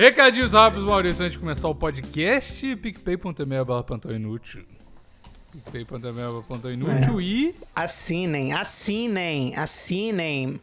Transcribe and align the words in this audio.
Recadinhos 0.00 0.52
rápidos, 0.52 0.86
Maurício, 0.86 1.22
antes 1.22 1.34
de 1.34 1.38
começar 1.38 1.68
o 1.68 1.74
podcast. 1.74 2.74
PicPay.me 2.74 3.64
barra 3.66 3.82
plantão 3.82 4.10
inútil. 4.10 4.64
PicPay.me 5.52 6.42
plantão 6.48 6.72
inútil 6.72 7.20
e... 7.20 7.54
Assinem, 7.76 8.54
assinem, 8.54 9.54
assinem. 9.54 10.58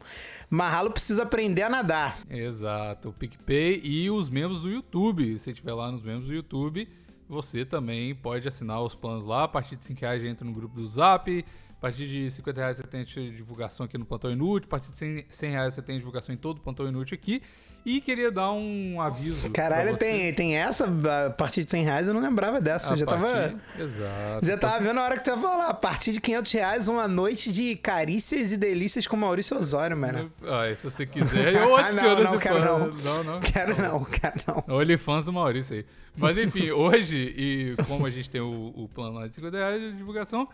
Marralo 0.50 0.89
precisa 0.89 1.21
aprender 1.21 1.62
a 1.62 1.70
nadar. 1.70 2.20
Exato, 2.28 3.10
o 3.10 3.13
PicPay 3.13 3.79
e 3.84 4.10
os 4.10 4.28
membros 4.28 4.63
do 4.63 4.71
YouTube. 4.71 5.38
Se 5.38 5.54
tiver 5.54 5.73
lá 5.73 5.91
nos 5.91 6.01
membros 6.01 6.25
do 6.25 6.33
YouTube, 6.33 6.89
você 7.29 7.63
também 7.63 8.15
pode 8.15 8.47
assinar 8.47 8.81
os 8.81 8.95
planos 8.95 9.23
lá. 9.23 9.43
A 9.43 9.47
partir 9.47 9.75
de 9.75 9.85
5 9.85 10.01
reais 10.01 10.23
já 10.23 10.27
entra 10.27 10.43
no 10.43 10.51
grupo 10.51 10.73
do 10.73 10.88
Zap. 10.88 11.45
A 11.69 11.79
partir 11.79 12.07
de 12.07 12.31
50 12.31 12.59
reais 12.59 12.77
você 12.77 12.88
tem 12.88 13.05
divulgação 13.05 13.85
aqui 13.85 13.99
no 13.99 14.05
Plantão 14.05 14.31
Inútil. 14.31 14.67
A 14.67 14.71
partir 14.71 14.91
de 14.91 14.97
100, 14.97 15.25
100 15.29 15.51
reais 15.51 15.73
você 15.75 15.81
tem 15.83 15.99
divulgação 15.99 16.33
em 16.33 16.38
todo 16.39 16.57
o 16.57 16.61
Plantão 16.61 16.88
Inútil 16.88 17.13
aqui. 17.13 17.43
E 17.88 18.01
queria 18.01 18.29
dar 18.29 18.51
um 18.51 18.99
aviso. 18.99 19.49
Caralho, 19.49 19.95
tem, 19.95 20.33
tem 20.33 20.57
essa 20.57 20.86
a 21.25 21.29
partir 21.29 21.64
de 21.64 21.71
100 21.71 21.83
reais, 21.86 22.07
eu 22.09 22.14
não 22.14 22.19
lembrava 22.19 22.59
dessa. 22.59 22.93
A 22.93 22.97
já 22.97 23.05
partir... 23.05 23.23
tava. 23.23 23.55
Exato. 23.79 24.45
Já 24.45 24.57
tava 24.57 24.83
vendo 24.83 25.00
a 25.00 25.04
hora 25.04 25.18
que 25.18 25.23
você 25.23 25.32
ia 25.32 25.37
falar. 25.37 25.68
A 25.69 25.73
partir 25.73 26.11
de 26.11 26.19
500 26.19 26.51
reais, 26.51 26.89
uma 26.89 27.07
noite 27.07 27.50
de 27.50 27.78
carícias 27.78 28.51
e 28.51 28.57
delícias 28.57 29.07
com 29.07 29.15
Maurício 29.15 29.57
Osório, 29.57 29.95
mano. 29.95 30.29
Ah, 30.43 30.69
se 30.75 30.83
você 30.83 31.05
quiser, 31.05 31.54
eu 31.54 31.73
adiciono 31.79 32.09
não, 32.09 32.23
não, 32.23 32.36
esse 32.36 32.44
quero 32.44 32.66
não. 32.66 32.88
não, 32.89 33.23
não. 33.23 33.39
Quero 33.39 33.81
não, 33.81 34.03
quero 34.03 34.36
não. 34.45 34.75
OnlyFans 34.75 35.23
do 35.23 35.31
Maurício 35.31 35.78
aí. 35.78 35.86
Mas 36.17 36.38
enfim, 36.38 36.72
hoje, 36.75 37.16
e 37.16 37.75
como 37.88 38.06
a 38.06 38.09
gente 38.09 38.30
tem 38.30 38.42
o, 38.42 38.73
o 38.75 38.89
plano 38.94 39.17
lá 39.17 39.28
de 39.30 39.36
50 39.36 39.56
reais 39.56 39.81
de 39.81 39.94
divulgação, 39.94 40.50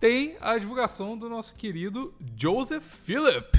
tem 0.00 0.34
a 0.40 0.58
divulgação 0.58 1.16
do 1.16 1.28
nosso 1.28 1.54
querido 1.54 2.12
Joseph 2.36 2.82
Phillip, 2.82 3.56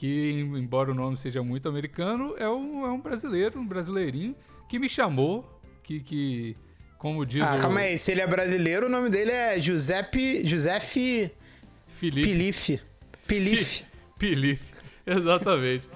que, 0.00 0.30
embora 0.56 0.90
o 0.90 0.94
nome 0.94 1.14
seja 1.18 1.42
muito 1.42 1.68
americano, 1.68 2.34
é 2.38 2.48
um, 2.48 2.86
é 2.86 2.90
um 2.90 2.98
brasileiro, 2.98 3.60
um 3.60 3.66
brasileirinho, 3.66 4.34
que 4.66 4.78
me 4.78 4.88
chamou, 4.88 5.60
que, 5.82 6.00
que 6.00 6.56
como 6.96 7.26
diz 7.26 7.42
Ah, 7.42 7.56
o 7.56 7.60
calma 7.60 7.80
aí. 7.80 7.98
Se 7.98 8.10
ele 8.10 8.22
é 8.22 8.26
brasileiro, 8.26 8.86
o 8.86 8.88
nome 8.88 9.10
dele 9.10 9.30
é 9.30 9.60
Giuseppe. 9.60 10.46
Giuseppe 10.46 11.30
Felipe 11.86 12.28
Pilife. 12.30 12.80
Pilife. 13.26 13.84
Pilif, 14.18 14.62
exatamente. 15.06 15.86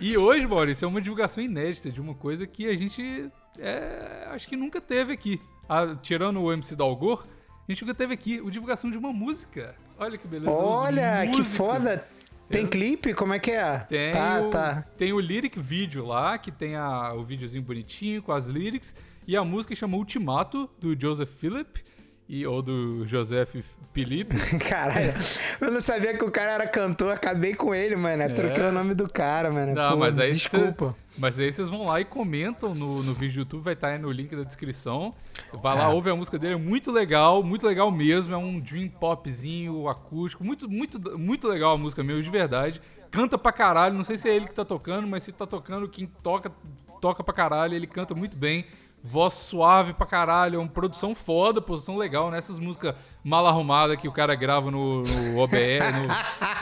E 0.00 0.16
hoje, 0.16 0.44
Maurício, 0.44 0.84
é 0.84 0.88
uma 0.88 1.00
divulgação 1.00 1.40
inédita 1.40 1.88
de 1.88 2.00
uma 2.00 2.14
coisa 2.16 2.44
que 2.48 2.68
a 2.68 2.74
gente 2.74 3.30
é, 3.60 4.26
acho 4.32 4.48
que 4.48 4.56
nunca 4.56 4.80
teve 4.80 5.12
aqui. 5.12 5.40
Ah, 5.68 5.96
tirando 6.02 6.42
o 6.42 6.52
MC 6.52 6.74
Dalgor, 6.74 7.24
a 7.68 7.70
gente 7.70 7.82
nunca 7.84 7.94
teve 7.94 8.12
aqui 8.12 8.42
a 8.44 8.50
divulgação 8.50 8.90
de 8.90 8.98
uma 8.98 9.12
música. 9.12 9.76
Olha 9.96 10.18
que 10.18 10.26
beleza. 10.26 10.50
Olha, 10.50 11.30
que 11.32 11.44
foda. 11.44 12.04
Tem 12.52 12.66
clipe? 12.66 13.14
Como 13.14 13.32
é 13.32 13.38
que 13.38 13.50
é? 13.50 13.78
Tem, 13.78 14.12
tá, 14.12 14.42
o, 14.42 14.50
tá. 14.50 14.84
tem 14.98 15.10
o 15.10 15.18
lyric 15.18 15.58
vídeo 15.58 16.04
lá, 16.04 16.36
que 16.36 16.52
tem 16.52 16.76
a, 16.76 17.14
o 17.14 17.24
videozinho 17.24 17.62
bonitinho 17.62 18.22
com 18.22 18.30
as 18.30 18.46
lyrics. 18.46 18.94
E 19.26 19.34
a 19.34 19.42
música 19.42 19.74
chama 19.74 19.96
Ultimato, 19.96 20.68
do 20.78 20.94
Joseph 21.00 21.30
Philip, 21.30 21.82
e, 22.28 22.46
ou 22.46 22.62
do 22.62 23.06
Joseph 23.06 23.54
Philippe. 23.92 24.34
Caralho, 24.68 25.12
eu 25.60 25.70
não 25.70 25.80
sabia 25.80 26.16
que 26.16 26.24
o 26.24 26.30
cara 26.30 26.52
era 26.52 26.66
cantor, 26.66 27.12
acabei 27.12 27.54
com 27.54 27.74
ele, 27.74 27.94
mano. 27.96 28.22
Troquei 28.34 28.64
o 28.64 28.72
nome 28.72 28.94
do 28.94 29.08
cara, 29.08 29.50
mano. 29.50 29.72
É. 29.72 29.74
Não, 29.74 29.90
Pô, 29.92 29.96
mas 29.98 30.18
aí 30.18 30.32
cê- 30.34 30.38
Desculpa. 30.38 30.96
Mas 31.18 31.38
aí 31.38 31.52
vocês 31.52 31.68
vão 31.68 31.84
lá 31.84 32.00
e 32.00 32.06
comentam 32.06 32.74
no, 32.74 33.02
no 33.02 33.12
vídeo 33.12 33.34
do 33.34 33.38
YouTube, 33.40 33.62
vai 33.64 33.74
estar 33.74 33.88
aí 33.88 33.98
no 33.98 34.10
link 34.10 34.34
da 34.34 34.44
descrição. 34.44 35.14
Vai 35.62 35.76
lá, 35.76 35.84
É. 35.84 35.88
ouve 35.88 36.08
a 36.08 36.16
música 36.16 36.38
dele, 36.38 36.54
é 36.54 36.56
muito 36.56 36.90
legal, 36.90 37.42
muito 37.42 37.66
legal 37.66 37.90
mesmo. 37.90 38.32
É 38.32 38.36
um 38.36 38.58
dream 38.58 38.88
popzinho, 38.88 39.88
acústico, 39.88 40.42
muito, 40.42 40.68
muito, 40.70 41.18
muito 41.18 41.46
legal 41.48 41.72
a 41.74 41.76
música 41.78 42.02
mesmo, 42.02 42.22
de 42.22 42.30
verdade. 42.30 42.80
Canta 43.10 43.36
pra 43.36 43.52
caralho, 43.52 43.94
não 43.94 44.04
sei 44.04 44.16
se 44.16 44.26
é 44.28 44.34
ele 44.34 44.46
que 44.46 44.54
tá 44.54 44.64
tocando, 44.64 45.06
mas 45.06 45.22
se 45.22 45.32
tá 45.32 45.46
tocando, 45.46 45.86
quem 45.86 46.06
toca, 46.22 46.50
toca 46.98 47.22
pra 47.22 47.34
caralho, 47.34 47.74
ele 47.74 47.86
canta 47.86 48.14
muito 48.14 48.34
bem. 48.34 48.64
Voz 49.04 49.34
suave 49.34 49.92
pra 49.94 50.06
caralho, 50.06 50.56
é 50.56 50.58
uma 50.58 50.68
produção 50.68 51.12
foda, 51.12 51.60
produção 51.60 51.96
legal, 51.96 52.30
né? 52.30 52.38
Essas 52.38 52.58
músicas 52.58 52.94
mal 53.24 53.44
arrumadas 53.46 53.96
que 53.96 54.06
o 54.06 54.12
cara 54.12 54.34
grava 54.36 54.70
no, 54.70 55.02
no 55.02 55.38
OBS, 55.38 55.82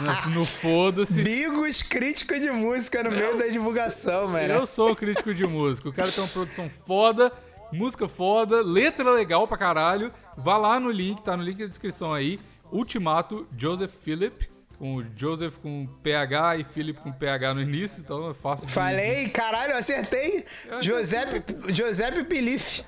no, 0.01 0.31
no, 0.31 0.35
no 0.41 0.45
Foda-se. 0.47 1.23
Bigos 1.23 1.83
crítico 1.83 2.39
de 2.41 2.51
música 2.51 3.03
no 3.03 3.11
meio 3.11 3.37
da 3.37 3.47
divulgação, 3.47 4.27
mano. 4.29 4.55
Eu 4.55 4.67
sou 4.67 4.97
crítico 4.97 5.35
de 5.35 5.47
música. 5.47 5.91
O 5.91 5.93
cara 5.93 6.11
tem 6.11 6.25
uma 6.25 6.31
produção 6.31 6.71
foda, 6.87 7.31
música 7.71 8.09
foda, 8.09 8.63
letra 8.63 9.11
legal 9.11 9.47
pra 9.47 9.59
caralho. 9.59 10.11
Vá 10.35 10.57
lá 10.57 10.81
no 10.81 10.91
link, 10.91 11.21
tá 11.23 11.37
no 11.37 11.43
link 11.43 11.59
da 11.59 11.67
descrição 11.67 12.13
aí. 12.15 12.41
Ultimato, 12.73 13.47
Joseph 13.55 13.93
Philip. 14.03 14.49
Com 14.81 14.97
o 14.97 15.05
Joseph 15.15 15.59
com 15.59 15.87
PH 16.03 16.57
e 16.57 16.65
Philip 16.65 16.99
com 17.01 17.13
PH 17.13 17.53
no 17.53 17.61
início, 17.61 18.01
então 18.01 18.31
é 18.31 18.35
fácil 18.35 18.65
de... 18.67 18.73
Falei, 18.73 19.29
caralho, 19.29 19.73
eu 19.75 19.77
acertei. 19.77 20.43
Eu 20.67 20.83
Giuseppe, 20.83 21.45
Giuseppe 21.73 22.25
Pilife. 22.25 22.83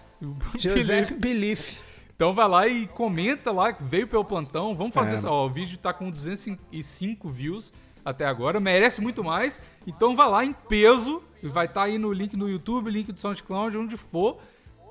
Giuseppe 0.58 1.14
Pilife. 1.14 1.78
Então 2.16 2.32
vai 2.34 2.48
lá 2.48 2.66
e 2.66 2.86
comenta 2.86 3.52
lá, 3.52 3.76
veio 3.78 4.08
pelo 4.08 4.24
plantão. 4.24 4.74
Vamos 4.74 4.94
fazer 4.94 5.10
É. 5.10 5.14
essa. 5.16 5.30
Ó, 5.30 5.44
o 5.46 5.50
vídeo 5.50 5.76
tá 5.76 5.92
com 5.92 6.10
205 6.10 7.28
views 7.30 7.72
até 8.04 8.24
agora, 8.24 8.58
merece 8.58 9.00
muito 9.02 9.22
mais. 9.22 9.60
Então 9.86 10.16
vai 10.16 10.28
lá 10.28 10.44
em 10.46 10.52
peso, 10.52 11.22
vai 11.42 11.66
estar 11.66 11.82
aí 11.82 11.98
no 11.98 12.10
link 12.12 12.34
no 12.36 12.48
YouTube, 12.48 12.90
link 12.90 13.12
do 13.12 13.20
SoundCloud, 13.20 13.76
onde 13.76 13.98
for. 13.98 14.38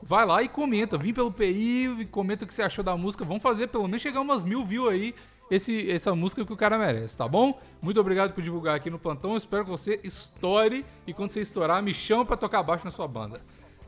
Vai 0.03 0.25
lá 0.25 0.41
e 0.43 0.49
comenta. 0.49 0.97
Vim 0.97 1.13
pelo 1.13 1.31
PI 1.31 1.95
e 2.01 2.05
comenta 2.05 2.43
o 2.45 2.47
que 2.47 2.53
você 2.53 2.61
achou 2.63 2.83
da 2.83 2.95
música. 2.97 3.23
Vamos 3.25 3.41
fazer 3.43 3.67
pelo 3.67 3.85
menos 3.87 4.01
chegar 4.01 4.21
umas 4.21 4.43
mil 4.43 4.63
views 4.65 4.89
aí. 4.91 5.15
Esse, 5.51 5.91
essa 5.91 6.15
música 6.15 6.45
que 6.45 6.53
o 6.53 6.55
cara 6.55 6.77
merece, 6.79 7.17
tá 7.17 7.27
bom? 7.27 7.59
Muito 7.81 7.99
obrigado 7.99 8.31
por 8.31 8.41
divulgar 8.41 8.73
aqui 8.73 8.89
no 8.89 8.97
plantão. 8.97 9.35
Espero 9.35 9.65
que 9.65 9.69
você 9.69 9.99
estoure 10.01 10.85
e 11.05 11.13
quando 11.13 11.31
você 11.31 11.41
estourar, 11.41 11.83
me 11.83 11.93
chama 11.93 12.25
pra 12.25 12.37
tocar 12.37 12.63
baixo 12.63 12.85
na 12.85 12.91
sua 12.91 13.05
banda. 13.05 13.41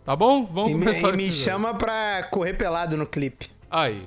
Tá 0.03 0.13
bom? 0.13 0.44
Vamos 0.44 0.72
E 0.72 0.73
me, 0.73 0.85
começar 0.85 1.07
e 1.07 1.13
o 1.13 1.16
me 1.16 1.31
chama 1.31 1.73
pra 1.73 2.23
correr 2.23 2.56
pelado 2.56 2.97
no 2.97 3.06
clipe. 3.06 3.50
Aí. 3.72 4.06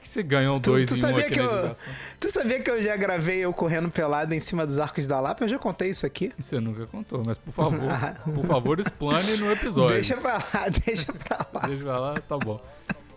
Que 0.00 0.08
você 0.08 0.22
ganhou 0.22 0.58
Tu, 0.58 0.70
dois 0.70 0.88
tu 0.88 0.94
um 0.94 0.96
sabia 0.96 1.26
aqui 1.26 1.34
que 1.34 1.40
eu, 1.40 1.76
tu 2.18 2.30
sabia 2.32 2.60
que 2.60 2.70
eu 2.70 2.82
já 2.82 2.96
gravei 2.96 3.40
eu 3.40 3.52
correndo 3.52 3.90
pelado 3.90 4.32
em 4.34 4.40
cima 4.40 4.66
dos 4.66 4.78
arcos 4.78 5.06
da 5.06 5.20
Lapa? 5.20 5.44
Eu 5.44 5.48
já 5.48 5.58
contei 5.58 5.90
isso 5.90 6.06
aqui. 6.06 6.32
Você 6.38 6.58
nunca 6.58 6.86
contou, 6.86 7.22
mas 7.24 7.36
por 7.36 7.52
favor, 7.52 7.90
por 8.34 8.46
favor, 8.46 8.80
explane 8.80 9.36
no 9.36 9.52
episódio. 9.52 9.96
Deixa 9.96 10.16
pra 10.16 10.38
lá, 10.38 10.68
deixa 10.86 11.12
pra 11.12 11.46
lá. 11.52 11.66
Deixa 11.66 11.84
pra 11.84 11.98
lá, 11.98 12.14
tá 12.14 12.38
bom. 12.38 12.58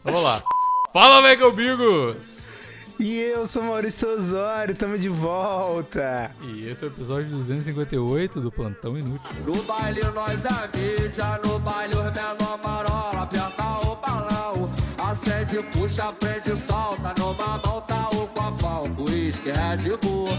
Vamos 0.03 0.22
lá. 0.22 0.44
Fala, 0.91 1.22
Mega 1.22 1.47
Amigos! 1.47 2.53
E 3.03 3.19
eu 3.19 3.46
sou 3.46 3.62
Maurício 3.64 4.08
Osório, 4.08 4.74
tamo 4.74 4.97
de 4.97 5.09
volta. 5.09 6.31
E 6.41 6.69
esse 6.69 6.86
é 6.86 6.88
o 6.88 6.90
episódio 6.90 7.30
258 7.31 8.40
do 8.40 8.50
Plantão 8.50 8.97
Inútil. 8.97 9.19
No 9.46 9.62
baile 9.64 10.02
nós 10.16 10.40
é 10.46 10.78
mídia, 10.78 11.38
no 11.44 11.59
baile 11.59 11.96
os 11.96 12.03
menor 12.14 12.58
marola, 12.64 13.24
aperta 13.24 13.64
o 13.86 13.96
balão, 13.97 14.72
acende, 14.97 15.62
puxa, 15.74 16.14
prende, 16.14 16.56
solta, 16.62 17.14
numa 17.19 17.58
mão 17.66 17.81
tá 17.81 18.09
o 18.14 18.25
copão, 18.28 18.96
uísque, 19.06 19.52
Red 19.52 19.97
Bull, 19.97 20.30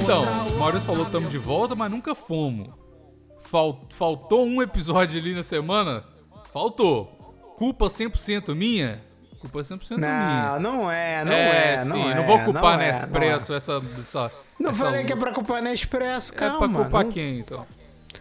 Então, 0.00 0.22
o 0.54 0.58
Maurício 0.60 0.86
falou 0.86 1.00
que 1.02 1.08
estamos 1.08 1.30
de 1.32 1.38
volta, 1.38 1.74
mas 1.74 1.90
nunca 1.90 2.14
fomos. 2.14 2.68
Fal- 3.40 3.84
faltou 3.90 4.46
um 4.46 4.62
episódio 4.62 5.20
ali 5.20 5.34
na 5.34 5.42
semana? 5.42 6.04
Faltou. 6.52 7.06
Culpa 7.58 7.86
100% 7.86 8.54
minha? 8.54 9.02
Culpa 9.40 9.60
100% 9.60 9.96
minha. 9.96 10.58
Não, 10.58 10.60
não 10.60 10.90
é, 10.90 11.24
não 11.24 11.32
é, 11.32 11.84
não 11.84 11.96
sim, 11.96 12.10
é. 12.10 12.14
não 12.14 12.26
vou 12.26 12.40
culpar 12.44 12.76
não 12.78 12.80
é, 12.84 12.92
Nespresso 12.92 13.52
essa, 13.54 13.82
essa. 14.00 14.32
Não, 14.58 14.70
essa 14.70 14.78
falei 14.84 15.04
que 15.04 15.12
é 15.12 15.16
pra 15.16 15.32
culpar 15.32 15.62
Nespresso, 15.62 16.32
É 16.34 16.36
pra 16.38 16.50
calma. 16.50 16.82
culpar 16.82 17.04
não, 17.04 17.12
quem, 17.12 17.38
então? 17.40 17.66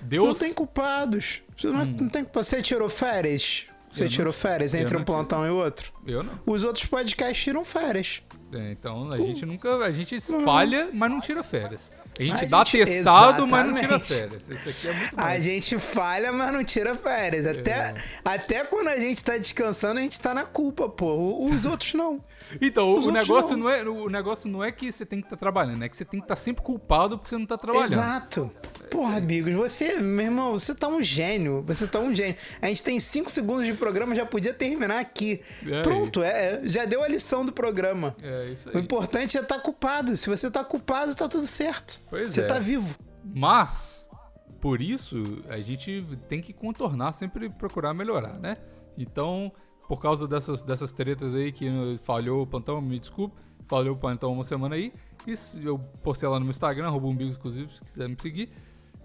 Deus. 0.01 0.27
não 0.27 0.35
tem 0.35 0.53
culpados. 0.53 1.41
Você 1.57 1.67
não, 1.67 1.85
não 1.85 2.09
tem 2.09 2.23
culpa. 2.23 2.43
Você 2.43 2.61
tirou 2.61 2.89
férias? 2.89 3.65
Você 3.89 4.03
Eu 4.03 4.05
não- 4.05 4.11
tirou 4.11 4.33
férias 4.33 4.75
entre 4.75 4.93
não 4.93 5.01
um 5.01 5.05
plantão 5.05 5.45
e 5.45 5.49
outro? 5.49 5.91
Eu 6.05 6.21
não. 6.23 6.33
Os 6.45 6.63
outros 6.63 6.85
podcasts 6.85 7.41
tiram 7.43 7.63
férias. 7.63 8.21
É, 8.53 8.71
então 8.71 9.11
a 9.11 9.17
gente 9.17 9.45
nunca. 9.45 9.77
A 9.77 9.91
gente 9.91 10.19
falha, 10.43 10.89
mas 10.93 11.09
não 11.09 11.19
tira 11.21 11.43
férias. 11.43 11.91
A 12.19 12.23
gente 12.23 12.45
A 12.45 12.47
dá 12.47 12.63
gente- 12.63 12.85
testado, 12.85 13.45
mas 13.47 13.65
não 13.65 13.73
tira 13.73 13.95
exatamente. 13.95 14.07
férias. 14.07 14.49
Isso 14.49 14.69
aqui 14.69 14.87
é 14.87 14.93
muito 14.93 15.19
A 15.19 15.23
mais. 15.23 15.43
gente 15.43 15.79
falha, 15.79 16.31
mas 16.31 16.53
não 16.53 16.63
tira 16.63 16.95
férias. 16.95 17.45
Até, 17.45 17.71
É. 17.71 17.95
até 18.23 18.63
quando 18.63 18.87
a 18.87 18.97
gente 18.97 19.23
tá 19.23 19.37
descansando, 19.37 19.99
a 19.99 20.03
gente 20.03 20.19
tá 20.19 20.33
na 20.33 20.43
culpa, 20.45 20.87
pô. 20.87 21.05
O- 21.15 21.51
Os 21.51 21.65
outros 21.65 21.93
não. 21.93 22.23
Então, 22.61 22.95
Os 22.97 23.05
o 23.07 23.11
negócio 23.11 23.57
não. 23.57 23.65
não. 23.65 23.69
é, 23.71 23.83
o 23.83 24.07
negócio 24.07 24.49
não 24.49 24.63
é 24.63 24.71
que 24.71 24.91
você 24.91 25.05
tem 25.05 25.19
que 25.19 25.25
estar 25.25 25.35
trabalhando, 25.35 25.83
é 25.83 25.89
que 25.89 25.97
você 25.97 26.05
tem 26.05 26.19
que 26.19 26.25
estar 26.25 26.35
sempre 26.35 26.63
culpado 26.63 27.17
porque 27.17 27.29
você 27.31 27.37
não 27.37 27.45
tá 27.45 27.57
trabalhando. 27.57 27.91
Exato. 27.91 28.51
Porra, 28.91 29.17
amigos, 29.17 29.53
você, 29.53 29.95
meu 29.95 30.25
irmão, 30.25 30.51
você 30.51 30.73
tá 30.75 30.87
um 30.87 31.01
gênio. 31.01 31.63
Você 31.67 31.87
tá 31.87 31.99
um 31.99 32.13
gênio. 32.15 32.35
A 32.61 32.67
gente 32.67 32.83
tem 32.83 32.99
cinco 32.99 33.29
segundos 33.31 33.65
de 33.65 33.73
programa, 33.73 34.13
já 34.15 34.25
podia 34.25 34.53
terminar 34.53 34.99
aqui. 34.99 35.41
Aí? 35.65 35.81
Pronto, 35.81 36.21
é, 36.23 36.61
já 36.63 36.85
deu 36.85 37.03
a 37.03 37.07
lição 37.07 37.43
do 37.43 37.51
programa. 37.51 38.15
É 38.21 38.49
isso 38.51 38.69
O 38.69 38.77
aí. 38.77 38.83
importante 38.83 39.37
é 39.37 39.41
estar 39.41 39.59
culpado. 39.59 40.15
Se 40.15 40.29
você 40.29 40.49
tá 40.49 40.63
culpado, 40.63 41.15
tá 41.15 41.27
tudo 41.27 41.47
certo. 41.47 41.99
Pois 42.19 42.31
você 42.31 42.41
é. 42.41 42.45
tá 42.47 42.59
vivo. 42.59 42.95
Mas, 43.23 44.07
por 44.61 44.81
isso, 44.81 45.41
a 45.49 45.59
gente 45.59 46.05
tem 46.29 46.41
que 46.41 46.53
contornar, 46.53 47.13
sempre 47.13 47.49
procurar 47.49 47.93
melhorar, 47.93 48.39
né? 48.39 48.57
Então, 48.97 49.51
por 49.87 50.01
causa 50.01 50.27
dessas, 50.27 50.63
dessas 50.63 50.91
tretas 50.91 51.33
aí 51.35 51.51
que 51.51 51.67
falhou 52.01 52.43
o 52.43 52.47
plantão, 52.47 52.79
me 52.81 52.99
desculpe, 52.99 53.35
falhou 53.67 53.95
o 53.95 53.97
plantão 53.99 54.31
uma 54.33 54.43
semana 54.43 54.75
aí. 54.75 54.93
Isso 55.27 55.59
eu 55.59 55.77
postei 56.03 56.29
lá 56.29 56.39
no 56.39 56.45
meu 56.45 56.51
Instagram, 56.51 56.87
arroba 56.87 57.07
umbigo 57.07 57.29
exclusivo, 57.29 57.71
se 57.71 57.81
quiser 57.83 58.07
me 58.07 58.15
seguir. 58.21 58.49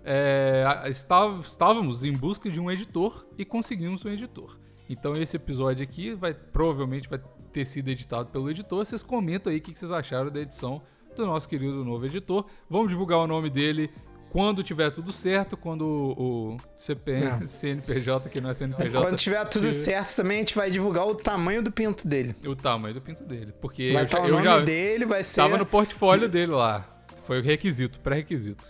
é, 0.05 0.65
está- 0.89 1.27
estávamos 1.41 2.05
em 2.05 2.13
busca 2.13 2.51
de 2.51 2.59
um 2.59 2.71
editor 2.71 3.27
e 3.37 3.45
conseguimos 3.45 4.03
um 4.05 4.09
editor. 4.09 4.59
Então 4.89 5.15
esse 5.15 5.37
episódio 5.37 5.83
aqui 5.85 6.15
vai 6.15 6.33
provavelmente 6.33 7.07
vai 7.09 7.21
ter 7.53 7.65
sido 7.67 7.89
editado 7.89 8.31
pelo 8.31 8.51
editor. 8.51 8.85
Vocês 8.85 9.03
comentam 9.03 9.53
aí 9.53 9.59
o 9.59 9.61
que 9.61 9.75
vocês 9.75 9.91
acharam 9.93 10.31
da 10.31 10.41
edição 10.41 10.81
do 11.21 11.27
nosso 11.27 11.49
querido 11.49 11.85
novo 11.85 12.05
editor. 12.07 12.45
Vamos 12.69 12.89
divulgar 12.89 13.19
o 13.19 13.27
nome 13.27 13.49
dele 13.51 13.91
quando 14.31 14.63
tiver 14.63 14.91
tudo 14.91 15.13
certo, 15.13 15.57
quando 15.57 15.83
o, 15.85 16.55
o 16.55 16.57
CPN. 16.77 17.49
CNPJ, 17.49 18.29
que 18.29 18.41
não 18.41 18.51
é 18.51 18.55
CNPJ, 18.55 18.91
Quando 19.01 19.17
tiver 19.17 19.45
tudo 19.47 19.67
que- 19.67 19.73
certo 19.73 20.17
também, 20.17 20.37
a 20.39 20.41
gente 20.41 20.55
vai 20.55 20.71
divulgar 20.71 21.07
o 21.07 21.15
tamanho 21.15 21.63
do 21.63 21.71
pinto 21.73 22.07
dele. 22.07 22.35
o 22.47 22.55
tamanho 22.55 22.95
do 22.95 23.01
pinto 23.01 23.25
dele. 23.25 23.53
Porque 23.61 23.93
Vai 23.93 24.05
eu, 24.05 24.25
o 24.25 24.29
nome 24.29 24.45
já 24.45 24.61
dele, 24.61 25.05
vai 25.05 25.23
ser 25.25 25.41
tava 25.43 25.59
no 25.59 25.67
portfólio 25.67 26.29
dele 26.29 26.53
lá. 26.53 26.87
Foi 27.25 27.41
o 27.41 27.43
requisito, 27.43 27.99
pré-requisito. 28.01 28.65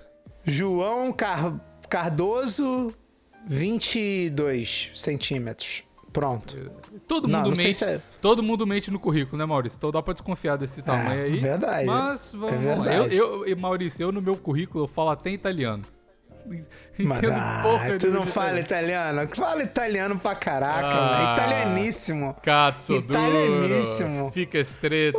João 0.47 1.13
Car- 1.13 1.61
Cardoso, 1.91 2.95
22 3.47 4.91
centímetros. 4.95 5.83
Pronto. 6.13 6.57
Todo 7.07 7.29
Não, 7.29 7.39
mundo 7.41 7.49
não 7.51 7.57
sei 7.57 7.67
mente. 7.67 7.85
é- 7.85 8.01
Todo 8.21 8.43
mundo 8.43 8.67
mente 8.67 8.91
no 8.91 8.99
currículo, 8.99 9.39
né, 9.39 9.45
Maurício? 9.47 9.77
Então 9.77 9.91
dá 9.91 10.03
pra 10.03 10.13
desconfiar 10.13 10.57
desse 10.57 10.83
tamanho 10.83 11.23
aí. 11.23 11.39
verdade. 11.41 11.87
Mas 11.87 12.33
vamos 12.33 12.53
É 12.53 12.75
lá. 12.75 12.87
Eu, 12.95 13.03
verdade. 13.05 13.17
eu, 13.17 13.57
Maurício, 13.57 14.03
eu 14.05 14.13
no 14.13 14.21
meu 14.21 14.37
currículo 14.37 14.85
eu 14.85 14.89
falo 14.89 15.11
até 15.11 15.31
italiano. 15.31 15.85
Mas 16.99 17.21
ah, 17.31 17.63
tu 17.99 18.09
não 18.09 18.27
fala 18.27 18.61
italiano? 18.61 19.27
Fala 19.35 19.63
italiano 19.63 20.19
pra 20.19 20.35
caraca, 20.35 20.89
Ah. 20.95 21.19
mano. 21.19 21.33
Italianíssimo. 21.33 22.37
Cazzo 22.43 22.95
Italianíssimo. 22.95 24.19
duro. 24.21 24.31
Fica 24.33 24.59
estreita. 24.59 25.19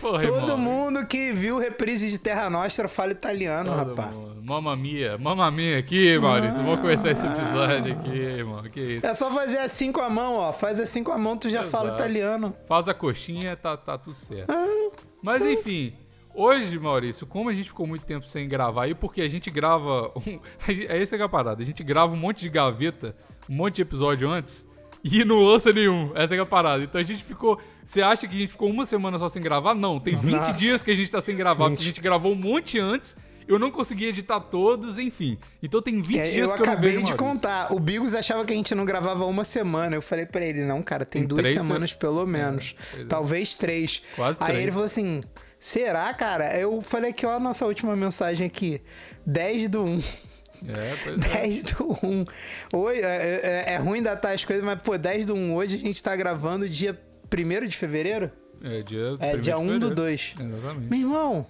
Porra, 0.00 0.22
Todo 0.22 0.52
irmão. 0.52 0.58
mundo 0.58 1.06
que 1.06 1.32
viu 1.32 1.58
reprise 1.58 2.08
de 2.10 2.18
Terra 2.18 2.48
Nostra 2.48 2.88
fala 2.88 3.12
italiano, 3.12 3.70
Todo 3.74 3.88
rapaz. 3.90 4.12
mundo. 4.12 4.30
Mamma 4.42 4.74
mia, 4.74 5.18
mamma 5.18 5.50
mia 5.50 5.78
aqui, 5.78 6.18
Maurício. 6.18 6.62
Vamos 6.62 6.80
começar 6.80 7.10
esse 7.10 7.24
episódio 7.26 7.92
aqui, 7.92 8.16
irmão. 8.16 8.62
Que 8.64 8.80
isso. 8.96 9.06
É 9.06 9.14
só 9.14 9.30
fazer 9.30 9.58
assim 9.58 9.92
com 9.92 10.00
a 10.00 10.08
mão, 10.10 10.36
ó. 10.36 10.52
Faz 10.52 10.80
assim 10.80 11.04
com 11.04 11.12
a 11.12 11.18
mão, 11.18 11.36
tu 11.36 11.48
já 11.50 11.64
fala 11.64 11.88
Exato. 11.88 12.02
italiano. 12.02 12.56
Faz 12.66 12.88
a 12.88 12.94
coxinha, 12.94 13.54
tá, 13.56 13.76
tá 13.76 13.98
tudo 13.98 14.16
certo. 14.16 14.50
Ah. 14.50 14.90
Mas 15.22 15.42
enfim, 15.42 15.92
hoje, 16.34 16.78
Maurício, 16.78 17.26
como 17.26 17.50
a 17.50 17.54
gente 17.54 17.68
ficou 17.68 17.86
muito 17.86 18.04
tempo 18.04 18.26
sem 18.26 18.48
gravar 18.48 18.84
aí, 18.84 18.94
porque 18.94 19.20
a 19.22 19.28
gente 19.28 19.50
grava. 19.50 20.12
Um, 20.16 20.38
gente- 20.72 20.86
é 20.86 21.02
essa 21.02 21.16
que 21.16 21.22
é 21.22 21.26
a 21.26 21.28
parada. 21.28 21.62
A 21.62 21.66
gente 21.66 21.82
grava 21.82 22.12
um 22.12 22.16
monte 22.16 22.40
de 22.40 22.48
gaveta, 22.48 23.14
um 23.48 23.54
monte 23.54 23.76
de 23.76 23.82
episódio 23.82 24.28
antes. 24.30 24.68
E 25.02 25.24
não 25.24 25.38
lança 25.38 25.72
nenhum. 25.72 26.12
Essa 26.14 26.34
é 26.34 26.38
a 26.38 26.44
parada. 26.44 26.84
Então 26.84 27.00
a 27.00 27.04
gente 27.04 27.24
ficou. 27.24 27.58
Você 27.82 28.02
acha 28.02 28.28
que 28.28 28.36
a 28.36 28.38
gente 28.38 28.50
ficou 28.52 28.68
uma 28.68 28.84
semana 28.84 29.18
só 29.18 29.28
sem 29.30 29.40
gravar? 29.40 29.74
Não, 29.74 29.98
tem 29.98 30.14
20 30.16 30.32
Nossa. 30.34 30.52
dias 30.52 30.82
que 30.82 30.90
a 30.90 30.94
gente 30.94 31.10
tá 31.10 31.22
sem 31.22 31.34
gravar, 31.34 31.68
porque 31.70 31.80
a 31.82 31.86
gente 31.86 32.00
gravou 32.02 32.32
um 32.32 32.36
monte 32.36 32.78
antes. 32.78 33.16
Eu 33.48 33.58
não 33.58 33.70
consegui 33.70 34.04
editar 34.04 34.38
todos, 34.38 34.96
enfim. 34.98 35.36
Então 35.60 35.82
tem 35.82 36.00
20 36.00 36.18
É, 36.20 36.30
dias 36.30 36.50
eu 36.50 36.54
que 36.56 36.62
eu 36.62 36.66
não 36.66 36.72
acabei 36.74 36.90
vejo 36.92 37.04
de 37.06 37.10
Maurício. 37.14 37.32
contar. 37.34 37.72
O 37.72 37.80
Bigos 37.80 38.14
achava 38.14 38.44
que 38.44 38.52
a 38.52 38.56
gente 38.56 38.74
não 38.76 38.84
gravava 38.84 39.24
uma 39.24 39.44
semana. 39.44 39.96
Eu 39.96 40.02
falei 40.02 40.24
pra 40.26 40.44
ele, 40.44 40.64
não, 40.64 40.82
cara, 40.82 41.04
tem, 41.04 41.22
Tem 41.22 41.28
duas 41.28 41.40
três 41.42 41.56
se- 41.58 41.66
semanas 41.66 41.92
pelo 41.94 42.24
menos. 42.26 42.76
pois 42.92 43.02
é. 43.02 43.06
Talvez 43.08 43.56
três. 43.56 44.02
Quase 44.14 44.38
Aí 44.40 44.46
três. 44.48 44.62
ele 44.62 44.70
falou 44.70 44.84
assim: 44.86 45.20
será, 45.60 46.12
cara? 46.14 46.56
Eu 46.58 46.80
falei 46.80 47.10
aqui, 47.10 47.24
ó, 47.26 47.32
a 47.36 47.40
nossa 47.40 47.66
última 47.66 47.94
mensagem 47.94 48.46
aqui. 48.46 48.80
10 49.26 49.68
do 49.68 49.84
1. 49.84 49.98
É, 50.68 50.94
pois 51.04 51.16
é. 51.16 51.18
10 51.18 51.62
do 51.64 51.92
1. 52.02 52.24
Hoje, 52.72 53.00
é, 53.02 53.64
é- 53.66 53.72
é 53.74 53.76
ruim 53.76 54.02
datar 54.02 54.34
as 54.34 54.44
coisas, 54.44 54.64
mas, 54.64 54.80
pô, 54.82 54.96
10 54.98 55.26
do 55.26 55.34
1. 55.34 55.54
Hoje 55.54 55.76
a 55.76 55.78
gente 55.78 56.02
tá 56.02 56.14
gravando 56.16 56.68
dia 56.68 56.98
1 57.32 57.66
de 57.68 57.76
fevereiro? 57.76 58.30
É 58.62 58.82
dia, 58.82 59.16
É, 59.20 59.36
dia 59.36 59.54
de 59.54 59.60
1 59.60 59.78
do 59.78 59.88
fevereiro. 59.88 59.94
2. 59.94 60.34
Exatamente. 60.38 60.90
Meu 60.90 60.98
irmão, 61.00 61.46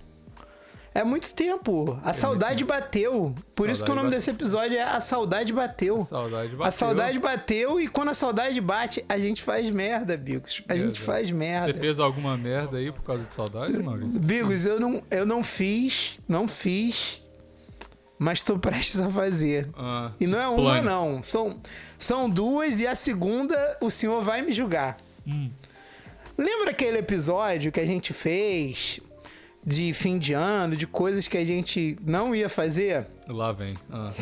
é 0.95 1.05
muito 1.05 1.33
tempo. 1.35 1.99
A 2.03 2.13
saudade 2.13 2.65
bateu. 2.65 3.35
Por 3.55 3.69
isso 3.69 3.85
que 3.85 3.91
o 3.91 3.95
Saudade 3.95 3.97
nome 3.97 4.03
bateu. 4.09 4.19
desse 4.19 4.31
episódio 4.31 4.77
é 4.79 4.83
A 4.83 4.99
Saudade 5.01 5.53
Bateu. 5.53 6.03
Saudade 6.03 6.49
bateu. 6.51 6.65
A 6.67 6.71
saudade 6.71 7.19
bateu 7.19 7.81
e 7.81 7.87
quando 7.89 8.09
a 8.09 8.15
saudade 8.15 8.61
bate, 8.61 9.05
a 9.09 9.19
gente 9.19 9.43
faz 9.43 9.71
merda, 9.71 10.17
Bigos. 10.17 10.63
A 10.69 10.77
gente 10.77 11.01
faz 11.01 11.29
Você 11.29 11.35
merda. 11.35 11.75
fez 11.79 12.01
alguma 12.01 12.37
merda 12.37 12.79
aí 12.79 12.91
por 12.91 13.03
causa 13.03 13.23
de 13.25 13.33
saudade, 13.33 13.79
Maurício? 13.83 14.19
Bigos, 14.21 14.65
eu 14.67 14.81
não, 14.81 15.03
eu 15.11 15.25
não 15.25 15.45
fiz, 15.45 16.19
não 16.29 16.49
fiz, 16.49 17.21
mas 18.19 18.43
tô 18.43 18.59
prestes 18.59 18.99
a 19.01 19.09
fazer. 19.09 19.69
Ah, 19.77 20.11
E 20.19 20.27
não 20.27 20.39
é 20.41 20.49
uma, 20.49 20.83
não. 20.83 21.23
São, 21.23 21.59
são 21.99 22.29
duas 22.29 22.81
e 22.81 22.87
a 22.87 22.95
segunda 22.95 23.79
o 23.81 23.91
senhor 23.91 24.23
vai 24.23 24.43
me 24.43 24.53
julgar. 24.53 24.97
Hum. 25.27 25.51
Lembra 26.37 26.71
aquele 26.71 26.99
episódio 26.99 27.71
que 27.71 27.79
a 27.81 27.85
gente 27.87 28.13
fez 28.13 28.99
de 29.65 29.93
fim 29.93 30.19
de 30.19 30.33
ano, 30.33 30.77
de 30.77 30.87
coisas 30.87 31.29
que 31.29 31.37
a 31.37 31.45
gente 31.45 31.97
não 32.05 32.35
ia 32.35 32.49
fazer? 32.49 33.07
Lá 33.29 33.53
vem. 33.53 33.77
Ah. 33.91 34.13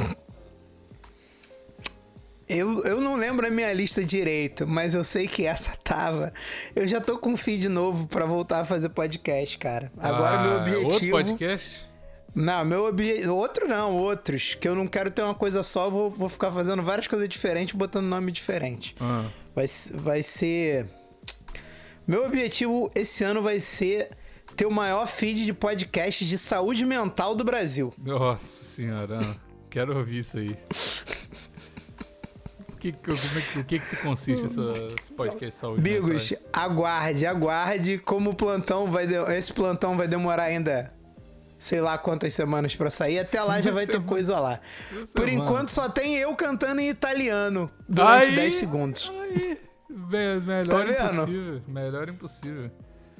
Eu, 2.48 2.82
eu 2.84 3.00
não 3.00 3.16
lembro 3.16 3.46
a 3.46 3.50
minha 3.50 3.70
lista 3.74 4.02
direito, 4.02 4.66
mas 4.66 4.94
eu 4.94 5.04
sei 5.04 5.28
que 5.28 5.44
essa 5.44 5.76
tava. 5.84 6.32
Eu 6.74 6.88
já 6.88 6.98
tô 7.00 7.18
com 7.18 7.30
um 7.30 7.36
feed 7.36 7.68
novo 7.68 8.06
pra 8.06 8.24
voltar 8.24 8.60
a 8.60 8.64
fazer 8.64 8.88
podcast, 8.88 9.58
cara. 9.58 9.92
Agora 9.98 10.38
Ah, 10.38 10.42
meu 10.42 10.56
objetivo. 10.56 10.90
Outro 10.90 11.10
podcast? 11.10 11.88
Não, 12.34 12.64
meu 12.64 12.86
objetivo. 12.86 13.34
Outro 13.34 13.68
não, 13.68 13.94
outros. 13.94 14.54
Que 14.54 14.66
eu 14.66 14.74
não 14.74 14.86
quero 14.86 15.10
ter 15.10 15.22
uma 15.22 15.34
coisa 15.34 15.62
só, 15.62 15.90
vou, 15.90 16.10
vou 16.10 16.28
ficar 16.30 16.50
fazendo 16.50 16.82
várias 16.82 17.06
coisas 17.06 17.28
diferentes, 17.28 17.74
botando 17.74 18.06
nome 18.06 18.32
diferente. 18.32 18.96
Ah. 18.98 19.28
Vai, 19.54 19.66
vai 19.94 20.22
ser. 20.22 20.86
Meu 22.06 22.24
objetivo 22.24 22.90
esse 22.94 23.22
ano 23.24 23.42
vai 23.42 23.60
ser 23.60 24.08
ter 24.58 24.66
o 24.66 24.70
maior 24.70 25.06
feed 25.06 25.46
de 25.46 25.52
podcasts 25.54 26.26
de 26.26 26.36
saúde 26.36 26.84
mental 26.84 27.34
do 27.34 27.44
Brasil. 27.44 27.94
Nossa 27.96 28.44
senhora. 28.44 29.20
Quero 29.70 29.96
ouvir 29.96 30.18
isso 30.18 30.36
aí. 30.36 30.56
O 32.72 32.76
que, 32.78 32.88
é 32.88 32.92
que- 32.92 33.58
o 33.60 33.64
que, 33.64 33.78
que 33.80 33.86
se 33.86 33.96
consiste 33.96 34.46
essa, 34.46 34.72
esse 35.00 35.12
podcast 35.12 35.54
de 35.54 35.60
saúde? 35.60 35.82
Bigos, 35.82 36.30
mental? 36.30 36.48
aguarde, 36.52 37.26
aguarde 37.26 37.98
como 37.98 38.30
o 38.30 38.34
plantão 38.34 38.90
vai. 38.90 39.06
de- 39.06 39.14
Esse 39.36 39.52
plantão 39.52 39.96
vai 39.96 40.06
demorar 40.08 40.44
ainda. 40.44 40.92
Sei 41.58 41.80
lá 41.80 41.98
quantas 41.98 42.32
semanas 42.34 42.76
pra 42.76 42.88
sair. 42.88 43.18
Até 43.18 43.42
lá 43.42 43.60
já 43.60 43.72
vai 43.72 43.84
ter 43.86 44.00
coisa 44.04 44.38
lá. 44.38 44.60
Por 45.14 45.28
enquanto 45.28 45.70
só 45.70 45.88
tem 45.88 46.16
eu 46.16 46.34
cantando 46.36 46.80
em 46.80 46.88
italiano 46.88 47.68
durante 47.88 48.28
Aí, 48.28 48.34
10 48.36 48.54
segundos. 48.54 49.12
Aí, 49.22 49.58
me- 49.90 50.40
melhor 50.40 50.86
Tá 50.86 51.12
impossível. 51.14 51.62
Melhor 51.66 52.08
impossível. 52.08 52.70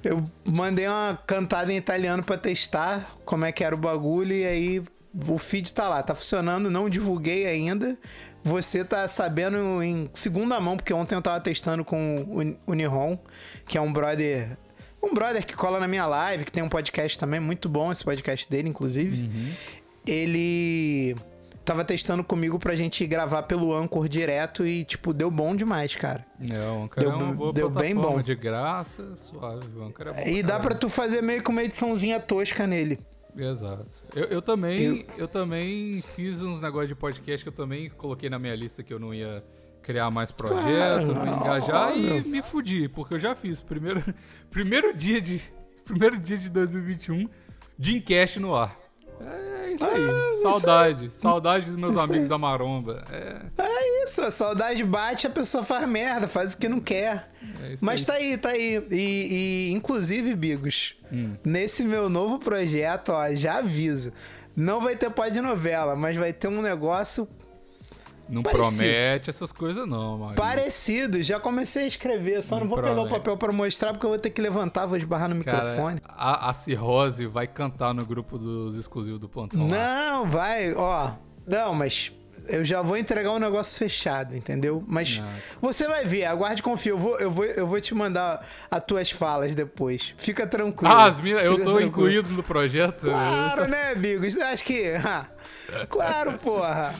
Eu 0.04 0.24
mandei 0.46 0.86
uma 0.86 1.18
cantada 1.26 1.72
em 1.72 1.76
italiano 1.76 2.22
pra 2.22 2.36
testar 2.38 3.16
como 3.24 3.44
é 3.44 3.52
que 3.52 3.64
era 3.64 3.74
o 3.74 3.78
bagulho 3.78 4.32
e 4.32 4.44
aí 4.46 4.82
o 5.26 5.38
feed 5.38 5.72
tá 5.74 5.88
lá, 5.88 6.02
tá 6.02 6.14
funcionando, 6.14 6.70
não 6.70 6.88
divulguei 6.88 7.46
ainda. 7.46 7.98
Você 8.44 8.84
tá 8.84 9.06
sabendo 9.08 9.82
em 9.82 10.08
segunda 10.14 10.58
mão, 10.60 10.76
porque 10.76 10.92
ontem 10.94 11.14
eu 11.16 11.20
tava 11.22 11.40
testando 11.40 11.84
com 11.84 12.18
o 12.28 12.36
Uni- 12.36 12.58
o 12.66 12.74
Nihon, 12.74 13.18
que 13.66 13.76
é 13.76 13.80
um 13.80 13.92
brother. 13.92 14.56
Um 15.02 15.12
brother 15.12 15.44
que 15.44 15.54
cola 15.54 15.78
na 15.80 15.88
minha 15.88 16.06
live, 16.06 16.44
que 16.44 16.52
tem 16.52 16.62
um 16.62 16.68
podcast 16.68 17.18
também, 17.18 17.40
muito 17.40 17.68
bom 17.68 17.90
esse 17.90 18.04
podcast 18.04 18.48
dele, 18.48 18.68
inclusive. 18.68 19.28
Ele 20.06 21.16
tava 21.68 21.84
testando 21.84 22.24
comigo 22.24 22.58
pra 22.58 22.74
gente 22.74 23.06
gravar 23.06 23.42
pelo 23.42 23.74
Anchor 23.74 24.08
direto 24.08 24.66
e, 24.66 24.84
tipo, 24.84 25.12
deu 25.12 25.30
bom 25.30 25.54
demais, 25.54 25.94
cara. 25.94 26.24
É, 26.50 26.58
o 26.70 26.84
Anchor 26.84 27.00
Deu- 27.02 27.10
é 27.10 27.14
uma 27.14 27.32
boa 27.34 27.52
deu 27.52 27.68
bem 27.68 27.94
bom. 27.94 28.22
de 28.22 28.34
graça, 28.34 29.14
suave. 29.16 29.76
O 29.76 29.82
Anchor 29.84 30.08
é 30.08 30.12
bom 30.14 30.20
E 30.30 30.42
dá 30.42 30.58
pra 30.58 30.74
tu 30.74 30.88
fazer 30.88 31.22
meio 31.22 31.42
que 31.42 31.50
uma 31.50 31.62
ediçãozinha 31.62 32.18
tosca 32.18 32.66
nele. 32.66 32.98
Exato. 33.36 33.86
Eu, 34.16 34.24
eu 34.24 34.40
também, 34.42 35.04
eu... 35.18 35.28
também 35.28 36.00
fiz 36.16 36.40
uns 36.42 36.60
negócios 36.62 36.88
de 36.88 36.94
podcast 36.94 37.44
que 37.44 37.48
eu 37.48 37.52
também 37.54 37.90
coloquei 37.90 38.30
na 38.30 38.38
minha 38.38 38.56
lista 38.56 38.82
que 38.82 38.92
eu 38.92 38.98
não 38.98 39.12
ia 39.12 39.44
criar 39.82 40.10
mais 40.10 40.30
projeto, 40.32 40.64
Claro, 40.64 41.14
não 41.14 41.26
ia 41.26 41.32
engajar 41.36 41.96
e 41.96 42.06
óbvio. 42.18 42.32
me 42.32 42.42
fudi, 42.42 42.88
porque 42.88 43.14
eu 43.14 43.18
já 43.18 43.34
fiz. 43.34 43.60
Primeiro, 43.60 44.02
primeiro 44.50 44.96
dia 44.96 45.20
de 45.20 45.40
primeiro 45.84 46.18
dia 46.18 46.38
de 46.38 46.48
2021, 46.48 47.28
Dreamcast 47.78 48.40
no 48.40 48.54
ar. 48.56 48.76
É 49.20 49.57
isso 49.78 49.90
aí. 49.90 50.08
Ah, 50.10 50.30
isso 50.32 50.42
saudade, 50.42 51.10
saudade 51.14 51.66
dos 51.66 51.76
meus 51.76 51.92
isso 51.94 52.02
amigos 52.02 52.22
aí. 52.24 52.28
da 52.28 52.38
maromba. 52.38 53.04
É, 53.10 53.36
É 53.62 54.04
isso, 54.04 54.22
a 54.22 54.30
saudade 54.30 54.82
bate, 54.84 55.26
a 55.26 55.30
pessoa 55.30 55.64
faz 55.64 55.88
merda, 55.88 56.28
faz 56.28 56.54
o 56.54 56.58
que 56.58 56.68
não 56.68 56.80
quer. 56.80 57.30
é 57.62 57.76
Mas 57.80 58.00
aí. 58.00 58.06
tá 58.06 58.12
aí, 58.14 58.38
tá 58.38 58.48
aí. 58.50 58.86
E, 58.90 59.68
e, 59.70 59.72
inclusive, 59.72 60.34
Bigos, 60.34 60.94
Hum. 61.12 61.34
nesse 61.44 61.82
meu 61.84 62.08
novo 62.08 62.38
projeto, 62.38 63.10
ó, 63.12 63.28
já 63.34 63.58
aviso. 63.58 64.12
Não 64.54 64.80
vai 64.80 64.96
ter 64.96 65.08
pod 65.10 65.40
novela, 65.40 65.94
mas 65.96 66.16
vai 66.16 66.32
ter 66.32 66.48
um 66.48 66.60
negócio 66.60 67.26
Não 68.28 68.42
parecido. 68.42 68.76
promete 68.76 69.30
essas 69.30 69.52
coisas 69.52 69.86
não, 69.88 70.18
Maurício. 70.18 70.42
parecido. 70.42 71.22
Já 71.22 71.40
comecei 71.40 71.84
a 71.84 71.86
escrever, 71.86 72.42
só 72.42 72.56
não, 72.56 72.62
Não 72.64 72.68
vou 72.68 72.76
pegar 72.78 72.90
o 72.92 72.94
promete. 72.94 73.14
papel 73.16 73.36
pra 73.36 73.52
mostrar, 73.52 73.92
porque 73.92 74.04
eu 74.06 74.10
vou 74.10 74.18
ter 74.18 74.30
que 74.30 74.40
levantar, 74.42 74.86
vou 74.86 74.96
esbarrar 74.98 75.28
no 75.28 75.42
Cara, 75.44 75.64
microfone. 75.70 76.02
a, 76.08 76.50
a 76.50 76.52
Cirrose 76.52 77.26
vai 77.26 77.46
cantar 77.46 77.94
no 77.94 78.04
grupo 78.04 78.36
dos 78.38 78.76
exclusivos 78.76 79.18
do 79.20 79.28
Plantão 79.28 79.66
lá. 79.68 79.68
Não, 79.68 80.26
vai, 80.26 80.74
ó. 80.74 81.12
Não, 81.46 81.72
mas 81.74 82.12
eu 82.46 82.64
já 82.64 82.80
vou 82.82 82.96
entregar 82.96 83.30
um 83.30 83.38
negócio 83.38 83.76
fechado, 83.78 84.34
entendeu? 84.36 84.82
Mas 84.86 85.20
Ah. 85.22 85.28
você 85.60 85.86
vai 85.88 86.04
ver, 86.04 86.24
aguarde 86.26 86.62
confia. 86.62 86.92
Eu 86.92 86.98
vou, 86.98 87.18
eu, 87.18 87.30
vou, 87.30 87.44
eu 87.44 87.66
vou 87.66 87.80
te 87.80 87.94
mandar 87.94 88.46
as 88.70 88.84
tuas 88.84 89.10
falas 89.10 89.54
depois. 89.54 90.14
Fica 90.18 90.46
tranquilo. 90.46 90.92
Ah, 90.94 91.04
as 91.06 91.18
minhas, 91.20 91.42
eu 91.42 91.52
tô 91.56 91.64
tranquilo. 91.64 91.88
incluído 91.88 92.28
no 92.30 92.42
projeto. 92.42 93.06
Claro, 93.06 93.62
Isso- 93.62 93.70
né? 93.70 93.94
Você 94.18 94.42
acha 94.42 94.64
que. 94.64 94.92
ah, 95.02 95.26
claro, 95.88 96.38
porra. 96.38 96.94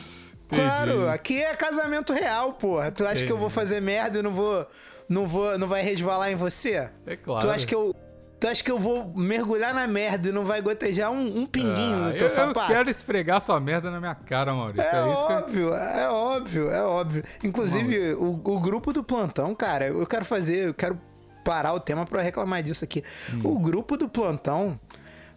Claro, 0.49 1.07
aqui 1.09 1.41
é 1.43 1.55
casamento 1.55 2.11
real, 2.13 2.53
porra. 2.53 2.91
Tu 2.91 3.05
acha 3.05 3.25
que 3.25 3.31
eu 3.31 3.37
vou 3.37 3.49
fazer 3.49 3.79
merda 3.81 4.19
e 4.19 4.21
não 4.21 4.31
vou. 4.33 4.67
Não 5.07 5.27
vou. 5.27 5.57
Não 5.57 5.67
vai 5.67 5.81
resvalar 5.81 6.31
em 6.31 6.35
você? 6.35 6.89
É 7.05 7.15
claro. 7.15 7.45
Tu 7.45 7.51
acha 7.51 7.65
que 7.65 7.75
eu. 7.75 7.95
Tu 8.39 8.47
acha 8.47 8.63
que 8.63 8.71
eu 8.71 8.79
vou 8.79 9.11
mergulhar 9.15 9.73
na 9.73 9.85
merda 9.85 10.29
e 10.29 10.31
não 10.31 10.45
vai 10.45 10.61
gotejar 10.61 11.11
um, 11.11 11.39
um 11.41 11.45
pinguinho 11.45 12.05
Ah, 12.05 12.09
no 12.09 12.11
teu 12.13 12.27
eu, 12.27 12.29
sapato? 12.29 12.71
eu 12.71 12.77
quero 12.77 12.89
esfregar 12.89 13.41
sua 13.41 13.59
merda 13.59 13.91
na 13.91 13.99
minha 13.99 14.15
cara, 14.15 14.53
Maurício. 14.53 14.81
É, 14.81 14.87
É, 14.87 14.91
que 14.91 14.97
eu... 14.97 15.09
óbvio, 15.11 15.73
é 15.75 16.09
óbvio, 16.09 16.71
é 16.71 16.81
óbvio. 16.81 17.23
Inclusive, 17.43 18.13
o, 18.13 18.29
o 18.41 18.59
grupo 18.61 18.93
do 18.93 19.03
plantão, 19.03 19.53
cara, 19.53 19.87
eu 19.87 20.07
quero 20.07 20.23
fazer, 20.23 20.67
eu 20.69 20.73
quero 20.73 20.97
parar 21.43 21.73
o 21.73 21.81
tema 21.81 22.05
pra 22.05 22.21
reclamar 22.21 22.63
disso 22.63 22.85
aqui. 22.85 23.03
Hum. 23.33 23.41
O 23.43 23.59
grupo 23.59 23.97
do 23.97 24.07
plantão 24.07 24.79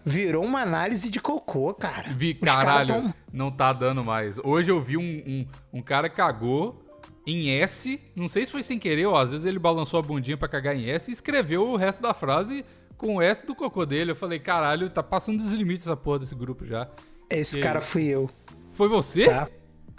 virou 0.05 0.45
uma 0.45 0.61
análise 0.63 1.11
de 1.11 1.21
cocô, 1.21 1.73
cara. 1.75 2.13
Vi, 2.13 2.33
Os 2.41 2.41
caralho, 2.47 2.89
tão- 2.89 3.15
não 3.33 3.51
tá 3.51 3.73
dando 3.73 4.05
mais. 4.05 4.39
Hoje 4.39 4.71
eu 4.71 4.81
vi 4.81 4.97
um, 4.97 5.03
um, 5.03 5.47
um 5.79 5.83
cara 5.83 6.09
cagou 6.09 6.83
em 7.27 7.51
S, 7.51 8.01
não 8.17 8.29
sei 8.29 8.45
se 8.45 8.53
foi 8.53 8.63
sem 8.63 8.79
querer 8.79 9.07
ou 9.07 9.17
às 9.17 9.31
vezes 9.31 9.47
ele 9.47 9.59
balançou 9.59 10.01
a 10.01 10.03
bundinha 10.03 10.37
pra 10.37 10.49
cagar 10.49 10.75
em 10.77 10.89
S 10.91 11.11
e 11.11 11.15
escreveu 11.15 11.69
o 11.69 11.77
resto 11.77 12.03
da 12.03 12.13
frase 12.13 12.65
com 12.97 13.17
o 13.17 13.23
S 13.23 13.47
do 13.47 13.55
cocô 13.55 13.87
dele. 13.87 14.11
Eu 14.11 14.17
falei, 14.17 14.39
caralho, 14.39 14.91
tá 14.91 15.03
passando 15.03 15.43
dos 15.43 15.53
limites 15.53 15.87
essa 15.87 15.97
porra 15.97 16.19
desse 16.21 16.35
grupo 16.35 16.67
já. 16.67 16.89
Esse 17.31 17.57
Que- 17.57 17.63
cara 17.63 17.81
fui 17.81 18.05
eu, 18.07 18.29
Foi 18.71 18.89
você? 18.89 19.25
tá? 19.25 19.49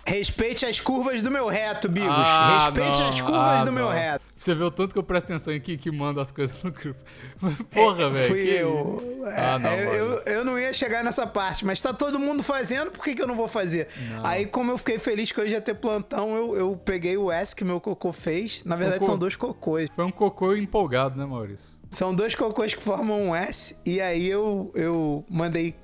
Respeite 0.05 0.65
as 0.65 0.79
curvas 0.81 1.23
do 1.23 1.31
meu 1.31 1.47
reto, 1.47 1.87
Bigos. 1.87 2.09
Ah, 2.11 2.65
Respeite 2.65 2.99
não, 2.99 3.09
as 3.09 3.21
curvas 3.21 3.61
ah, 3.61 3.63
do 3.63 3.71
meu 3.71 3.85
não. 3.85 3.91
reto. 3.93 4.25
Você 4.35 4.53
vê 4.53 4.63
o 4.63 4.69
tanto 4.71 4.91
que 4.91 4.99
eu 4.99 5.03
presto 5.03 5.25
atenção 5.27 5.53
em 5.53 5.61
que, 5.61 5.77
que 5.77 5.89
manda 5.89 6.21
as 6.21 6.29
coisas 6.29 6.61
no 6.61 6.71
grupo. 6.71 6.99
Porra, 7.71 8.09
velho. 8.09 8.25
É, 8.25 8.27
Fui 8.27 8.43
que- 8.43 8.49
eu. 8.49 9.23
Ah, 9.33 9.57
não, 9.59 9.69
É, 9.69 9.97
eu, 9.97 10.09
mano. 10.09 10.21
eu 10.25 10.43
não 10.45 10.59
ia 10.59 10.73
chegar 10.73 11.05
nessa 11.05 11.25
parte, 11.25 11.65
mas 11.65 11.81
tá 11.81 11.93
todo 11.93 12.19
mundo 12.19 12.43
fazendo, 12.43 12.91
por 12.91 13.01
que, 13.01 13.15
que 13.15 13.21
eu 13.21 13.27
não 13.27 13.35
vou 13.37 13.47
fazer? 13.47 13.87
Aí, 14.21 14.45
como 14.45 14.71
eu 14.71 14.77
fiquei 14.77 14.99
feliz 14.99 15.31
que 15.31 15.39
hoje 15.39 15.53
ia 15.53 15.61
ter 15.61 15.75
plantão, 15.75 16.35
eu, 16.35 16.55
eu 16.57 16.75
peguei 16.83 17.15
o 17.15 17.31
S 17.31 17.55
que 17.55 17.63
meu 17.63 17.79
cocô 17.79 18.11
fez. 18.11 18.61
Na 18.65 18.75
verdade, 18.75 18.99
Cocô. 18.99 19.11
são 19.11 19.17
dois 19.17 19.37
cocôs. 19.37 19.89
Foi 19.95 20.03
um 20.03 20.11
cocô 20.11 20.53
empolgado, 20.53 21.17
né, 21.17 21.25
Maurício? 21.25 21.65
São 21.89 22.13
dois 22.13 22.35
cocôs 22.35 22.73
que 22.73 22.83
formam 22.83 23.21
um 23.29 23.33
S. 23.35 23.77
E 23.85 24.01
aí 24.01 24.27
eu, 24.27 24.69
eu 24.75 25.23
mandei 25.29 25.75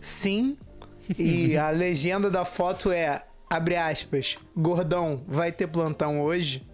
sim. 0.00 0.56
E 1.16 1.54
a 1.58 1.70
legenda 1.70 2.28
da 2.28 2.44
foto 2.44 2.90
é, 2.90 3.22
abre 3.48 3.76
aspas, 3.76 4.36
gordão, 4.56 5.22
vai 5.26 5.52
ter 5.52 5.66
plantão 5.66 6.20
hoje? 6.20 6.66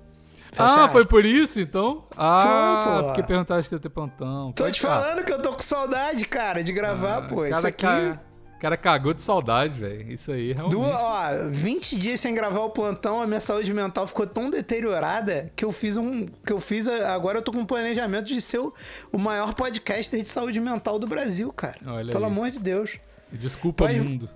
Fecha 0.53 0.65
ah, 0.65 0.89
foi 0.89 1.01
aspas. 1.03 1.07
por 1.07 1.25
isso, 1.25 1.59
então? 1.61 2.05
Ah, 2.17 2.83
Foi, 2.85 2.93
pô. 3.01 3.07
porque 3.07 3.23
perguntaste 3.23 3.69
se 3.71 3.75
ia 3.75 3.79
ter 3.81 3.89
plantão. 3.89 4.53
Tô 4.53 4.65
Pode 4.65 4.75
te 4.75 4.81
ficar. 4.81 5.01
falando 5.01 5.25
que 5.25 5.33
eu 5.33 5.41
tô 5.41 5.51
com 5.53 5.61
saudade, 5.63 6.27
cara, 6.27 6.63
de 6.63 6.73
gravar, 6.73 7.17
Ah, 7.19 7.23
pô. 7.23 7.47
Isso 7.47 7.55
cara, 7.57 7.69
aqui... 7.69 7.83
ca- 7.85 8.21
cara 8.61 8.77
cagou 8.77 9.15
de 9.15 9.23
saudade, 9.23 9.81
velho. 9.81 10.13
Isso 10.13 10.31
aí, 10.31 10.53
realmente. 10.53 10.77
Du 10.79 10.83
ó, 10.83 11.49
20 11.51 11.97
dias 11.99 12.21
sem 12.21 12.35
gravar 12.35 12.61
o 12.61 12.69
plantão, 12.71 13.23
a 13.23 13.27
minha 13.27 13.41
saúde 13.41 13.73
mental 13.73 14.07
ficou 14.07 14.27
tão 14.27 14.51
deteriorada 14.51 15.51
que 15.57 15.65
eu 15.65 15.73
fiz 15.73 15.97
um. 15.97 16.27
que 16.27 16.53
eu 16.53 16.61
fiz. 16.61 16.87
Agora 16.87 17.39
eu 17.39 17.43
tô 17.43 17.51
com 17.51 17.61
um 17.61 17.65
planejamento 17.67 18.27
de 18.29 18.39
ser 18.41 18.59
o, 18.59 18.75
o 19.11 19.17
maior 19.19 19.55
podcaster 19.55 20.21
de 20.21 20.29
saúde 20.29 20.61
mental 20.61 20.99
do 20.99 21.07
Brasil, 21.07 21.51
cara. 21.51 21.79
Olha 21.87 22.13
Pelo 22.13 22.27
aí. 22.27 22.31
amor 22.31 22.51
de 22.51 22.59
Deus. 22.61 22.99
Desculpa, 23.33 23.87
Pode- 23.87 23.99
mundo. 24.01 24.29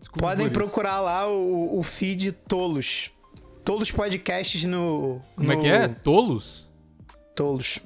Desculpa 0.00 0.26
Podem 0.28 0.46
isso. 0.46 0.52
procurar 0.54 1.00
lá 1.00 1.28
o, 1.28 1.78
o 1.78 1.82
feed 1.82 2.32
Tolos. 2.32 3.10
Tolos 3.64 3.90
Podcasts 3.92 4.64
no. 4.64 5.20
Como 5.36 5.52
é 5.52 5.56
no- 5.56 5.62
que 5.62 5.68
é? 5.68 5.86
Tolos? 5.88 6.66
Tolos. 7.36 7.78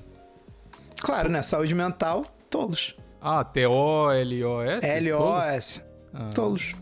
Claro, 1.00 1.28
né? 1.28 1.42
Saúde 1.42 1.75
mental, 1.75 2.25
Tolos. 2.49 2.97
Ah, 3.21 3.44
T-O-L-O-S? 3.44 4.87
L-O-S. 4.87 5.85
Ah, 6.12 6.30
Tolos. 6.35 6.75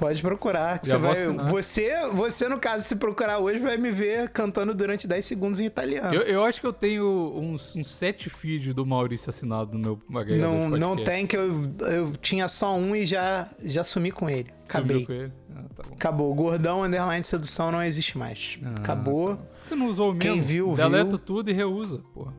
Tá. 0.00 0.06
Pode 0.06 0.22
procurar. 0.22 0.80
Você, 0.82 0.96
vai, 0.96 1.26
você, 1.50 2.06
você, 2.12 2.48
no 2.48 2.58
caso, 2.58 2.84
se 2.84 2.96
procurar 2.96 3.38
hoje, 3.38 3.58
vai 3.58 3.76
me 3.76 3.90
ver 3.90 4.30
cantando 4.30 4.74
durante 4.74 5.06
10 5.06 5.24
segundos 5.24 5.60
em 5.60 5.66
italiano. 5.66 6.14
Eu, 6.14 6.22
eu 6.22 6.42
acho 6.42 6.58
que 6.60 6.66
eu 6.66 6.72
tenho 6.72 7.04
uns, 7.36 7.76
uns 7.76 7.88
sete 7.88 8.30
feeds 8.30 8.74
do 8.74 8.86
Maurício 8.86 9.28
assinado 9.28 9.76
no 9.76 9.78
meu 9.78 10.20
agregador 10.20 10.52
Não, 10.52 10.70
não 10.70 10.96
tem, 10.96 11.26
que 11.26 11.36
eu, 11.36 11.70
eu 11.80 12.12
tinha 12.16 12.48
só 12.48 12.74
um 12.74 12.96
e 12.96 13.04
já, 13.04 13.48
já 13.62 13.84
sumi 13.84 14.10
com 14.10 14.28
ele. 14.28 14.48
Acabei. 14.66 15.04
com 15.04 15.12
ele? 15.12 15.32
Ah, 15.54 15.64
tá. 15.76 15.82
Acabou. 15.92 16.34
Gordão 16.34 16.82
Underline 16.82 17.22
Sedução 17.24 17.70
não 17.70 17.82
existe 17.82 18.16
mais. 18.16 18.58
Ah, 18.64 18.76
Acabou. 18.78 19.38
Você 19.62 19.74
não 19.74 19.86
usou 19.88 20.12
o 20.12 20.16
Quem 20.16 20.32
mesmo? 20.36 20.44
viu, 20.44 20.74
Deleta 20.74 21.10
viu. 21.10 21.18
tudo 21.18 21.50
e 21.50 21.52
reusa, 21.52 22.02
porra. 22.14 22.32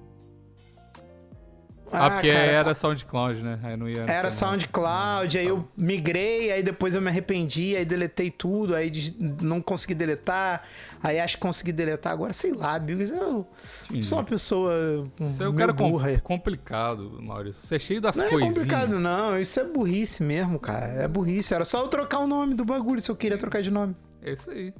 Ah, 1.92 2.10
porque 2.12 2.30
cara, 2.32 2.46
era 2.46 2.74
SoundCloud, 2.74 3.42
né? 3.44 3.60
Aí 3.64 3.76
não 3.78 3.88
ia. 3.90 4.02
Era 4.04 4.28
adicionar. 4.28 4.32
SoundCloud, 4.32 5.38
aí 5.38 5.46
eu 5.48 5.68
migrei, 5.76 6.52
aí 6.52 6.64
depois 6.64 6.96
eu 6.96 7.02
me 7.02 7.10
arrependi, 7.10 7.76
aí 7.76 7.84
deletei 7.86 8.32
tudo, 8.32 8.76
aí 8.76 8.92
não 9.42 9.62
consegui 9.62 9.94
deletar, 9.94 10.64
aí 11.04 11.20
acho 11.20 11.36
que 11.36 11.42
consegui 11.42 11.72
deletar, 11.72 12.14
agora 12.14 12.34
sei 12.34 12.54
lá, 12.54 12.80
Bigos, 12.80 13.10
eu 13.12 13.46
Entendi. 13.90 14.06
sou 14.06 14.18
uma 14.20 14.24
pessoa 14.24 14.74
Você 15.20 15.44
é 15.44 15.50
um 15.50 15.56
cara 15.56 15.74
burra. 15.74 16.20
complicado, 16.24 17.20
Maurício. 17.22 17.66
Você 17.68 17.76
é 17.76 17.80
cheio 17.80 18.00
das 18.02 18.16
Não 18.16 18.26
é 18.26 18.30
coisinhas. 18.30 18.54
complicado 18.56 19.00
não, 19.00 19.38
isso 19.40 19.60
é 19.60 19.64
burrice 19.66 20.24
mesmo, 20.24 20.60
cara, 20.60 20.86
é 20.86 21.08
burrice, 21.08 21.54
era 21.54 21.66
só 21.66 21.82
eu 21.82 21.88
trocar 21.88 22.20
o 22.20 22.28
nome 22.28 22.54
do 22.56 22.64
bagulho 22.66 23.02
se 23.02 23.12
eu 23.12 23.16
queria 23.16 23.38
trocar 23.38 23.62
de 23.62 23.70
nome. 23.72 23.96
É 24.24 24.34
isso 24.34 24.50
aí. 24.50 24.74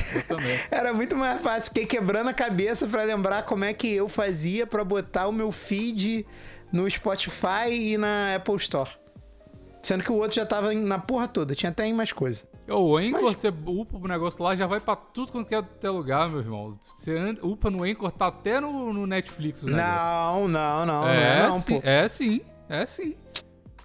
Era 0.70 0.92
muito 0.92 1.16
mais 1.16 1.40
fácil. 1.40 1.68
Fiquei 1.72 1.86
quebrando 1.86 2.28
a 2.28 2.32
cabeça 2.34 2.86
pra 2.86 3.02
lembrar 3.02 3.44
como 3.44 3.64
é 3.64 3.72
que 3.72 3.92
eu 3.94 4.08
fazia 4.08 4.66
pra 4.66 4.84
botar 4.84 5.26
o 5.28 5.32
meu 5.32 5.50
feed 5.50 6.26
no 6.72 6.88
Spotify 6.90 7.70
e 7.70 7.96
na 7.96 8.36
Apple 8.36 8.56
Store. 8.56 8.90
Sendo 9.82 10.02
que 10.02 10.10
o 10.10 10.16
outro 10.16 10.34
já 10.36 10.44
tava 10.44 10.72
na 10.74 10.98
porra 10.98 11.28
toda, 11.28 11.54
tinha 11.54 11.70
até 11.70 11.90
mais 11.92 12.12
coisa. 12.12 12.44
O 12.68 12.96
Anchor, 12.96 13.22
Mas- 13.22 13.38
você 13.38 13.48
upa 13.48 13.96
o 13.96 14.08
negócio 14.08 14.42
lá, 14.42 14.56
já 14.56 14.66
vai 14.66 14.80
pra 14.80 14.96
tudo 14.96 15.30
quanto 15.30 15.52
é 15.52 15.62
teu 15.62 15.92
lugar, 15.92 16.28
meu 16.28 16.40
irmão. 16.40 16.76
Você 16.82 17.14
upa 17.40 17.70
no 17.70 17.84
Anchor, 17.84 18.10
tá 18.10 18.26
até 18.26 18.58
no, 18.60 18.92
no 18.92 19.06
Netflix 19.06 19.62
o 19.62 19.66
negócio. 19.66 19.86
Não, 19.86 20.48
não, 20.48 20.86
não, 20.86 21.02
não 21.02 21.08
é, 21.08 21.38
é 21.38 21.42
não, 21.48 21.60
sim, 21.60 21.80
é 21.84 22.08
sim, 22.08 22.40
é 22.68 22.84
sim. 22.84 23.14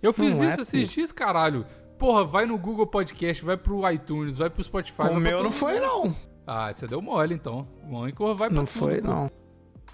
Eu 0.01 0.11
fiz 0.11 0.35
Não 0.39 0.45
é, 0.45 0.49
isso 0.53 0.61
esses 0.61 0.87
pô. 0.89 0.93
dias, 0.95 1.11
caralho. 1.11 1.63
Porra, 2.01 2.25
vai 2.25 2.45
no 2.47 2.57
Google 2.57 2.87
Podcast, 2.87 3.45
vai 3.45 3.55
pro 3.55 3.87
iTunes, 3.91 4.35
vai 4.37 4.49
pro 4.49 4.63
Spotify. 4.63 5.03
O 5.03 5.15
meu 5.19 5.43
não 5.43 5.51
foi, 5.51 5.79
não. 5.79 6.15
Ah, 6.47 6.73
você 6.73 6.87
deu 6.87 6.99
mole, 6.99 7.35
então. 7.35 7.67
O 7.87 7.95
Anchor 8.01 8.33
vai 8.35 8.49
pra 8.49 8.57
Não 8.57 8.65
tudo, 8.65 8.79
foi, 8.79 8.99
pô. 9.01 9.07
não. 9.07 9.31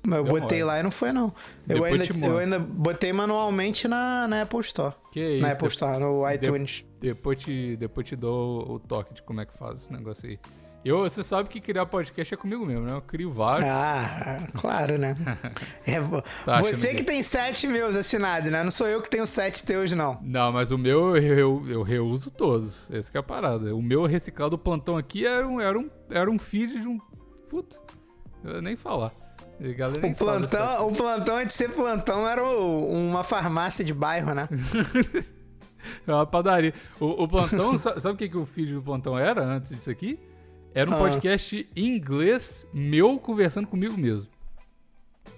Mas 0.08 0.20
eu 0.20 0.24
Deu 0.24 0.34
botei 0.40 0.60
mole. 0.60 0.64
lá 0.64 0.80
e 0.80 0.84
não 0.84 0.92
foi, 0.92 1.12
não. 1.12 1.34
Eu 1.68 1.84
ainda, 1.84 2.06
eu 2.26 2.38
ainda 2.38 2.60
botei 2.60 3.12
manualmente 3.12 3.90
na, 3.90 4.26
na 4.26 4.44
Apple 4.44 4.62
Store. 4.62 4.96
Que 5.12 5.34
isso, 5.34 5.42
na 5.44 5.52
Apple 5.52 5.68
de- 5.68 5.74
Store, 5.74 6.00
no 6.00 6.32
iTunes. 6.32 6.86
Depois 7.02 7.40
te, 7.40 7.76
depois 7.76 8.08
te 8.08 8.16
dou 8.16 8.76
o 8.76 8.80
toque 8.80 9.14
de 9.16 9.22
como 9.22 9.42
é 9.42 9.46
que 9.46 9.58
faz 9.58 9.82
esse 9.82 9.92
negócio 9.92 10.30
aí. 10.30 10.40
Eu, 10.88 11.00
você 11.02 11.22
sabe 11.24 11.50
que 11.50 11.60
criar 11.60 11.86
podcast 11.86 12.34
é 12.34 12.38
comigo 12.38 12.66
mesmo, 12.66 12.86
né? 12.86 12.94
Eu 12.94 13.02
crio 13.02 13.32
vários. 13.32 13.68
Ah, 13.70 14.48
claro, 14.56 14.98
né? 14.98 15.16
É, 15.86 16.00
Tá 16.46 16.62
você 16.62 16.90
que- 16.90 16.96
que 16.98 17.04
tem 17.04 17.22
sete 17.24 17.68
meus 17.68 17.96
assinados, 17.96 18.50
né? 18.52 18.64
Não 18.64 18.72
sou 18.72 18.88
eu 18.88 19.02
que 19.02 19.10
tenho 19.10 19.26
sete 19.26 19.64
teus, 19.66 19.92
não. 19.94 20.18
Não, 20.22 20.52
mas 20.52 20.72
o 20.72 20.78
meu 20.78 21.16
eu, 21.18 21.38
eu, 21.38 21.66
eu 21.70 21.84
reuso 21.84 22.32
todos. 22.32 22.90
Essa 22.92 23.12
que 23.12 23.18
é 23.18 23.20
a 23.20 23.24
parada. 23.24 23.76
O 23.76 23.82
meu 23.82 24.06
reciclado 24.06 24.52
do 24.52 24.58
plantão 24.58 24.98
aqui 24.98 25.26
era 25.26 25.48
um, 25.48 25.60
era 25.60 25.78
um, 25.78 25.90
era 26.10 26.30
um 26.32 26.40
feed 26.40 26.80
de 26.80 26.88
um. 26.88 27.00
Puta. 27.50 27.78
Eu 28.44 28.62
nem 28.62 28.76
falar. 28.76 29.12
O 29.60 30.16
plantão, 30.16 30.88
o 30.88 30.92
plantão, 30.96 31.36
antes 31.38 31.48
de 31.48 31.54
ser 31.64 31.70
plantão, 31.74 32.28
era 32.30 32.44
o- 32.44 32.92
uma 32.94 33.24
farmácia 33.24 33.84
de 33.84 33.94
bairro, 33.94 34.34
né? 34.36 34.48
É 36.06 36.14
uma 36.14 36.26
padaria. 36.26 36.74
O, 37.00 37.24
o 37.24 37.28
plantão, 37.28 37.78
sa- 37.78 38.00
sabe 38.00 38.16
o 38.16 38.18
que, 38.18 38.28
que 38.28 38.38
o 38.38 38.46
feed 38.46 38.74
do 38.74 38.82
plantão 38.82 39.18
era 39.18 39.42
antes 39.44 39.74
disso 39.74 39.90
aqui? 39.90 40.20
Era 40.78 40.90
um 40.90 40.94
Ah. 40.94 40.98
podcast 40.98 41.68
em 41.76 41.96
inglês 41.96 42.68
meu 42.74 43.18
conversando 43.20 43.68
comigo 43.68 43.98
mesmo. 43.98 44.28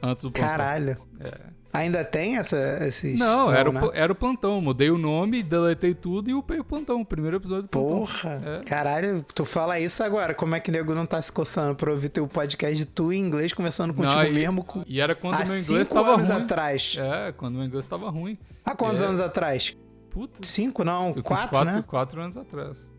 Antes 0.01 0.23
do 0.23 0.31
plantão. 0.31 0.49
Caralho. 0.49 0.97
É. 1.19 1.59
Ainda 1.71 2.03
tem 2.03 2.35
essa, 2.37 2.79
esses... 2.87 3.19
Não, 3.19 3.51
era, 3.51 3.71
né? 3.71 3.79
o, 3.81 3.91
era 3.93 4.11
o 4.11 4.15
plantão. 4.15 4.59
Mudei 4.59 4.89
o 4.89 4.97
nome, 4.97 5.43
deletei 5.43 5.93
tudo 5.93 6.27
e 6.29 6.33
upei 6.33 6.59
o 6.59 6.63
plantão. 6.63 6.99
O 7.01 7.05
primeiro 7.05 7.37
episódio 7.37 7.63
do 7.63 7.69
plantão. 7.69 7.99
Porra, 7.99 8.37
É. 8.43 8.63
caralho, 8.63 9.23
tu 9.35 9.45
fala 9.45 9.79
isso 9.79 10.01
agora. 10.01 10.33
Como 10.33 10.55
é 10.55 10.59
que 10.59 10.69
o 10.71 10.73
nego 10.73 10.95
não 10.95 11.05
tá 11.05 11.21
se 11.21 11.31
coçando 11.31 11.75
pra 11.75 11.91
ouvir 11.91 12.09
teu 12.09 12.27
podcast 12.27 12.75
de 12.75 12.85
tu 12.85 13.13
em 13.13 13.19
inglês 13.21 13.53
conversando 13.53 13.93
contigo 13.93 14.15
Não, 14.15 14.25
e, 14.25 14.31
mesmo 14.31 14.63
com... 14.63 14.83
e 14.87 14.99
era 14.99 15.13
quando 15.13 15.35
há 15.35 15.43
o 15.43 15.47
meu 15.47 15.59
inglês 15.59 15.87
cinco 15.87 15.93
tava 15.93 16.15
anos 16.15 16.29
ruim. 16.29 16.41
atrás. 16.41 16.95
É, 16.97 17.31
quando 17.33 17.53
o 17.55 17.57
meu 17.59 17.67
inglês 17.67 17.85
tava 17.85 18.09
ruim. 18.09 18.37
Há 18.65 18.75
quantos 18.75 19.01
É. 19.03 19.05
anos 19.05 19.19
atrás? 19.19 19.77
Puta. 20.09 20.39
Cinco, 20.45 20.83
não, 20.83 21.13
quatro, 21.21 21.49
quatro, 21.49 21.71
né? 21.75 21.83
quatro 21.85 22.19
anos 22.21 22.35
atrás. 22.35 22.89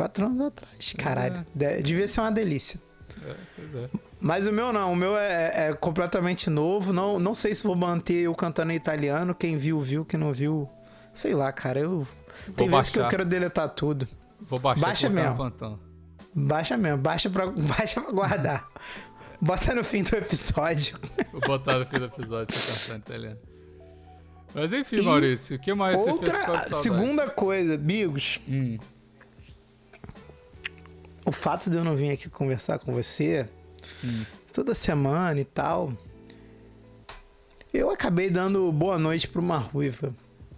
Quatro 0.00 0.26
anos 0.26 0.40
atrás. 0.40 0.94
Caralho, 0.96 1.44
de- 1.54 1.82
devia 1.82 2.08
ser 2.08 2.20
uma 2.20 2.32
delícia. 2.32 2.80
É, 3.22 3.34
pois 3.56 3.74
é. 3.74 3.90
Mas 4.20 4.46
o 4.46 4.52
meu 4.52 4.72
não, 4.72 4.92
o 4.92 4.96
meu 4.96 5.16
é, 5.16 5.68
é 5.68 5.72
completamente 5.74 6.48
novo. 6.48 6.92
Não, 6.92 7.18
não 7.18 7.34
sei 7.34 7.54
se 7.54 7.62
vou 7.64 7.74
manter 7.76 8.20
eu 8.22 8.34
cantando 8.34 8.72
em 8.72 8.76
italiano. 8.76 9.34
Quem 9.34 9.56
viu, 9.58 9.78
viu. 9.80 10.04
Quem 10.04 10.18
não 10.18 10.32
viu, 10.32 10.68
sei 11.14 11.34
lá, 11.34 11.50
cara. 11.52 11.80
Eu 11.80 12.06
tem 12.56 12.68
vezes 12.68 12.88
que 12.90 12.98
eu 12.98 13.02
baixar. 13.02 13.10
quero 13.18 13.24
deletar 13.28 13.68
tudo. 13.70 14.06
Vou 14.40 14.58
baixar 14.58 14.80
Baixa 14.80 15.08
mesmo. 15.10 15.36
plantão. 15.36 15.78
Baixa 16.34 16.76
mesmo, 16.76 16.98
baixa 16.98 17.28
pra, 17.28 17.46
baixa 17.50 18.00
pra 18.00 18.12
guardar. 18.12 18.68
Bota 19.40 19.74
no 19.74 19.82
fim 19.84 20.02
do 20.02 20.14
episódio. 20.16 20.98
Vou 21.32 21.40
botar 21.42 21.78
no 21.78 21.86
fim 21.86 21.98
do 21.98 22.04
episódio 22.06 22.54
essa 22.56 22.66
canção 22.72 22.96
italiana. 22.96 23.38
Mas 24.54 24.72
enfim, 24.72 24.96
E 24.96 25.02
Maurício, 25.02 25.56
o 25.56 25.60
que 25.60 25.72
mais 25.74 25.96
você 25.96 26.04
fez 26.18 26.48
Outra, 26.48 26.72
segunda 26.72 27.28
coisa, 27.30 27.76
Bigos, 27.78 28.40
Hum, 28.48 28.78
o 31.30 31.32
fato 31.32 31.70
de 31.70 31.76
eu 31.76 31.84
não 31.84 31.94
vir 31.94 32.10
aqui 32.10 32.28
conversar 32.28 32.80
com 32.80 32.92
você 32.92 33.48
Hum. 34.04 34.24
toda 34.52 34.74
semana 34.74 35.38
e 35.40 35.44
tal, 35.44 35.92
eu 37.72 37.88
acabei 37.88 38.28
dando 38.28 38.70
boa 38.72 38.98
noite 38.98 39.28
pra 39.28 39.40
uma 39.40 39.58
ruiva 39.58 40.12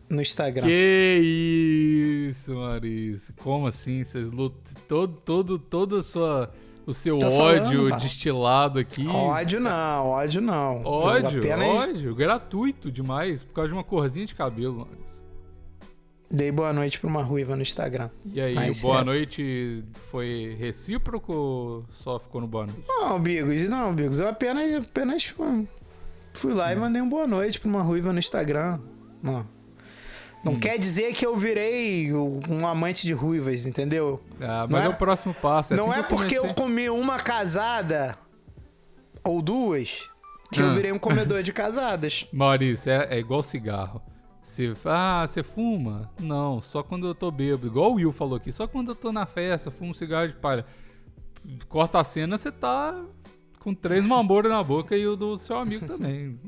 no 0.08 0.22
Instagram. 0.22 0.66
Que 0.66 2.28
isso, 2.30 2.54
Maurício. 2.54 3.34
Como 3.42 3.66
assim? 3.66 4.02
Vocês 4.02 4.32
lutam 4.32 4.74
todo, 4.88 5.20
todo, 5.20 5.58
todo 5.58 5.96
a 5.98 6.02
sua, 6.02 6.50
o 6.86 6.94
seu 6.94 7.18
Tô 7.18 7.28
ódio 7.30 7.86
falando, 7.88 8.00
destilado 8.02 8.78
aqui. 8.78 9.06
Ódio 9.06 9.60
não, 9.60 10.06
ódio 10.06 10.40
não. 10.40 10.82
Ódio, 10.84 11.38
apenas 11.38 11.68
ódio, 11.88 12.14
gratuito 12.14 12.90
demais, 12.90 13.42
por 13.42 13.52
causa 13.52 13.68
de 13.68 13.74
uma 13.74 13.84
corzinha 13.84 14.24
de 14.24 14.34
cabelo, 14.34 14.78
Maurício. 14.78 15.21
Dei 16.34 16.50
boa 16.50 16.72
noite 16.72 16.98
pra 16.98 17.08
uma 17.10 17.22
ruiva 17.22 17.54
no 17.54 17.60
Instagram. 17.60 18.08
E 18.24 18.40
aí, 18.40 18.54
Mas 18.54 18.78
o 18.78 18.80
boa 18.80 19.00
é- 19.00 19.04
noite 19.04 19.84
foi 20.10 20.56
recíproco 20.58 21.32
ou 21.32 21.84
só 21.90 22.18
ficou 22.18 22.40
no 22.40 22.46
boa 22.46 22.64
noite? 22.66 22.82
Não, 22.88 23.20
Bigos, 23.20 23.68
não, 23.68 23.94
Bigos. 23.94 24.18
Eu 24.18 24.28
apenas, 24.28 24.84
apenas 24.86 25.34
fui, 26.32 26.54
lá 26.54 26.72
e 26.72 26.76
mandei 26.76 27.02
um 27.02 27.08
boa 27.08 27.26
noite 27.26 27.60
pra 27.60 27.68
uma 27.68 27.82
ruiva 27.82 28.12
no 28.14 28.18
Instagram. 28.18 28.80
Não, 29.22 29.46
não 30.42 30.56
quer 30.58 30.78
dizer 30.78 31.12
que 31.12 31.24
eu 31.24 31.36
virei 31.36 32.12
um 32.12 32.66
amante 32.66 33.06
de 33.06 33.12
ruivas, 33.12 33.66
entendeu? 33.66 34.20
Ah, 34.40 34.66
mas 34.68 34.84
é, 34.84 34.86
é- 34.86 34.88
o 34.88 34.94
próximo 34.96 35.34
passo. 35.34 35.74
É 35.74 35.76
não 35.76 35.90
assim 35.90 36.00
é 36.00 36.02
que 36.02 36.12
eu 36.12 36.16
porque 36.16 36.34
eu 36.38 36.42
comecei. 36.54 36.64
comi 36.64 36.90
uma 36.90 37.18
casada 37.18 38.16
ou 39.22 39.40
duas 39.42 40.08
que 40.50 40.60
Ah. 40.60 40.64
eu 40.64 40.74
virei 40.74 40.90
um 40.92 40.98
comedor 40.98 41.42
de 41.42 41.52
casadas. 41.52 42.26
Maurício, 42.32 42.90
é, 42.90 43.16
é 43.16 43.18
igual 43.18 43.42
cigarro. 43.42 44.02
Você, 44.42 44.72
ah, 44.84 45.24
você 45.26 45.42
fuma? 45.42 46.10
Não, 46.20 46.60
só 46.60 46.82
quando 46.82 47.06
eu 47.06 47.14
tô 47.14 47.30
bêbado. 47.30 47.66
Igual 47.66 47.92
o 47.92 47.94
Will 47.94 48.12
falou 48.12 48.36
aqui, 48.36 48.50
só 48.52 48.66
quando 48.66 48.88
eu 48.90 48.94
tô 48.94 49.12
na 49.12 49.24
festa, 49.24 49.70
fumo 49.70 49.90
um 49.90 49.94
cigarro 49.94 50.28
de 50.28 50.34
palha. 50.34 50.66
Corta 51.68 52.00
a 52.00 52.04
cena, 52.04 52.36
você 52.36 52.50
tá 52.52 53.00
com 53.60 53.72
três 53.72 54.04
mamboras 54.04 54.50
na 54.50 54.60
boca 54.62 54.96
e 54.96 55.06
o 55.06 55.14
do 55.14 55.38
seu 55.38 55.56
amigo 55.56 55.86
também. 55.86 56.38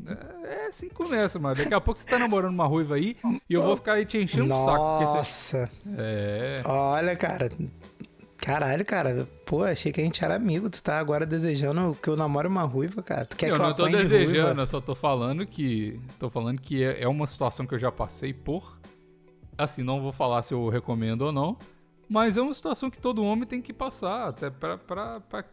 É, 0.44 0.64
é 0.64 0.66
assim 0.66 0.88
que 0.88 0.94
começa, 0.94 1.38
mano. 1.38 1.54
Daqui 1.54 1.72
a 1.72 1.80
pouco 1.80 1.98
você 1.98 2.04
tá 2.04 2.18
namorando 2.18 2.52
uma 2.52 2.66
ruiva 2.66 2.96
aí 2.96 3.16
e 3.48 3.54
eu 3.54 3.62
vou 3.62 3.76
ficar 3.76 3.94
aí 3.94 4.04
te 4.04 4.18
enchendo 4.18 4.52
o 4.52 4.64
saco. 4.64 4.84
Porque 4.84 5.04
você... 5.24 5.60
Nossa, 5.60 5.70
É. 5.96 6.60
olha, 6.64 7.14
cara. 7.16 7.50
Caralho, 8.44 8.84
cara. 8.84 9.26
Pô, 9.46 9.62
achei 9.62 9.90
que 9.90 10.02
a 10.02 10.04
gente 10.04 10.22
era 10.22 10.34
amigo. 10.36 10.68
Tu 10.68 10.82
tá 10.82 10.98
agora 10.98 11.24
desejando 11.24 11.96
que 12.02 12.08
eu 12.08 12.14
namore 12.14 12.46
uma 12.46 12.62
ruiva, 12.62 13.02
cara. 13.02 13.24
Tu 13.24 13.38
quer 13.38 13.48
eu 13.48 13.54
que 13.54 13.60
eu 13.62 13.66
não 13.66 13.74
tô 13.74 13.88
de 13.88 13.96
desejando, 13.96 14.44
ruiva? 14.48 14.60
eu 14.60 14.66
só 14.66 14.82
tô 14.82 14.94
falando 14.94 15.46
que. 15.46 15.98
Tô 16.18 16.28
falando 16.28 16.60
que 16.60 16.84
é, 16.84 17.04
é 17.04 17.08
uma 17.08 17.26
situação 17.26 17.66
que 17.66 17.74
eu 17.74 17.78
já 17.78 17.90
passei 17.90 18.34
por. 18.34 18.78
Assim, 19.56 19.82
não 19.82 20.02
vou 20.02 20.12
falar 20.12 20.42
se 20.42 20.52
eu 20.52 20.68
recomendo 20.68 21.22
ou 21.22 21.32
não. 21.32 21.56
Mas 22.06 22.36
é 22.36 22.42
uma 22.42 22.52
situação 22.52 22.90
que 22.90 23.00
todo 23.00 23.24
homem 23.24 23.46
tem 23.46 23.62
que 23.62 23.72
passar, 23.72 24.28
até 24.28 24.50
pra, 24.50 24.76
pra, 24.76 25.20
pra, 25.20 25.44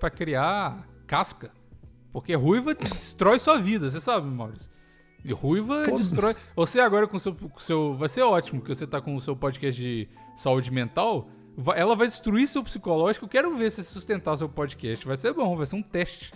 pra 0.00 0.10
criar 0.10 0.88
casca. 1.06 1.50
Porque 2.10 2.34
ruiva 2.34 2.72
destrói 2.74 3.38
sua 3.38 3.58
vida, 3.58 3.90
você 3.90 4.00
sabe, 4.00 4.26
Maurício? 4.26 4.70
E 5.22 5.34
ruiva 5.34 5.84
Pô. 5.86 5.96
destrói. 5.96 6.34
Você 6.56 6.80
agora 6.80 7.06
com 7.06 7.18
o 7.18 7.20
seu, 7.20 7.34
com 7.34 7.58
seu. 7.58 7.94
Vai 7.94 8.08
ser 8.08 8.22
ótimo 8.22 8.62
que 8.62 8.74
você 8.74 8.86
tá 8.86 9.02
com 9.02 9.14
o 9.14 9.20
seu 9.20 9.36
podcast 9.36 9.78
de 9.78 10.08
saúde 10.34 10.70
mental. 10.70 11.28
Ela 11.74 11.96
vai 11.96 12.06
destruir 12.06 12.46
seu 12.48 12.62
psicológico. 12.62 13.26
Quero 13.28 13.56
ver 13.56 13.70
se 13.70 13.82
sustentar 13.84 14.36
seu 14.36 14.48
podcast. 14.48 15.06
Vai 15.06 15.16
ser 15.16 15.32
bom, 15.32 15.56
vai 15.56 15.66
ser 15.66 15.76
um 15.76 15.82
teste. 15.82 16.32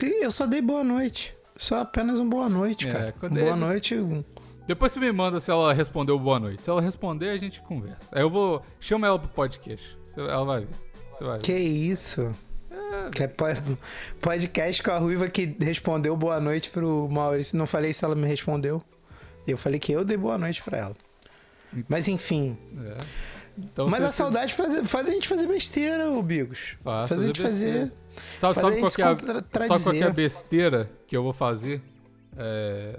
Eu 0.00 0.30
só 0.30 0.46
dei 0.46 0.60
boa 0.60 0.84
noite. 0.84 1.34
Só 1.56 1.80
apenas 1.80 2.20
um 2.20 2.28
boa 2.28 2.48
noite, 2.48 2.86
É, 2.88 2.92
cara. 2.92 3.14
boa 3.20 3.40
ele- 3.40 3.54
noite. 3.56 3.96
um- 3.96 4.22
Depois 4.66 4.92
você 4.92 5.00
me 5.00 5.10
manda 5.10 5.40
se 5.40 5.50
ela 5.50 5.72
respondeu 5.72 6.18
boa 6.18 6.38
noite. 6.38 6.62
Se 6.62 6.70
ela 6.70 6.80
responder, 6.80 7.30
a 7.30 7.38
gente 7.38 7.60
conversa. 7.62 8.06
Aí 8.12 8.20
eu 8.22 8.30
vou. 8.30 8.62
Chama 8.78 9.06
ela 9.06 9.18
pro 9.18 9.28
podcast. 9.30 9.98
Ela 10.16 10.44
vai 10.44 10.60
ver. 10.60 10.68
Você 11.12 11.24
vai 11.24 11.36
ver. 11.38 11.42
Que 11.42 11.52
isso? 11.54 12.32
Que 13.12 13.24
é 13.24 13.28
po- 13.28 13.44
podcast 14.20 14.82
com 14.82 14.90
a 14.90 14.98
Ruiva 14.98 15.28
que 15.28 15.56
respondeu 15.60 16.16
boa 16.16 16.38
noite 16.38 16.70
pro 16.70 17.08
Maurício. 17.10 17.56
Não 17.58 17.66
falei 17.66 17.92
se 17.92 18.04
ela 18.04 18.14
me 18.14 18.26
respondeu. 18.28 18.82
Eu 19.46 19.56
falei 19.58 19.80
que 19.80 19.90
eu 19.90 20.04
dei 20.04 20.16
boa 20.16 20.36
noite 20.38 20.62
pra 20.62 20.78
ela. 20.78 20.96
Mas 21.88 22.06
enfim. 22.06 22.56
É. 22.84 23.37
Então, 23.58 23.88
Mas 23.88 24.04
a 24.04 24.10
saudade 24.10 24.54
faz, 24.54 24.88
faz 24.88 25.08
a 25.08 25.12
gente 25.12 25.26
fazer 25.28 25.46
besteira, 25.46 26.10
ô 26.10 26.22
Bigos. 26.22 26.76
Faz, 26.82 27.08
Faz 27.08 27.22
a 27.22 27.26
gente 27.26 27.40
fazer. 27.40 27.92
Sabe, 28.36 28.54
fazer 28.54 28.60
sabe 28.60 28.80
qual 28.80 29.08
é 29.08 29.12
a, 29.12 29.66
sabe 29.66 29.82
qual 29.84 29.94
é 29.96 30.02
a 30.02 30.10
besteira 30.10 30.90
que 31.06 31.16
eu 31.16 31.22
vou 31.22 31.32
fazer? 31.32 31.82
É, 32.36 32.98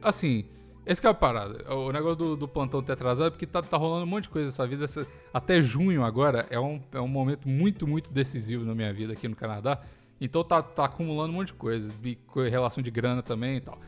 assim, 0.00 0.44
esse 0.84 1.00
que 1.00 1.06
é 1.06 1.10
a 1.10 1.14
parada. 1.14 1.72
O 1.74 1.90
negócio 1.92 2.16
do, 2.16 2.36
do 2.36 2.46
plantão 2.48 2.80
ter 2.82 2.92
atrasado, 2.92 3.32
porque 3.32 3.46
tá, 3.46 3.60
tá 3.62 3.76
rolando 3.76 4.04
um 4.04 4.08
monte 4.08 4.24
de 4.24 4.28
coisa 4.30 4.46
nessa 4.46 4.66
vida. 4.66 4.84
Essa- 4.84 5.06
até 5.34 5.60
junho 5.60 6.04
agora 6.04 6.46
é 6.50 6.58
um, 6.60 6.80
é 6.92 7.00
um 7.00 7.08
momento 7.08 7.48
muito, 7.48 7.86
muito 7.86 8.12
decisivo 8.12 8.64
na 8.64 8.74
minha 8.74 8.92
vida 8.92 9.12
aqui 9.12 9.26
no 9.26 9.34
Canadá. 9.34 9.80
Então 10.20 10.44
tá, 10.44 10.62
tá 10.62 10.84
acumulando 10.84 11.32
um 11.32 11.36
monte 11.36 11.48
de 11.48 11.54
coisa. 11.54 11.92
de 12.00 12.16
Relação 12.48 12.82
de 12.82 12.90
grana 12.90 13.22
também 13.22 13.56
e 13.56 13.60
tal. 13.60 13.78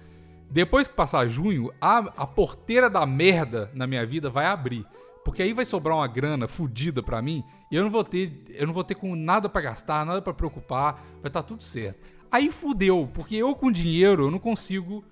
Depois 0.50 0.88
que 0.88 0.94
passar 0.94 1.28
junho, 1.28 1.72
a, 1.81 1.98
a 2.16 2.26
porteira 2.26 2.88
da 2.90 3.04
merda 3.07 3.70
na 3.74 3.87
minha 3.87 4.04
vida 4.04 4.28
vai 4.31 4.46
abrir. 4.46 4.85
Porque 5.29 5.43
aí 5.43 5.53
vai 5.53 5.67
sobrar 5.67 5.95
uma 5.95 6.07
grana 6.07 6.49
fodida 6.49 7.03
pra 7.03 7.21
mim 7.21 7.45
e 7.71 7.77
eu 7.77 7.83
não 7.83 7.91
vou 7.91 8.03
ter, 8.03 8.33
eu 8.49 8.67
não 8.67 8.73
vou 8.73 8.83
ter 8.83 8.95
com 8.95 9.14
nada 9.14 9.47
pra 9.47 9.61
gastar, 9.61 10.03
nada 10.07 10.23
pra 10.23 10.33
preocupar, 10.33 11.05
vai 11.21 11.29
estar 11.29 11.43
tudo 11.43 11.62
certo. 11.62 12.01
Aí 12.31 12.51
fudeu, 12.51 13.07
porque 13.12 13.37
eu 13.37 13.55
com 13.55 13.71
dinheiro 13.71 14.23
eu 14.23 14.31
não 14.31 14.38
consigo 14.38 15.05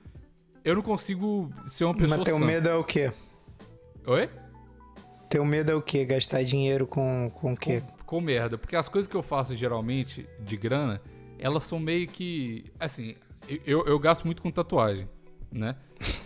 eu 0.64 0.74
não 0.74 0.80
consigo 0.80 1.52
ser 1.68 1.84
uma 1.84 1.94
pessoa 1.94 2.16
Mas 2.16 2.24
teu 2.24 2.38
medo 2.38 2.66
é 2.66 2.74
o 2.74 2.82
quê? 2.82 3.12
Oi? 4.06 4.30
Teu 5.28 5.44
medo 5.44 5.70
é 5.70 5.74
o 5.74 5.82
quê? 5.82 6.02
Gastar 6.06 6.42
dinheiro 6.44 6.86
com, 6.86 7.30
com 7.34 7.52
o 7.52 7.56
quê? 7.56 7.82
Com, 7.82 8.04
com 8.06 8.20
merda, 8.22 8.56
porque 8.56 8.74
as 8.74 8.88
coisas 8.88 9.06
que 9.06 9.14
eu 9.14 9.22
faço 9.22 9.54
geralmente 9.54 10.26
de 10.40 10.56
grana, 10.56 10.98
elas 11.38 11.64
são 11.64 11.78
meio 11.78 12.08
que 12.08 12.64
assim, 12.80 13.16
eu, 13.66 13.84
eu 13.84 13.98
gasto 13.98 14.24
muito 14.24 14.40
com 14.40 14.50
tatuagem, 14.50 15.06
né? 15.52 15.76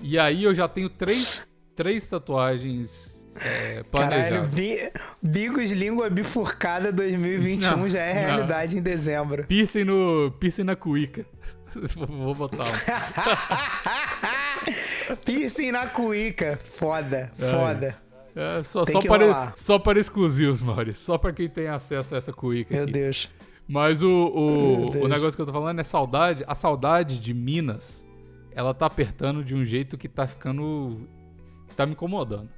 E 0.01 0.17
aí 0.17 0.45
eu 0.45 0.55
já 0.55 0.69
tenho 0.69 0.89
três, 0.89 1.53
três 1.75 2.07
tatuagens 2.07 3.20
é, 3.37 3.85
Caralho, 3.93 4.47
bi, 4.49 4.77
Bigos 5.23 5.71
Língua 5.71 6.11
Bifurcada 6.11 6.91
2021 6.93 7.77
Não, 7.77 7.89
já 7.89 8.01
é 8.01 8.15
não. 8.15 8.21
realidade 8.21 8.77
em 8.79 8.83
dezembro. 8.83 9.45
Piercing 9.45 9.85
no, 9.85 10.33
piercing 10.39 10.65
na 10.65 10.77
cuíca. 10.77 11.25
Vou 11.97 12.35
botar 12.35 12.65
um. 12.65 12.67
Piercing 15.25 15.73
na 15.73 15.87
cuíca. 15.87 16.59
Foda, 16.77 17.33
Ai. 17.41 17.51
foda. 17.51 17.97
É, 18.35 18.63
só, 18.63 18.85
só, 18.85 19.01
para, 19.01 19.53
só 19.57 19.79
para 19.79 19.99
exclusivos, 19.99 20.63
Maurício. 20.63 21.03
Só 21.03 21.19
para 21.19 21.33
quem 21.33 21.49
tem 21.49 21.69
acesso 21.69 22.15
a 22.15 22.19
essa 22.19 22.33
cuíca 22.33 22.75
Meu 22.75 22.85
aqui. 22.85 22.93
Deus. 22.93 23.31
Mas 23.67 24.03
o, 24.03 24.09
o, 24.09 24.91
Deus. 24.91 25.05
o 25.05 25.09
negócio 25.09 25.37
que 25.37 25.43
eu 25.43 25.47
tô 25.47 25.53
falando 25.53 25.81
é 25.81 25.85
saudade. 25.85 26.45
A 26.47 26.55
saudade 26.55 27.19
de 27.19 27.33
Minas, 27.33 28.05
ela 28.53 28.75
tá 28.75 28.87
apertando 28.87 29.45
de 29.45 29.55
um 29.55 29.65
jeito 29.65 29.97
que 29.97 30.09
tá 30.09 30.27
ficando. 30.27 31.09
tá 31.77 31.87
me 31.87 31.93
incomodando. 31.93 32.51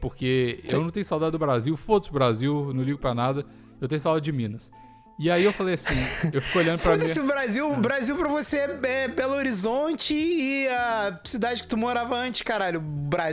Porque 0.00 0.64
eu 0.70 0.80
não 0.82 0.90
tenho 0.90 1.04
saudade 1.04 1.32
do 1.32 1.38
Brasil, 1.38 1.76
foda-se 1.76 2.10
o 2.10 2.12
Brasil, 2.14 2.72
não 2.74 2.82
ligo 2.82 2.98
pra 2.98 3.14
nada. 3.14 3.44
Eu 3.80 3.86
tenho 3.88 4.00
saudade 4.00 4.24
de 4.24 4.32
Minas. 4.32 4.70
E 5.18 5.30
aí 5.30 5.44
eu 5.44 5.52
falei 5.52 5.74
assim, 5.74 5.94
eu 6.32 6.40
fico 6.40 6.58
olhando 6.58 6.80
pra 6.80 6.92
mim. 6.92 7.00
Foda-se 7.02 7.20
o 7.20 7.26
Brasil. 7.26 7.70
O 7.70 7.76
Brasil 7.76 8.16
pra 8.16 8.28
você 8.30 8.56
é 8.82 9.06
Belo 9.08 9.34
Horizonte 9.34 10.14
e 10.14 10.66
a 10.68 11.20
cidade 11.24 11.60
que 11.60 11.68
tu 11.68 11.76
morava 11.76 12.16
antes, 12.16 12.40
caralho. 12.40 12.82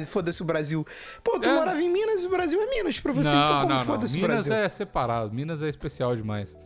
Foda-se 0.08 0.42
o 0.42 0.46
Brasil. 0.46 0.86
Pô, 1.24 1.40
tu 1.40 1.48
É. 1.48 1.56
morava 1.56 1.82
em 1.82 1.90
Minas 1.90 2.24
e 2.24 2.28
o 2.28 2.30
Brasil 2.30 2.62
é 2.62 2.66
Minas 2.70 3.00
pra 3.00 3.14
você. 3.14 3.30
então 3.30 3.40
Não, 3.40 3.56
como 3.62 3.70
não, 3.70 3.78
não. 3.78 3.86
foda-se 3.86 4.18
o 4.18 4.22
Minas 4.22 4.46
Brasil? 4.46 4.54
é 4.66 4.68
separado. 4.70 5.34
Minas 5.34 5.62
é 5.64 5.70
especial 5.70 6.14
demais. 6.14 6.58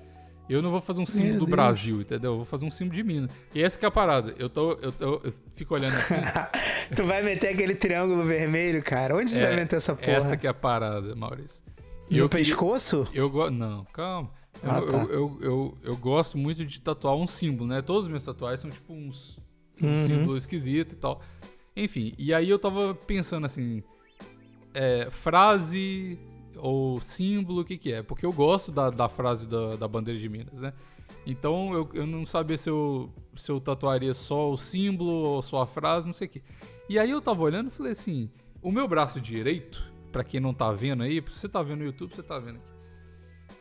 Eu 0.49 0.61
não 0.61 0.69
vou 0.71 0.81
fazer 0.81 0.99
um 0.99 1.05
símbolo 1.05 1.45
do. 1.45 1.51
Brasil, 1.51 2.01
entendeu? 2.01 2.31
Eu 2.31 2.37
vou 2.37 2.45
fazer 2.45 2.65
um 2.65 2.71
símbolo 2.71 2.95
de 2.95 3.03
Minas. 3.03 3.31
E 3.55 3.61
essa 3.61 3.77
que 3.77 3.85
é 3.85 3.87
a 3.87 3.91
parada. 3.91 4.35
Eu, 4.37 4.49
tô, 4.49 4.73
eu, 4.81 4.91
tô, 4.91 5.21
eu 5.23 5.33
fico 5.55 5.73
olhando 5.73 5.95
assim. 5.95 6.15
Tu 6.95 7.03
vai 7.05 7.21
meter 7.23 7.53
aquele 7.53 7.73
triângulo 7.73 8.25
vermelho, 8.25 8.83
cara? 8.83 9.15
Onde 9.15 9.31
você 9.31 9.39
é, 9.41 9.47
vai 9.47 9.55
meter 9.55 9.77
essa 9.77 9.95
porra? 9.95 10.11
Essa 10.11 10.35
que 10.35 10.45
é 10.45 10.49
a 10.49 10.53
parada, 10.53 11.15
Maurício. 11.15 11.63
E 12.09 12.15
No 12.17 12.23
eu 12.25 12.29
pescoço? 12.29 13.07
Eu 13.13 13.29
gosto. 13.29 13.53
Não, 13.53 13.85
calma. 13.93 14.29
Eu, 14.61 14.69
Ah, 14.71 14.81
tá. 14.81 14.97
eu, 14.97 15.09
eu, 15.09 15.37
eu, 15.41 15.77
eu 15.83 15.95
gosto 15.97 16.37
muito 16.37 16.65
de 16.65 16.81
tatuar 16.81 17.15
um 17.15 17.25
símbolo, 17.25 17.69
né? 17.69 17.81
Todas 17.81 18.03
as 18.03 18.07
minhas 18.09 18.25
tatuagens 18.25 18.59
são 18.61 18.69
tipo 18.69 18.93
uns 18.93 19.37
um 19.81 19.87
Uhum. 19.87 20.07
símbolo 20.07 20.37
esquisito 20.37 20.91
e 20.91 20.95
tal. 20.97 21.21
Enfim, 21.77 22.13
e 22.17 22.33
aí 22.33 22.49
eu 22.49 22.59
tava 22.59 22.93
pensando 22.93 23.45
assim, 23.45 23.81
é, 24.73 25.07
frase 25.09 26.19
ou 26.61 27.01
símbolo, 27.01 27.61
o 27.61 27.65
que 27.65 27.77
que 27.77 27.91
é? 27.91 28.01
Porque 28.03 28.25
eu 28.25 28.31
gosto 28.31 28.71
da, 28.71 28.89
da 28.89 29.09
frase 29.09 29.47
da, 29.47 29.75
da 29.75 29.87
bandeira 29.87 30.19
de 30.19 30.29
Minas, 30.29 30.61
né? 30.61 30.71
Então 31.25 31.73
eu, 31.73 31.89
eu 31.93 32.07
não 32.07 32.25
sabia 32.25 32.57
se 32.57 32.69
eu, 32.69 33.11
se 33.35 33.51
eu 33.51 33.59
tatuaria 33.59 34.13
só 34.13 34.49
o 34.51 34.57
símbolo 34.57 35.11
ou 35.11 35.41
só 35.41 35.61
a 35.61 35.67
frase, 35.67 36.05
não 36.07 36.13
sei 36.13 36.27
o 36.27 36.29
que. 36.29 36.41
E 36.89 36.97
aí 36.97 37.09
eu 37.11 37.21
tava 37.21 37.41
olhando 37.43 37.67
e 37.67 37.71
falei 37.71 37.91
assim, 37.91 38.29
o 38.61 38.71
meu 38.71 38.87
braço 38.87 39.19
direito, 39.21 39.83
pra 40.11 40.23
quem 40.23 40.39
não 40.39 40.53
tá 40.53 40.71
vendo 40.71 41.03
aí, 41.03 41.21
se 41.29 41.39
você 41.39 41.47
tá 41.49 41.61
vendo 41.61 41.79
no 41.79 41.85
YouTube, 41.85 42.13
você 42.15 42.23
tá 42.23 42.39
vendo 42.39 42.55
aqui. 42.57 42.65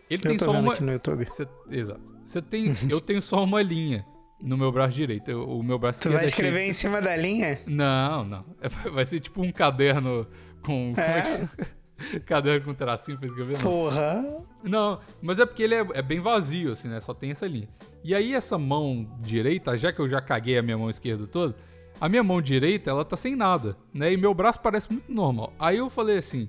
Ele 0.08 0.22
Eu 0.24 0.28
tem 0.30 0.38
só 0.38 0.50
uma. 0.52 0.72
aqui 0.72 0.82
no 0.82 0.92
YouTube. 0.92 1.28
Exato. 1.70 2.00
Você 2.24 2.42
tem. 2.42 2.64
eu 2.90 3.00
tenho 3.00 3.22
só 3.22 3.44
uma 3.44 3.62
linha 3.62 4.04
no 4.42 4.56
meu 4.56 4.72
braço 4.72 4.94
direito. 4.94 5.30
Eu- 5.30 5.48
o 5.48 5.62
meu 5.62 5.78
braço 5.78 6.00
Tu 6.02 6.10
vai 6.10 6.24
é 6.24 6.26
escrever 6.26 6.58
cheio- 6.60 6.70
em 6.70 6.74
cima 6.74 7.00
da 7.00 7.14
linha? 7.16 7.60
Não, 7.66 8.24
não. 8.24 8.44
Vai 8.92 9.04
ser 9.04 9.20
tipo 9.20 9.40
um 9.42 9.52
caderno 9.52 10.26
com. 10.64 10.92
É 10.96 11.48
É? 11.62 11.79
caderno 12.26 12.64
com 12.64 12.74
tracinho 12.74 13.18
pra 13.18 13.28
escrever? 13.28 13.54
Não. 13.58 13.62
Porra. 13.70 14.24
Não, 14.62 15.00
mas 15.22 15.38
é 15.38 15.46
porque 15.46 15.62
ele 15.62 15.74
é, 15.74 15.86
é 15.94 16.02
bem 16.02 16.20
vazio, 16.20 16.72
assim, 16.72 16.88
né? 16.88 17.00
Só 17.00 17.12
tem 17.14 17.30
essa 17.30 17.46
linha. 17.46 17.68
E 18.02 18.14
aí, 18.14 18.34
essa 18.34 18.56
mão 18.58 19.06
direita, 19.20 19.76
já 19.76 19.92
que 19.92 20.00
eu 20.00 20.08
já 20.08 20.20
caguei 20.20 20.56
a 20.58 20.62
minha 20.62 20.76
mão 20.78 20.88
esquerda 20.88 21.26
toda, 21.26 21.54
a 22.00 22.08
minha 22.08 22.22
mão 22.22 22.40
direita, 22.40 22.90
ela 22.90 23.04
tá 23.04 23.16
sem 23.16 23.36
nada, 23.36 23.76
né? 23.92 24.12
E 24.12 24.16
meu 24.16 24.32
braço 24.32 24.60
parece 24.60 24.90
muito 24.90 25.12
normal. 25.12 25.52
Aí 25.58 25.76
eu 25.76 25.90
falei 25.90 26.16
assim: 26.18 26.48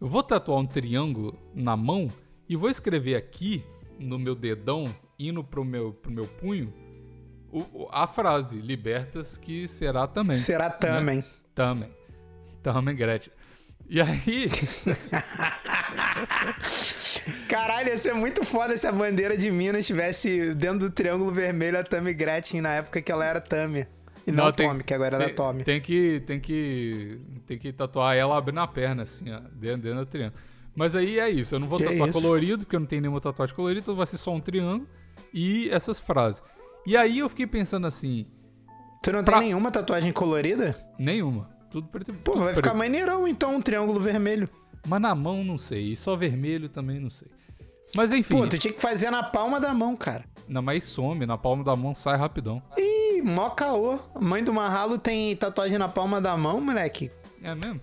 eu 0.00 0.06
vou 0.06 0.22
tatuar 0.22 0.58
um 0.58 0.66
triângulo 0.66 1.36
na 1.54 1.76
mão 1.76 2.06
e 2.48 2.54
vou 2.56 2.70
escrever 2.70 3.16
aqui, 3.16 3.64
no 3.98 4.18
meu 4.18 4.34
dedão, 4.36 4.84
indo 5.18 5.42
pro 5.42 5.64
meu, 5.64 5.92
pro 5.92 6.10
meu 6.12 6.26
punho, 6.26 6.72
o- 7.50 7.88
a 7.90 8.06
frase: 8.06 8.58
libertas 8.58 9.36
que 9.36 9.66
será 9.66 10.06
também. 10.06 10.36
Será 10.36 10.70
também. 10.70 11.24
Também. 11.54 11.90
Também, 12.62 12.94
Gretchen. 12.94 13.32
E 13.88 14.00
aí. 14.00 14.48
Caralho, 17.48 17.88
ia 17.88 17.98
ser 17.98 18.14
muito 18.14 18.44
foda 18.44 18.76
se 18.76 18.86
a 18.86 18.92
bandeira 18.92 19.36
de 19.36 19.50
Minas 19.50 19.80
estivesse 19.82 20.54
dentro 20.54 20.78
do 20.80 20.90
triângulo 20.90 21.30
vermelho 21.30 21.78
a 21.78 21.84
Tami 21.84 22.12
Gretchen 22.14 22.60
na 22.60 22.74
época 22.74 23.00
que 23.02 23.12
ela 23.12 23.24
era 23.24 23.40
Tami. 23.40 23.86
E 24.26 24.32
não, 24.32 24.50
tem- 24.52 24.68
Tommy, 24.68 24.84
que 24.84 24.94
agora 24.94 25.16
ela 25.16 25.24
é 25.24 25.28
tem, 25.28 25.36
Tommy. 25.36 25.64
Tem 25.64 25.80
que, 25.80 26.22
tem 26.26 26.40
que, 26.40 27.20
tem 27.46 27.58
que 27.58 27.72
tatuar 27.72 28.16
ela 28.16 28.38
abrindo 28.38 28.60
a 28.60 28.66
perna, 28.68 29.02
assim, 29.02 29.30
ó, 29.32 29.40
dentro, 29.52 29.82
dentro 29.82 29.98
do 29.98 30.06
triângulo. 30.06 30.40
Mas 30.76 30.94
aí 30.96 31.18
é 31.18 31.28
isso, 31.28 31.54
eu 31.54 31.58
não 31.58 31.66
vou 31.66 31.76
Que 31.78 31.84
tatuar 31.84 32.08
isso? 32.08 32.22
colorido, 32.22 32.64
porque 32.64 32.76
eu 32.76 32.80
não 32.80 32.86
tenho 32.86 33.02
nenhuma 33.02 33.20
tatuagem 33.20 33.54
colorida, 33.54 33.80
então 33.80 33.94
vai 33.96 34.06
ser 34.06 34.16
só 34.16 34.32
um 34.32 34.40
triângulo 34.40 34.88
e 35.34 35.68
essas 35.70 36.00
frases. 36.00 36.40
E 36.86 36.96
aí 36.96 37.18
eu 37.18 37.28
fiquei 37.28 37.46
pensando 37.48 37.86
assim, 37.86 38.26
Tu 39.02 39.12
não 39.12 39.24
pra- 39.24 39.38
tem 39.38 39.48
nenhuma 39.48 39.70
tatuagem 39.72 40.12
colorida? 40.12 40.74
nenhuma. 40.98 41.50
Tudo 41.72 41.88
preto 41.88 42.10
e 42.10 42.14
Pô, 42.14 42.32
tudo 42.32 42.44
vai 42.44 42.52
preto. 42.52 42.64
ficar 42.64 42.76
maneirão 42.76 43.26
então 43.26 43.56
um 43.56 43.60
triângulo 43.60 43.98
vermelho. 44.00 44.48
Mas 44.86 45.00
na 45.00 45.14
mão 45.14 45.42
não 45.42 45.56
sei, 45.58 45.92
e 45.92 45.96
só 45.96 46.14
vermelho 46.14 46.68
também 46.68 47.00
não 47.00 47.10
sei. 47.10 47.28
Mas 47.94 48.12
enfim, 48.12 48.36
Pô, 48.36 48.46
tu 48.46 48.58
tinha 48.58 48.72
que 48.72 48.80
fazer 48.80 49.10
na 49.10 49.22
palma 49.22 49.58
da 49.60 49.72
mão, 49.74 49.94
cara. 49.96 50.24
na 50.48 50.60
mais 50.62 50.84
some, 50.84 51.24
na 51.26 51.36
palma 51.38 51.62
da 51.64 51.74
mão 51.76 51.94
sai 51.94 52.16
rapidão. 52.16 52.62
Ih, 52.76 53.22
mó 53.22 53.50
caô. 53.50 53.98
Mãe 54.20 54.42
do 54.44 54.52
Marralo 54.52 54.98
tem 54.98 55.34
tatuagem 55.36 55.78
na 55.78 55.88
palma 55.88 56.20
da 56.20 56.36
mão, 56.36 56.60
moleque. 56.60 57.10
É 57.42 57.54
mesmo? 57.54 57.80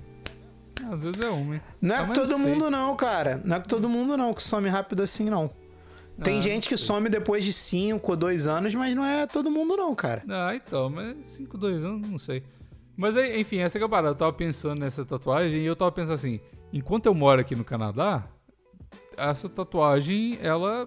Às 0.91 1.01
vezes 1.03 1.19
é 1.21 1.29
uma, 1.29 1.55
hein? 1.55 1.61
Não 1.81 1.95
é 1.95 2.07
com 2.07 2.13
todo 2.13 2.27
sei. 2.29 2.37
mundo 2.37 2.71
não, 2.71 2.95
cara. 2.95 3.41
Não 3.43 3.57
é 3.57 3.59
com 3.59 3.67
todo 3.67 3.89
mundo 3.89 4.15
não 4.17 4.33
que 4.33 4.41
some 4.41 4.67
rápido 4.69 5.03
assim, 5.03 5.25
não. 5.29 5.49
Tem 6.23 6.39
Ah, 6.39 6.41
gente 6.41 6.67
que 6.67 6.75
some 6.77 7.07
depois 7.09 7.43
de 7.45 7.53
5 7.53 8.11
ou 8.11 8.17
2 8.17 8.47
anos, 8.47 8.73
mas 8.75 8.93
não 8.95 9.05
é 9.05 9.25
todo 9.27 9.49
mundo 9.51 9.77
não, 9.77 9.93
cara. 9.95 10.23
Ah, 10.27 10.53
então, 10.55 10.89
mas 10.89 11.15
5, 11.27 11.57
2 11.57 11.85
anos, 11.85 12.09
não 12.09 12.17
sei. 12.17 12.43
Mas 12.99 13.15
aí, 13.15 13.39
enfim, 13.39 13.59
essa 13.59 13.79
é 13.79 13.81
a 13.81 13.87
parada. 13.87 14.09
Eu 14.09 14.15
tava 14.15 14.33
pensando 14.33 14.81
nessa 14.81 15.05
tatuagem 15.05 15.61
e 15.61 15.65
eu 15.65 15.73
tava 15.73 15.89
pensando 15.89 16.15
assim, 16.15 16.41
enquanto 16.73 17.05
eu 17.05 17.13
moro 17.13 17.39
aqui 17.39 17.55
no 17.55 17.63
Canadá, 17.63 18.27
essa 19.15 19.47
tatuagem, 19.47 20.37
ela 20.41 20.85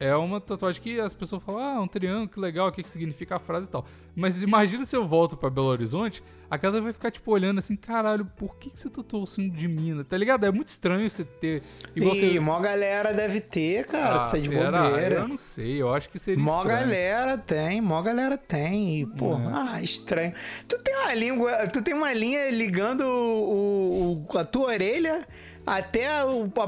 é 0.00 0.16
uma 0.16 0.40
tatuagem 0.40 0.80
que 0.80 0.98
as 0.98 1.12
pessoas 1.12 1.42
falam, 1.42 1.60
ah, 1.62 1.80
um 1.82 1.86
triângulo, 1.86 2.26
que 2.28 2.40
legal, 2.40 2.68
o 2.68 2.72
que, 2.72 2.82
que 2.82 2.88
significa 2.88 3.36
a 3.36 3.38
frase 3.38 3.66
e 3.66 3.70
tal. 3.70 3.84
Mas 4.16 4.42
imagina 4.42 4.84
se 4.86 4.96
eu 4.96 5.06
volto 5.06 5.36
pra 5.36 5.50
Belo 5.50 5.66
Horizonte, 5.66 6.22
a 6.50 6.56
galera 6.56 6.82
vai 6.82 6.92
ficar, 6.94 7.10
tipo, 7.10 7.30
olhando 7.30 7.58
assim, 7.58 7.76
caralho, 7.76 8.24
por 8.24 8.56
que, 8.56 8.70
que 8.70 8.78
você 8.80 8.88
tatuou 8.88 9.24
o 9.24 9.26
símbolo 9.26 9.58
de 9.60 9.68
mina? 9.68 10.02
Tá 10.02 10.16
ligado? 10.16 10.44
É 10.46 10.50
muito 10.50 10.68
estranho 10.68 11.08
você 11.08 11.22
ter... 11.22 11.62
Igual 11.94 12.16
Ih, 12.16 12.30
você... 12.32 12.40
mó 12.40 12.58
galera 12.60 13.12
deve 13.12 13.40
ter, 13.40 13.84
cara. 13.86 14.22
Ah, 14.22 14.26
tu 14.26 14.30
tá 14.32 14.38
de 14.38 14.48
será? 14.48 14.82
bobeira. 14.88 15.14
Eu 15.16 15.28
não 15.28 15.36
sei, 15.36 15.82
eu 15.82 15.92
acho 15.92 16.08
que 16.08 16.18
seria 16.18 16.42
Mó 16.42 16.62
estranho. 16.62 16.80
galera 16.80 17.36
tem, 17.38 17.80
mó 17.82 18.00
galera 18.00 18.38
tem. 18.38 19.00
E, 19.02 19.06
pô, 19.06 19.34
É. 19.34 19.50
ah, 19.52 19.82
estranho. 19.82 20.32
Tu 20.66 20.78
tem 20.82 20.94
uma 20.96 21.14
língua, 21.14 21.68
tu 21.68 21.82
tem 21.82 21.92
uma 21.94 22.12
linha 22.14 22.50
ligando 22.50 23.02
o, 23.02 24.26
o- 24.32 24.38
a 24.38 24.44
tua 24.44 24.68
orelha 24.68 25.28
até 25.66 26.08
a 26.08 26.24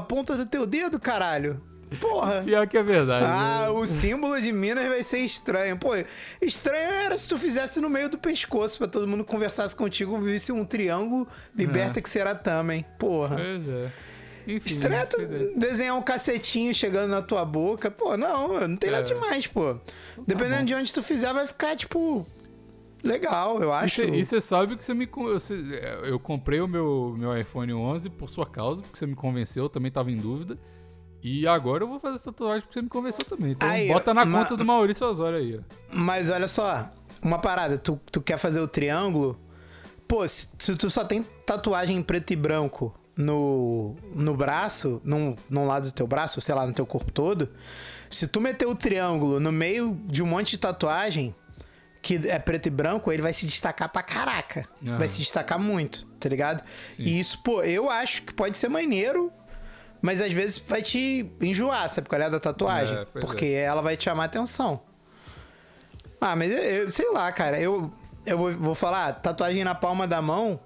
ponta 0.07 0.37
do 0.37 0.45
teu 0.45 0.65
dedo, 0.67 0.99
caralho. 0.99 1.59
Porra. 1.99 2.41
Pior 2.43 2.67
que 2.67 2.77
é 2.77 2.83
verdade. 2.83 3.25
Ah, 3.27 3.63
né? 3.67 3.69
o 3.69 3.85
símbolo 3.85 4.39
de 4.39 4.51
Minas 4.51 4.87
vai 4.87 5.03
ser 5.03 5.19
estranho. 5.19 5.77
Pô, 5.77 5.91
estranho 6.41 6.91
era 6.91 7.17
se 7.17 7.27
tu 7.29 7.37
fizesse 7.37 7.79
no 7.81 7.89
meio 7.89 8.09
do 8.09 8.17
pescoço 8.17 8.77
pra 8.77 8.87
todo 8.87 9.07
mundo 9.07 9.23
conversasse 9.25 9.75
contigo, 9.75 10.19
visse 10.19 10.51
um 10.51 10.65
triângulo, 10.65 11.27
liberta 11.55 12.01
que 12.01 12.09
será 12.09 12.35
também. 12.35 12.85
Porra. 12.97 13.35
Pois 13.37 13.67
é. 13.69 13.91
Enfim. 14.45 14.69
Estranho 14.69 14.95
é 14.95 15.23
é. 15.23 15.57
desenhar 15.57 15.95
um 15.97 16.01
cacetinho 16.01 16.73
chegando 16.73 17.09
na 17.09 17.21
tua 17.21 17.45
boca. 17.45 17.89
Pô, 17.89 18.17
não, 18.17 18.67
não 18.67 18.75
tem 18.75 18.91
nada 18.91 19.07
É. 19.09 19.13
demais, 19.13 19.47
pô. 19.47 19.77
Dependendo 20.27 20.65
de 20.65 20.75
onde 20.75 20.93
tu 20.93 21.01
fizer, 21.01 21.33
vai 21.33 21.47
ficar, 21.47 21.77
tipo, 21.77 22.27
legal, 23.01 23.61
eu 23.61 23.71
acho. 23.71 24.01
E 24.03 24.23
você 24.23 24.41
sabe 24.41 24.75
que 24.75 24.83
você 24.83 24.93
me. 24.93 25.05
você- 25.05 25.55
é, 25.81 26.09
eu 26.09 26.19
comprei 26.19 26.59
o 26.59 26.67
meu, 26.67 27.15
meu 27.17 27.37
iPhone 27.37 27.73
11 27.73 28.09
por 28.09 28.29
sua 28.29 28.45
causa, 28.45 28.81
porque 28.81 28.97
você 28.97 29.05
me 29.05 29.15
convenceu, 29.15 29.63
eu 29.63 29.69
também 29.69 29.91
tava 29.91 30.11
em 30.11 30.17
dúvida. 30.17 30.57
E 31.23 31.47
agora 31.47 31.83
eu 31.83 31.87
vou 31.87 31.99
fazer 31.99 32.15
essa 32.15 32.31
tatuagem 32.31 32.61
porque 32.61 32.73
você 32.73 32.81
me 32.81 32.89
convenceu 32.89 33.23
também. 33.25 33.51
Então 33.53 33.69
Aí, 33.69 33.87
bota 33.87 34.13
na 34.13 34.25
ma- 34.25 34.39
conta 34.43 34.57
do 34.57 34.65
Maurício 34.65 35.07
Osório 35.07 35.37
aí, 35.37 35.57
ó. 35.57 35.61
Mas 35.91 36.29
olha 36.29 36.47
só, 36.47 36.89
uma 37.21 37.39
parada, 37.39 37.77
tu, 37.77 37.99
tu 38.11 38.21
quer 38.21 38.37
fazer 38.37 38.59
o 38.59 38.67
triângulo? 38.67 39.39
Pô, 40.07 40.27
se, 40.27 40.49
se 40.59 40.75
tu 40.75 40.89
só 40.89 41.05
tem 41.05 41.23
tatuagem 41.45 41.95
em 41.97 42.03
preto 42.03 42.31
e 42.31 42.35
branco 42.35 42.93
no, 43.15 43.95
no 44.13 44.35
braço, 44.35 45.01
num, 45.03 45.35
num 45.49 45.65
lado 45.65 45.85
do 45.85 45.91
teu 45.93 46.05
braço, 46.05 46.41
sei 46.41 46.53
lá, 46.53 46.67
no 46.67 46.73
teu 46.73 46.85
corpo 46.85 47.11
todo, 47.11 47.49
se 48.09 48.27
tu 48.27 48.41
meter 48.41 48.65
o 48.67 48.75
triângulo 48.75 49.39
no 49.39 49.51
meio 49.51 49.97
de 50.05 50.21
um 50.21 50.25
monte 50.25 50.51
de 50.51 50.57
tatuagem 50.57 51.33
que 52.01 52.15
é 52.27 52.37
preto 52.37 52.65
e 52.67 52.69
branco, 52.69 53.13
ele 53.13 53.21
vai 53.21 53.31
se 53.31 53.45
destacar 53.45 53.87
pra 53.89 54.03
caraca. 54.03 54.67
Vai 54.97 55.07
se 55.07 55.19
destacar 55.19 55.57
muito, 55.57 56.05
tá 56.19 56.27
ligado? 56.27 56.61
E 56.99 57.17
isso, 57.17 57.41
pô, 57.41 57.63
eu 57.63 57.89
acho 57.89 58.23
que 58.23 58.33
pode 58.33 58.57
ser 58.57 58.67
maneiro, 58.67 59.31
mas 60.03 60.19
às 60.21 60.33
vezes 60.33 60.57
vai 60.59 60.81
te 60.83 61.25
enjoar, 61.41 61.87
sabe 61.89 62.09
qual 62.09 62.21
é 62.21 62.29
da 62.29 62.39
tatuagem? 62.39 62.97
É, 62.97 63.01
é. 63.01 63.05
Porque 63.21 63.45
ela 63.45 63.81
vai 63.81 63.95
te 63.97 64.03
chamar 64.03 64.25
atenção. 64.25 64.81
Ah, 66.19 66.35
mas 66.35 66.51
eu, 66.51 66.57
eu- 66.57 66.89
sei 66.89 67.09
lá, 67.11 67.31
cara. 67.31 67.59
Eu, 67.59 67.91
eu 68.25 68.37
vou, 68.37 68.53
vou 68.53 68.75
falar, 68.75 69.13
tatuagem 69.13 69.63
na 69.63 69.73
palma 69.73 70.05
da 70.07 70.21
mão 70.21 70.59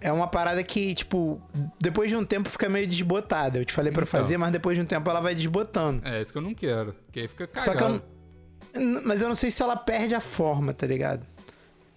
é 0.00 0.10
uma 0.12 0.26
parada 0.26 0.62
que, 0.62 0.94
tipo, 0.94 1.40
depois 1.80 2.08
de 2.10 2.16
um 2.16 2.24
tempo 2.24 2.48
fica 2.48 2.68
meio 2.68 2.86
desbotada. 2.86 3.58
Eu 3.58 3.64
te 3.64 3.72
falei 3.72 3.92
pra 3.92 4.02
Então. 4.04 4.20
fazer, 4.20 4.36
mas 4.36 4.52
depois 4.52 4.76
de 4.76 4.82
um 4.82 4.86
tempo 4.86 5.08
ela 5.10 5.20
vai 5.20 5.34
desbotando. 5.34 6.06
É, 6.06 6.20
isso 6.20 6.30
que 6.32 6.38
eu 6.38 6.42
não 6.42 6.54
quero. 6.54 6.92
Porque 7.06 7.20
aí 7.20 7.28
fica 7.28 7.46
cagado. 7.46 7.64
Só 7.64 7.74
que 7.74 7.82
eu. 7.82 9.00
Mas 9.04 9.20
eu 9.22 9.28
não 9.28 9.34
sei 9.34 9.50
se 9.50 9.62
ela 9.62 9.74
perde 9.76 10.14
a 10.14 10.20
forma, 10.20 10.72
tá 10.74 10.86
ligado? 10.86 11.26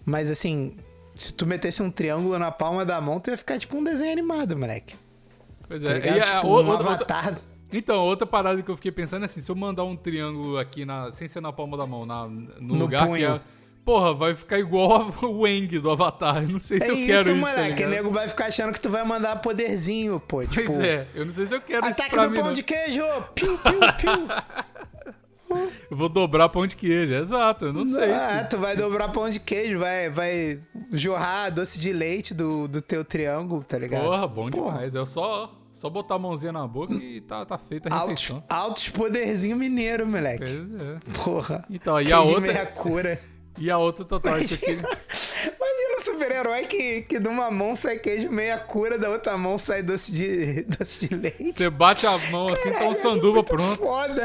Mas 0.04 0.30
assim, 0.30 0.76
se 1.16 1.32
tu 1.32 1.46
metesse 1.46 1.82
um 1.82 1.90
triângulo 1.90 2.38
na 2.38 2.50
palma 2.50 2.84
da 2.84 3.00
mão, 3.00 3.20
tu 3.20 3.30
ia 3.30 3.36
ficar 3.36 3.58
tipo 3.58 3.76
um 3.78 3.84
desenho 3.84 4.12
animado, 4.12 4.56
moleque. 4.56 4.96
Pois 5.80 5.82
Tá 5.82 5.90
é. 5.90 5.94
ligado? 5.94 6.16
E 6.16 6.20
a- 6.20 6.36
tipo, 6.36 6.46
o- 6.48 6.50
um 6.62 6.68
outra- 6.68 6.86
avatar. 6.92 7.38
Então, 7.72 8.00
outra 8.02 8.26
parada 8.26 8.62
que 8.62 8.70
eu 8.70 8.76
fiquei 8.76 8.92
pensando 8.92 9.22
é 9.22 9.24
assim, 9.26 9.40
se 9.40 9.50
eu 9.50 9.56
mandar 9.56 9.82
um 9.84 9.96
triângulo 9.96 10.58
aqui 10.58 10.84
na, 10.84 11.10
sem 11.10 11.26
ser 11.26 11.40
na 11.40 11.52
palma 11.52 11.76
da 11.76 11.86
mão, 11.86 12.06
na, 12.06 12.26
no, 12.28 12.60
No 12.60 12.74
lugar 12.76 13.06
punho. 13.06 13.18
que 13.18 13.24
é. 13.24 13.40
Porra, 13.84 14.14
vai 14.14 14.34
ficar 14.34 14.58
igual 14.58 15.12
o 15.22 15.46
Eng 15.46 15.66
do 15.78 15.90
Avatar. 15.90 16.42
Eu 16.42 16.48
não 16.50 16.60
sei 16.60 16.78
se 16.80 16.86
É 16.86 16.90
eu 16.90 16.94
isso, 16.94 17.06
quero 17.06 17.20
isso. 17.20 17.30
tá 17.30 17.34
moleque. 17.36 17.60
o 17.60 17.74
ligado? 17.74 17.90
nego 17.90 18.10
vai 18.10 18.28
ficar 18.28 18.46
achando 18.46 18.72
que 18.72 18.80
tu 18.80 18.88
vai 18.88 19.04
mandar 19.04 19.36
poderzinho, 19.42 20.20
pô. 20.20 20.42
Tipo, 20.46 20.66
Pois 20.72 20.78
é, 20.80 21.06
eu 21.14 21.26
não 21.26 21.32
sei 21.32 21.46
se 21.46 21.54
eu 21.54 21.60
quero 21.60 21.86
isso 21.88 22.00
Ataque 22.00 22.16
do 22.16 22.30
mim. 22.30 22.36
pão 22.36 22.46
não. 22.46 22.52
de 22.52 22.62
queijo! 22.62 23.02
Piu, 23.34 23.58
piu, 23.58 23.80
piu. 23.80 24.64
Eu 25.90 25.96
vou 25.96 26.08
dobrar 26.08 26.48
pão 26.48 26.66
de 26.66 26.74
queijo, 26.74 27.12
exato. 27.14 27.66
Eu 27.66 27.72
não 27.72 27.86
sei 27.86 28.10
Ah, 28.12 28.40
se. 28.42 28.48
tu 28.50 28.58
vai 28.58 28.74
dobrar 28.74 29.10
pão 29.10 29.28
de 29.30 29.38
queijo, 29.38 29.78
vai, 29.78 30.10
vai 30.10 30.60
jorrar 30.90 31.50
doce 31.50 31.78
de 31.78 31.92
leite 31.92 32.34
do, 32.34 32.66
do 32.66 32.80
teu 32.82 33.04
triângulo, 33.04 33.62
tá 33.62 33.78
ligado? 33.78 34.04
Porra, 34.04 34.26
bom 34.26 34.50
Porra. 34.50 34.72
demais. 34.72 34.94
É 34.96 35.04
só, 35.06 35.52
só 35.84 35.90
botar 35.90 36.14
a 36.14 36.18
mãozinha 36.18 36.50
na 36.50 36.66
boca 36.66 36.94
e 36.94 37.20
tá, 37.20 37.44
tá 37.44 37.58
feita 37.58 37.90
a 37.92 37.98
Altos, 37.98 38.22
refeição. 38.22 38.42
altos 38.48 38.88
poderzinho 38.88 39.54
mineiro, 39.54 40.06
moleque. 40.06 40.38
Pois 40.46 40.80
é. 40.82 41.22
Porra. 41.22 41.64
Então, 41.68 42.00
e 42.00 42.10
a 42.10 42.20
outra- 42.22 42.40
meia 42.40 42.66
cura. 42.66 43.20
E 43.56 43.70
a 43.70 43.78
outra 43.78 44.04
tatuagem 44.04 44.56
aqui. 44.56 44.72
Imagina 44.74 45.96
um 45.96 46.00
super-herói 46.00 46.64
que, 46.66 47.02
que 47.02 47.20
de 47.20 47.28
uma 47.28 47.52
mão 47.52 47.76
sai 47.76 47.98
queijo 48.00 48.28
meia 48.28 48.58
cura, 48.58 48.98
da 48.98 49.08
outra 49.08 49.38
mão 49.38 49.56
sai 49.58 49.80
doce 49.80 50.10
de, 50.12 50.62
doce 50.76 51.06
de 51.08 51.14
leite. 51.14 51.52
Você 51.52 51.70
bate 51.70 52.04
a 52.04 52.18
mão 52.32 52.48
assim, 52.48 52.64
tá 52.64 52.70
Caralho, 52.70 52.88
um 52.88 52.92
isso 52.92 53.06
é 53.06 53.10
sanduba 53.12 53.34
muito 53.34 53.46
pronto. 53.46 53.76
Foda. 53.76 54.24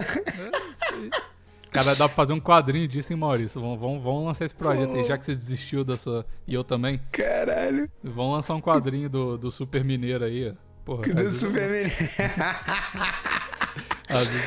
Cara, 1.71 1.93
dá 1.93 2.07
pra 2.07 2.15
fazer 2.15 2.33
um 2.33 2.39
quadrinho 2.39 2.87
disso, 2.87 3.13
hein, 3.13 3.19
Maurício? 3.19 3.61
Vamos, 3.61 3.79
vamos, 3.79 4.01
vamos 4.03 4.25
lançar 4.25 4.45
esse 4.45 4.55
projeto 4.55 4.95
aí, 4.95 5.05
já 5.05 5.15
que 5.15 5.23
você 5.25 5.35
desistiu 5.35 5.83
da 5.83 5.95
sua. 5.95 6.25
E 6.47 6.53
eu 6.55 6.63
também. 6.63 6.99
Caralho. 7.11 7.87
Vamos 8.03 8.33
lançar 8.33 8.55
um 8.55 8.61
quadrinho 8.61 9.07
do, 9.09 9.37
do 9.37 9.51
Super 9.51 9.83
Mineiro 9.83 10.23
aí, 10.25 10.49
ó. 10.49 10.68
Porra, 10.85 11.13
Do 11.13 11.31
super 11.31 11.67
mineiro. 11.67 11.89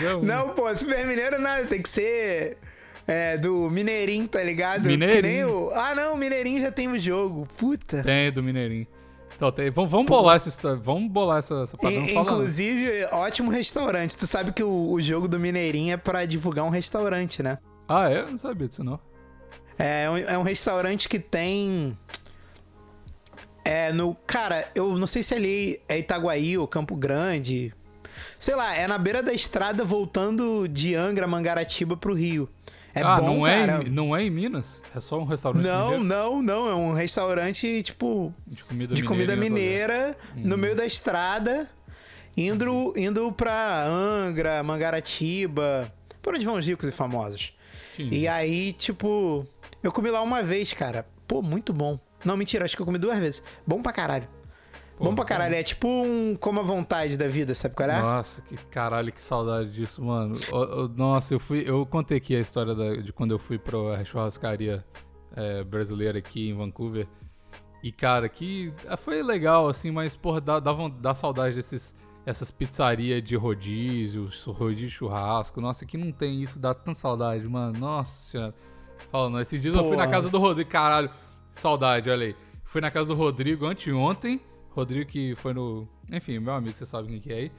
É 0.04 0.16
um. 0.16 0.22
Não, 0.22 0.48
pô, 0.50 0.74
super 0.74 1.06
mineiro 1.06 1.40
nada, 1.40 1.64
tem 1.66 1.80
que 1.80 1.88
ser 1.88 2.58
é, 3.06 3.38
do 3.38 3.70
Mineirinho, 3.70 4.26
tá 4.26 4.42
ligado? 4.42 4.86
Mineirinho. 4.86 5.22
Que 5.22 5.28
nem 5.28 5.44
o... 5.44 5.70
Ah, 5.72 5.94
não, 5.94 6.14
o 6.14 6.16
Mineirinho 6.16 6.60
já 6.60 6.72
tem 6.72 6.88
o 6.88 6.98
jogo. 6.98 7.46
Puta. 7.56 8.02
Tem, 8.02 8.32
do 8.32 8.42
Mineirinho. 8.42 8.88
Então, 9.36 9.50
tem- 9.52 9.70
vamos, 9.70 9.90
vamos 9.90 10.06
bolar 10.06 10.36
essa 10.36 10.48
história. 10.48 10.76
Vamos 10.76 11.10
bolar 11.10 11.38
essa, 11.38 11.62
essa 11.62 11.76
parada. 11.76 12.00
Não. 12.00 12.22
Inclusive, 12.22 13.04
ótimo 13.12 13.50
restaurante. 13.50 14.16
Tu 14.16 14.26
sabe 14.26 14.52
que 14.52 14.62
o, 14.62 14.90
o 14.92 15.00
jogo 15.00 15.28
do 15.28 15.38
Mineirinho 15.38 15.94
é 15.94 15.96
pra 15.96 16.24
divulgar 16.24 16.64
um 16.64 16.68
restaurante, 16.70 17.42
né? 17.42 17.58
Ah, 17.88 18.10
é? 18.10 18.20
Eu 18.20 18.30
não 18.30 18.38
sabia 18.38 18.68
disso, 18.68 18.82
não. 18.84 18.98
É 19.78 20.10
um, 20.10 20.16
é 20.16 20.38
um 20.38 20.42
restaurante 20.42 21.08
que 21.08 21.18
tem. 21.18 21.96
É 23.64 23.92
no. 23.92 24.14
Cara, 24.26 24.68
eu 24.74 24.96
não 24.96 25.06
sei 25.06 25.22
se 25.22 25.34
ali 25.34 25.80
é 25.88 25.98
Itaguaí 25.98 26.58
ou 26.58 26.66
Campo 26.66 26.96
Grande. 26.96 27.72
Sei 28.38 28.54
lá, 28.54 28.74
é 28.74 28.86
na 28.86 28.98
beira 28.98 29.22
da 29.22 29.32
estrada 29.32 29.84
voltando 29.84 30.68
de 30.68 30.94
Angra, 30.94 31.26
Mangaratiba 31.26 31.96
pro 31.96 32.14
Rio. 32.14 32.48
É 32.94 33.00
ah, 33.02 33.16
bom, 33.16 33.38
não, 33.38 33.44
cara. 33.44 33.80
é 33.82 33.86
em, 33.86 33.90
não 33.90 34.14
é 34.16 34.22
em 34.22 34.30
Minas? 34.30 34.82
É 34.94 35.00
só 35.00 35.18
um 35.18 35.24
restaurante 35.24 35.64
Não, 35.64 35.98
mineiro? 35.98 36.04
não, 36.04 36.42
não. 36.42 36.68
É 36.68 36.74
um 36.74 36.92
restaurante, 36.92 37.82
tipo, 37.82 38.34
de 38.46 38.62
comida 38.64 38.94
de 38.94 39.02
comida 39.02 39.34
mineira. 39.34 40.16
mineira, 40.34 40.48
no 40.48 40.58
meio 40.58 40.76
da 40.76 40.84
estrada, 40.84 41.70
indo, 42.36 42.92
indo 42.96 43.32
pra 43.32 43.86
Angra, 43.86 44.62
Mangaratiba. 44.62 45.90
Por 46.20 46.34
onde 46.34 46.44
vão 46.44 46.56
os 46.56 46.66
ricos 46.66 46.86
e 46.86 46.92
famosos. 46.92 47.54
Sim. 47.96 48.08
E 48.10 48.28
aí, 48.28 48.72
tipo, 48.74 49.46
eu 49.82 49.90
comi 49.90 50.10
lá 50.10 50.20
uma 50.20 50.42
vez, 50.42 50.72
cara. 50.74 51.06
Pô, 51.26 51.40
muito 51.40 51.72
bom. 51.72 51.98
Não, 52.24 52.36
mentira, 52.36 52.64
acho 52.64 52.76
que 52.76 52.82
eu 52.82 52.86
comi 52.86 52.98
duas 52.98 53.18
vezes. 53.18 53.42
Bom 53.66 53.82
pra 53.82 53.92
caralho. 53.92 54.28
Pô, 54.96 55.04
bom 55.06 55.14
pra 55.14 55.24
caralho. 55.24 55.54
É 55.54 55.62
tipo 55.62 55.88
um 55.88 56.36
como 56.38 56.60
a 56.60 56.62
vontade 56.62 57.16
da 57.16 57.26
vida, 57.28 57.54
sabe 57.54 57.74
qual 57.74 57.88
é? 57.88 58.00
Nossa, 58.00 58.42
que 58.42 58.56
caralho, 58.66 59.10
que 59.12 59.20
saudade 59.20 59.72
disso, 59.72 60.02
mano. 60.04 60.36
Nossa, 60.96 61.34
eu 61.34 61.40
fui. 61.40 61.64
Eu 61.66 61.84
contei 61.86 62.18
aqui 62.18 62.36
a 62.36 62.40
história 62.40 62.74
da- 62.74 62.94
de 62.96 63.12
quando 63.12 63.32
eu 63.32 63.38
fui 63.38 63.58
pra 63.58 64.04
churrascaria 64.04 64.84
é, 65.34 65.64
brasileira 65.64 66.18
aqui 66.18 66.50
em 66.50 66.54
Vancouver. 66.54 67.06
E, 67.82 67.90
cara, 67.90 68.28
que 68.28 68.72
ah, 68.86 68.96
foi 68.96 69.22
legal, 69.22 69.68
assim, 69.68 69.90
mas, 69.90 70.14
porra, 70.14 70.40
dá, 70.40 70.60
dá, 70.60 70.72
dá 71.00 71.14
saudade 71.14 71.56
desses. 71.56 71.94
Essas 72.24 72.52
pizzarias 72.52 73.20
de 73.20 73.34
rodízio, 73.34 74.28
rodízio 74.46 74.86
de 74.88 74.90
churrasco. 74.94 75.60
Nossa, 75.60 75.84
aqui 75.84 75.98
não 75.98 76.12
tem 76.12 76.40
isso, 76.40 76.56
dá 76.56 76.72
tanta 76.72 76.94
saudade, 76.96 77.48
mano. 77.48 77.76
Nossa 77.76 78.30
senhora. 78.30 78.54
Falando, 79.10 79.40
esses 79.40 79.60
dias 79.60 79.74
eu 79.74 79.82
fui 79.82 79.96
na 79.96 80.04
Porra. 80.04 80.14
casa 80.16 80.30
do 80.30 80.38
Rodrigo, 80.38 80.70
caralho. 80.70 81.10
Saudade, 81.52 82.10
olha 82.10 82.26
aí. 82.26 82.36
Fui 82.64 82.80
na 82.80 82.90
casa 82.90 83.08
do 83.08 83.14
Rodrigo 83.14 83.66
anteontem. 83.66 84.40
Rodrigo 84.70 85.08
que 85.10 85.34
foi 85.36 85.52
no. 85.52 85.86
Enfim, 86.10 86.38
meu 86.38 86.54
amigo, 86.54 86.76
você 86.76 86.86
sabe 86.86 87.08
quem 87.08 87.20
que 87.20 87.32
é 87.32 87.36
aí. 87.36 87.52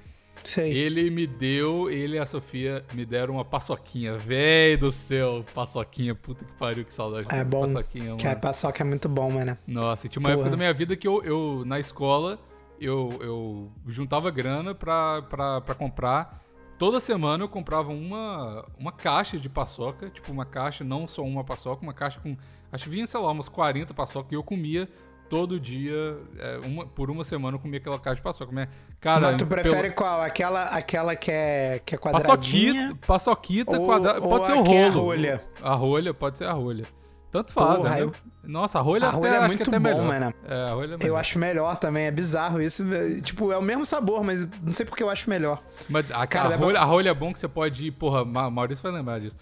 Sei. 0.43 0.73
Ele 0.73 1.12
me 1.12 1.27
deu, 1.27 1.89
ele 1.91 2.15
e 2.15 2.19
a 2.19 2.25
Sofia 2.25 2.84
me 2.93 3.06
deram 3.06 3.36
uma 3.36 3.45
paçoquinha. 3.45 4.17
Véi 4.17 4.75
do 4.75 4.91
céu, 4.91 5.45
paçoquinha. 5.53 6.15
Puta 6.15 6.43
que 6.43 6.51
pariu, 6.53 6.84
que 6.84 6.93
saudade. 6.93 7.27
É 7.29 7.43
bom. 7.43 7.62
Paçoquinha, 7.62 8.15
Que 8.15 8.25
a 8.25 8.29
mano. 8.32 8.41
paçoca 8.41 8.82
é 8.84 8.86
muito 8.86 9.08
bom, 9.08 9.29
mano. 9.29 9.56
Nossa, 9.67 10.10
tinha 10.10 10.19
uma 10.19 10.29
Porra. 10.29 10.39
época 10.41 10.49
da 10.49 10.58
minha 10.58 10.73
vida 10.73 10.95
que 10.95 11.08
eu, 11.08 11.23
eu 11.23 11.63
na 11.65 11.79
escola, 11.79 12.39
eu, 12.82 13.15
eu 13.21 13.71
juntava 13.88 14.32
grana 14.32 14.73
pra, 14.73 15.21
pra, 15.21 15.62
pra 15.62 15.75
comprar. 15.75 16.43
Toda 16.79 16.99
semana 16.99 17.43
eu 17.43 17.47
comprava 17.47 17.91
uma, 17.91 18.65
uma 18.77 18.91
caixa 18.91 19.38
de 19.38 19.47
paçoca, 19.47 20.10
tipo 20.10 20.32
uma 20.32 20.45
caixa, 20.45 20.84
não 20.84 21.08
só 21.08 21.21
uma 21.23 21.43
paçoca, 21.43 21.84
uma 21.84 21.93
caixa 21.93 22.19
com. 22.19 22.36
Acho 22.73 22.83
que 22.86 22.89
vinha, 22.89 23.07
sei 23.07 23.19
lá, 23.19 23.31
umas 23.31 23.47
40 23.47 23.93
paçoca 23.93 24.27
e 24.31 24.36
eu 24.36 24.43
comia 24.43 24.89
todo 25.29 25.59
dia, 25.59 26.17
é, 26.38 26.59
uma, 26.65 26.86
por 26.86 27.09
uma 27.09 27.23
semana 27.23 27.55
eu 27.55 27.59
comia 27.62 27.79
aquela 27.79 27.97
caixa 27.99 28.17
de 28.17 28.21
paçoca. 28.21 28.51
Minha- 28.51 28.69
Cara, 28.99 29.21
Mas 29.31 29.38
tu 29.38 29.45
pelo- 29.47 29.62
prefere 29.62 29.91
qual? 29.91 30.21
Aquela, 30.21 30.63
aquela 30.65 31.15
que 31.15 31.31
é, 31.31 31.81
que 31.86 31.95
é 31.95 31.97
quadradinha? 31.97 32.95
Paçoquita, 32.95 33.07
paçoquita 33.07 33.79
ou- 33.79 33.86
quadrada. 33.86 34.21
ou 34.21 34.29
Pode 34.29 34.45
ser 34.45 34.53
o 34.53 34.63
que 34.63 34.73
é 34.75 34.86
a 34.88 34.89
rolo. 34.89 35.01
rolha? 35.05 35.43
A 35.62 35.73
rolha, 35.73 36.13
pode 36.13 36.38
ser 36.38 36.45
a 36.45 36.51
rolha. 36.51 36.86
Tanto 37.31 37.51
faz, 37.51 37.77
Porra, 37.81 37.89
né? 37.95 38.01
eu- 38.03 38.12
Nossa, 38.43 38.77
a 38.77 38.81
rolha, 38.81 39.05
A 39.05 39.09
até, 39.09 39.17
rolha 39.17 39.29
é 39.36 39.47
muito 39.47 39.63
que 39.63 39.71
bom, 39.71 39.79
melhor. 39.79 40.03
mano. 40.03 40.33
É, 40.47 40.55
a 40.69 40.73
rolha 40.73 40.91
é 40.91 40.93
Eu 40.93 40.97
melhor. 40.99 41.19
acho 41.19 41.39
melhor 41.39 41.75
também, 41.77 42.05
é 42.05 42.12
bizarro 42.12 42.62
isso. 42.62 42.83
Tipo, 43.23 43.51
é 43.51 43.57
o 43.57 43.62
mesmo 43.62 43.83
sabor, 43.83 44.23
mas 44.23 44.47
não 44.62 44.71
sei 44.71 44.86
porque 44.86 45.01
eu 45.01 45.09
acho 45.09 45.27
melhor. 45.29 45.62
Mas 45.89 46.09
a, 46.12 46.27
Cara, 46.27 46.49
a, 46.49 46.57
pra- 46.57 46.65
rolha, 46.65 46.79
a 46.79 46.83
rolha 46.83 47.09
é 47.09 47.13
bom 47.13 47.33
que 47.33 47.39
você 47.39 47.47
pode 47.47 47.88
ir, 47.88 47.91
porra, 47.91 48.23
Ma- 48.23 48.51
Maurício 48.51 48.83
vai 48.83 48.91
lembrar 48.91 49.19
disso. 49.19 49.36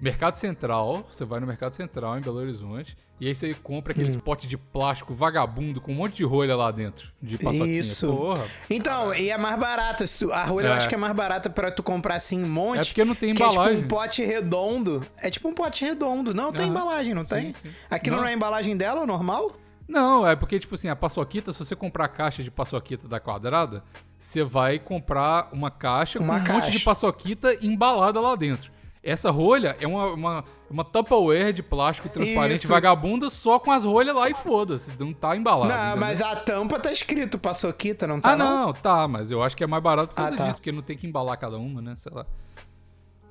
Mercado 0.00 0.36
Central, 0.36 1.06
você 1.10 1.24
vai 1.24 1.40
no 1.40 1.46
Mercado 1.46 1.74
Central 1.76 2.18
em 2.18 2.22
Belo 2.22 2.38
Horizonte, 2.38 2.96
e 3.20 3.26
aí 3.28 3.34
você 3.34 3.52
compra 3.54 3.92
aqueles 3.92 4.16
Hum. 4.16 4.20
potes 4.20 4.48
de 4.48 4.56
plástico 4.56 5.14
vagabundo 5.14 5.78
com 5.80 5.92
um 5.92 5.94
monte 5.94 6.16
de 6.16 6.24
rolha 6.24 6.56
lá 6.56 6.70
dentro. 6.70 7.10
De 7.20 7.36
paçoquinha. 7.36 7.78
Isso. 7.80 8.06
Porra. 8.10 8.46
Então, 8.70 9.12
e 9.14 9.28
é 9.30 9.36
mais 9.36 9.58
barata. 9.60 10.04
A 10.32 10.44
rolha 10.44 10.68
eu 10.68 10.72
É. 10.72 10.76
acho 10.78 10.88
que 10.88 10.94
é 10.94 10.98
mais 10.98 11.14
barata 11.14 11.50
pra 11.50 11.70
tu 11.70 11.82
comprar 11.82 12.14
assim 12.14 12.42
um 12.42 12.48
monte. 12.48 12.78
É 12.80 12.84
porque 12.84 13.04
não 13.04 13.14
tem 13.14 13.34
que 13.34 13.42
é 13.42 13.46
embalagem. 13.46 13.74
tipo 13.82 13.84
um 13.84 13.88
pote 13.98 14.24
redondo. 14.24 15.06
É 15.18 15.28
tipo 15.28 15.48
um 15.48 15.52
pote 15.54 15.84
redondo. 15.84 16.32
Não 16.32 16.50
tem 16.50 16.62
Aham. 16.62 16.70
embalagem, 16.70 17.12
não 17.14 17.24
Sim, 17.24 17.28
tem? 17.28 17.52
sim. 17.52 17.70
Aquilo 17.90 18.16
não. 18.16 18.22
Não. 18.22 18.28
é 18.28 18.32
a 18.32 18.36
embalagem 18.36 18.74
dela, 18.76 19.04
normal? 19.04 19.52
Não, 19.86 20.26
é 20.26 20.34
porque, 20.36 20.58
tipo 20.58 20.76
assim, 20.76 20.88
a 20.88 20.96
paçoquita, 20.96 21.52
se 21.52 21.58
você 21.58 21.74
comprar 21.76 22.04
a 22.04 22.08
caixa 22.08 22.42
de 22.44 22.50
paçoquita 22.50 23.06
da 23.08 23.18
quadrada, 23.20 23.82
você 24.18 24.42
vai 24.44 24.78
comprar 24.78 25.48
uma 25.52 25.70
caixa 25.70 26.18
Uma 26.20 26.40
com 26.40 26.52
um 26.52 26.54
monte 26.54 26.70
de 26.70 26.78
paçoquita 26.80 27.54
embalada 27.60 28.18
lá 28.20 28.34
dentro. 28.36 28.70
Essa 29.02 29.30
rolha 29.30 29.76
é 29.80 29.86
uma, 29.86 30.06
uma, 30.12 30.44
uma 30.70 30.84
Tupperware 30.84 31.52
de 31.54 31.62
plástico 31.62 32.08
transparente 32.10 32.58
Isso. 32.64 32.68
vagabunda 32.68 33.30
só 33.30 33.58
com 33.58 33.70
as 33.72 33.84
rolhas 33.84 34.14
lá 34.14 34.28
e 34.28 34.34
foda-se, 34.34 34.92
não 34.98 35.12
tá 35.14 35.34
embalado. 35.34 35.72
não, 35.72 35.78
entendeu? 35.80 36.00
mas 36.00 36.20
a 36.20 36.36
tampa 36.36 36.78
tá 36.78 36.92
escrito 36.92 37.38
paçoquita, 37.38 38.06
não 38.06 38.20
tá? 38.20 38.32
Ah, 38.32 38.36
não, 38.36 38.72
tá, 38.74 39.08
mas 39.08 39.30
eu 39.30 39.42
acho 39.42 39.56
que 39.56 39.64
é 39.64 39.66
mais 39.66 39.82
barato 39.82 40.08
por 40.08 40.16
causa 40.16 40.34
Ah, 40.34 40.36
tá. 40.36 40.44
disso, 40.44 40.56
porque 40.56 40.70
não 40.70 40.82
tem 40.82 40.98
que 40.98 41.06
embalar 41.06 41.38
cada 41.38 41.56
uma, 41.56 41.80
né? 41.80 41.94
Sei 41.96 42.12
lá. 42.12 42.26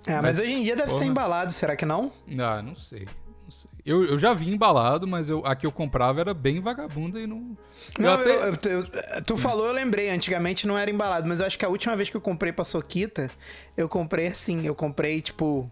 É, 0.08 0.13
mas, 0.13 0.21
Mas, 0.23 0.39
hoje 0.39 0.51
em 0.53 0.63
dia 0.63 0.75
deve 0.75 0.89
ser 0.89 0.95
porra. 0.99 1.05
embalado, 1.08 1.51
será 1.51 1.75
que 1.75 1.86
não? 1.86 2.12
Ah, 2.39 2.63
não 2.63 2.73
sei. 2.75 3.08
Não 3.49 3.51
sei. 3.51 3.71
Eu, 3.83 4.03
eu 4.05 4.19
já 4.19 4.31
vi 4.33 4.51
embalado, 4.51 5.07
mas 5.07 5.27
eu, 5.29 5.41
a 5.43 5.55
que 5.55 5.65
eu 5.65 5.71
comprava 5.71 6.19
era 6.21 6.33
bem 6.35 6.59
vagabunda 6.59 7.19
e 7.19 7.25
não. 7.25 7.57
eu 7.97 8.03
Não, 8.03 8.13
até- 8.13 8.29
eu- 8.69 8.71
eu- 8.83 9.23
tu 9.25 9.35
falou, 9.38 9.65
eu 9.65 9.73
lembrei. 9.73 10.09
Antigamente 10.12 10.67
não 10.67 10.77
era 10.77 10.91
embalado, 10.91 11.27
mas 11.27 11.39
eu 11.39 11.45
acho 11.47 11.57
que 11.57 11.65
a 11.65 11.69
última 11.69 11.95
vez 11.95 12.09
que 12.09 12.15
eu 12.15 12.21
comprei 12.21 12.53
paçoquita, 12.53 13.31
eu 13.75 13.89
comprei 13.89 14.27
assim. 14.27 14.65
Eu 14.67 14.75
comprei, 14.75 15.19
tipo, 15.21 15.69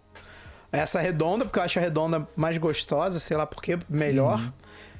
essa 0.72 1.00
redonda, 1.00 1.44
porque 1.44 1.58
eu 1.60 1.62
acho 1.62 1.78
a 1.78 1.82
redonda 1.82 2.26
mais 2.34 2.58
gostosa, 2.58 3.20
sei 3.20 3.36
lá 3.36 3.46
por 3.46 3.62
quê, 3.62 3.78
melhor. 3.88 4.40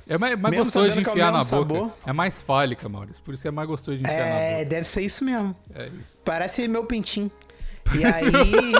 É 0.07 0.17
mais, 0.17 0.39
mais 0.39 0.57
gostoso 0.57 0.91
de 0.93 0.99
é 0.99 1.03
enfiar 1.03 1.33
na 1.33 1.39
mesmo 1.39 1.65
boca. 1.65 1.75
sabor. 1.81 1.93
É 2.07 2.13
mais 2.13 2.41
fálica, 2.41 2.89
Maurício. 2.89 3.23
Por 3.25 3.35
isso 3.35 3.47
é 3.47 3.51
mais 3.51 3.69
gostoso 3.69 3.99
de 3.99 4.05
enfiar 4.05 4.17
na 4.21 4.25
É, 4.25 4.53
boca. 4.59 4.65
deve 4.71 4.89
ser 4.89 5.03
isso 5.03 5.25
mesmo. 5.25 5.55
É 5.75 5.89
isso. 6.01 6.17
Parece 6.25 6.67
meu 6.69 6.85
pintinho. 6.85 7.31
E 7.95 8.05
aí. 8.07 8.73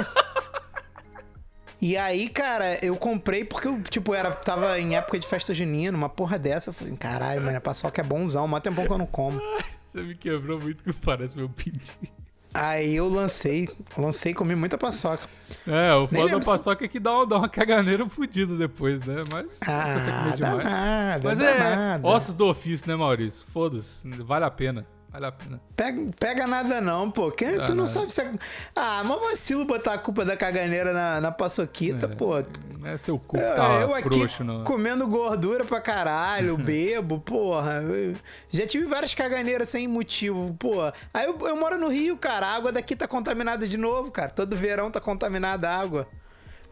E 1.81 1.97
aí, 1.97 2.29
cara, 2.29 2.85
eu 2.85 2.97
comprei 2.97 3.45
porque 3.45 3.69
eu, 3.69 3.81
tipo, 3.83 4.13
era, 4.13 4.31
tava 4.33 4.79
em 4.81 4.97
época 4.97 5.19
de 5.19 5.27
festa 5.29 5.55
junina, 5.55 5.97
uma 5.97 6.09
porra 6.09 6.39
dessa. 6.39 6.71
Eu 6.71 6.75
falei, 6.75 6.97
caralho, 6.97 7.41
mano, 7.41 7.57
a 7.57 7.61
paçoca 7.61 8.01
é 8.01 8.05
bonzão, 8.05 8.49
mó 8.49 8.59
tempão 8.59 8.85
que 8.87 8.93
eu 8.93 8.99
não 8.99 9.07
como. 9.07 9.41
Você 9.89 10.03
me 10.03 10.15
quebrou 10.15 10.61
muito 10.61 10.83
que 10.85 10.93
parece 10.93 11.37
meu 11.37 11.49
pintinho. 11.49 12.13
Aí 12.53 12.97
eu 12.97 13.09
lancei, 13.09 13.69
lancei, 13.97 14.35
comi 14.35 14.55
muita 14.57 14.77
paçoca. 14.77 15.29
É, 15.67 15.95
o 15.95 16.09
foda 16.09 16.19
da 16.19 16.25
lembro 16.25 16.43
se- 16.43 16.51
paçoca 16.51 16.85
é 16.85 16.89
que 16.89 16.99
dá, 16.99 17.13
uma- 17.15 17.27
dá 17.27 17.37
uma 17.39 17.49
caganeira 17.49 18.09
fodida 18.09 18.57
depois, 18.57 18.99
né? 19.05 19.23
Mas 19.33 19.47
se 19.47 19.61
você 19.65 20.11
Ah, 20.11 20.19
comer 20.25 20.37
demais. 20.37 20.65
nada, 20.65 21.29
Mas 21.29 21.39
é, 21.41 21.59
nada. 21.59 22.07
ossos 22.09 22.35
do 22.35 22.47
ofício, 22.47 22.89
né, 22.89 22.97
Maurício? 22.97 23.45
Foda-se, 23.53 24.09
vale 24.23 24.45
a 24.45 24.51
pena. 24.51 24.85
Vale 25.19 25.27
a 25.27 25.33
pena. 25.33 25.61
Pega, 25.75 26.11
pega 26.21 26.47
nada 26.47 26.81
não, 26.81 27.11
pô. 27.11 27.33
Quem, 27.33 27.55
tu 27.57 27.75
não 27.75 27.79
nada. 27.79 27.87
sabe 27.87 28.13
se 28.13 28.21
é... 28.21 28.33
Ah, 28.75 29.03
mas 29.05 29.21
vacilo 29.21 29.65
botar 29.65 29.95
a 29.95 29.99
culpa 29.99 30.25
da 30.25 30.37
caganeira 30.37 30.93
na, 30.93 31.21
na 31.21 31.33
paçoquita, 31.33 32.07
É, 32.07 32.09
pô. 32.09 32.35
Não 32.79 32.89
é 32.89 32.97
seu 32.97 33.19
cu 33.19 33.37
Eu, 33.37 33.57
tá 33.57 33.81
eu 33.81 33.95
aqui 33.95 34.09
frouxo, 34.09 34.45
não. 34.45 34.63
comendo 34.63 35.09
gordura 35.09 35.65
pra 35.65 35.81
caralho, 35.81 36.57
bebo, 36.63 37.19
porra. 37.19 37.83
Eu 37.83 38.15
já 38.49 38.65
tive 38.65 38.87
várias 38.87 39.13
caganeiras 39.13 39.69
sem 39.69 39.89
motivo, 39.89 40.55
porra. 40.57 40.95
Aí 41.13 41.27
eu, 41.27 41.37
eu 41.49 41.57
moro 41.57 41.77
no 41.77 41.89
Rio, 41.89 42.17
cara. 42.17 42.47
A 42.47 42.55
água 42.55 42.71
daqui 42.71 42.95
tá 42.95 43.09
contaminada 43.09 43.67
de 43.67 43.77
novo, 43.77 44.13
cara. 44.13 44.29
Todo 44.31 44.55
verão 44.55 44.89
tá 44.89 45.01
contaminada 45.01 45.69
a 45.69 45.77
água. 45.81 46.07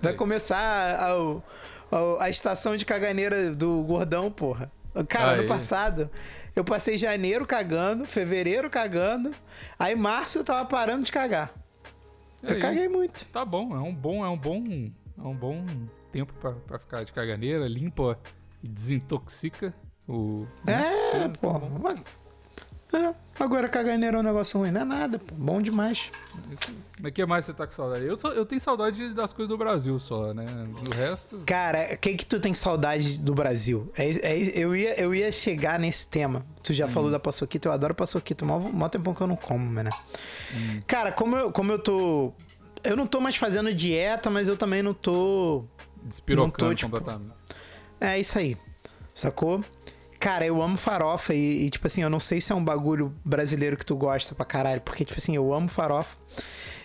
Vai 0.00 0.12
Aí. 0.12 0.18
começar 0.18 0.56
a, 0.56 1.10
a, 1.10 2.24
a 2.24 2.30
estação 2.30 2.76
de 2.76 2.84
caganeira 2.84 3.50
do 3.50 3.82
gordão, 3.82 4.30
porra. 4.30 4.70
Cara, 5.08 5.32
Aí. 5.32 5.38
ano 5.40 5.48
passado, 5.48 6.08
eu 6.56 6.64
passei 6.64 6.96
janeiro 6.96 7.46
cagando, 7.46 8.06
fevereiro 8.06 8.70
cagando. 8.70 9.30
Aí 9.78 9.94
março 9.94 10.38
eu 10.38 10.44
tava 10.44 10.66
parando 10.66 11.04
de 11.04 11.12
cagar. 11.12 11.52
Eu 12.42 12.54
Aí. 12.54 12.60
caguei 12.60 12.88
muito. 12.88 13.26
Tá 13.26 13.44
bom, 13.44 13.76
é 13.76 13.80
um 13.80 13.94
bom, 13.94 14.24
é 14.24 14.28
um 14.28 14.38
bom, 14.38 14.64
é 15.18 15.22
um 15.22 15.34
bom 15.34 15.64
tempo 16.10 16.32
pra, 16.40 16.52
pra 16.52 16.78
ficar 16.78 17.04
de 17.04 17.12
caganeira, 17.12 17.68
limpa 17.68 18.18
e 18.62 18.68
desintoxica 18.68 19.74
o. 20.08 20.46
É, 20.66 21.28
Tá 21.28 21.28
pô. 21.40 21.52
bom. 21.58 22.02
É, 22.92 23.12
agora 23.38 23.68
caganeira 23.68 24.16
é 24.16 24.20
um 24.20 24.22
negócio 24.22 24.60
ruim, 24.60 24.70
não 24.70 24.80
é 24.82 24.84
nada, 24.84 25.18
pô. 25.18 25.34
Bom 25.34 25.60
demais. 25.60 26.10
Mas 27.00 27.10
o 27.10 27.12
que 27.12 27.26
mais 27.26 27.44
você 27.44 27.52
tá 27.52 27.66
com 27.66 27.72
saudade? 27.72 28.04
Eu, 28.04 28.16
tô- 28.16 28.30
eu 28.30 28.46
tenho 28.46 28.60
saudade 28.60 29.12
das 29.12 29.32
coisas 29.32 29.48
do 29.48 29.58
Brasil 29.58 29.98
só, 29.98 30.32
né? 30.32 30.46
Do 30.84 30.90
resto. 30.94 31.42
Cara, 31.44 31.90
o 31.92 31.98
que 31.98 32.14
que 32.14 32.24
tu 32.24 32.38
tem 32.40 32.54
saudade 32.54 33.18
do 33.18 33.34
Brasil? 33.34 33.90
É, 33.96 34.08
é- 34.10 34.52
eu, 34.58 34.74
ia, 34.74 34.98
eu 35.00 35.14
ia 35.14 35.30
chegar 35.32 35.78
nesse 35.80 36.08
tema. 36.08 36.46
Tu 36.62 36.72
já 36.72 36.86
Hum. 36.86 36.90
falou 36.90 37.10
da 37.10 37.18
paçoquita, 37.18 37.68
eu 37.68 37.72
adoro 37.72 37.94
paçoquita. 37.94 38.44
Mó, 38.44 38.58
mó 38.60 38.88
tempão 38.88 39.12
que 39.14 39.20
eu 39.20 39.26
não 39.26 39.36
como, 39.36 39.66
mano. 39.66 39.90
Hum. 40.54 40.80
Cara, 40.86 41.10
como 41.12 41.36
eu, 41.36 41.50
como 41.52 41.72
eu 41.72 41.78
tô... 41.80 42.32
Eu 42.84 42.96
não 42.96 43.06
tô 43.06 43.20
mais 43.20 43.34
fazendo 43.36 43.74
dieta, 43.74 44.30
mas 44.30 44.46
eu 44.46 44.56
também 44.56 44.80
não 44.82 44.94
tô... 44.94 45.64
Despirocando 46.04 46.46
Não 46.46 46.70
tô, 46.70 46.74
tipo, 46.74 46.90
completamente. 46.92 47.32
É 48.00 48.18
isso 48.18 48.38
aí. 48.38 48.56
Sacou? 49.12 49.64
Cara, 50.26 50.44
eu 50.44 50.60
amo 50.60 50.76
farofa 50.76 51.32
e, 51.34 51.66
e, 51.66 51.70
tipo 51.70 51.86
assim, 51.86 52.02
eu 52.02 52.10
não 52.10 52.18
sei 52.18 52.40
se 52.40 52.50
é 52.50 52.54
um 52.56 52.64
bagulho 52.64 53.14
brasileiro 53.24 53.76
que 53.76 53.86
tu 53.86 53.94
gosta 53.94 54.34
pra 54.34 54.44
caralho, 54.44 54.80
porque, 54.80 55.04
tipo 55.04 55.16
assim, 55.18 55.36
eu 55.36 55.54
amo 55.54 55.68
farofa. 55.68 56.16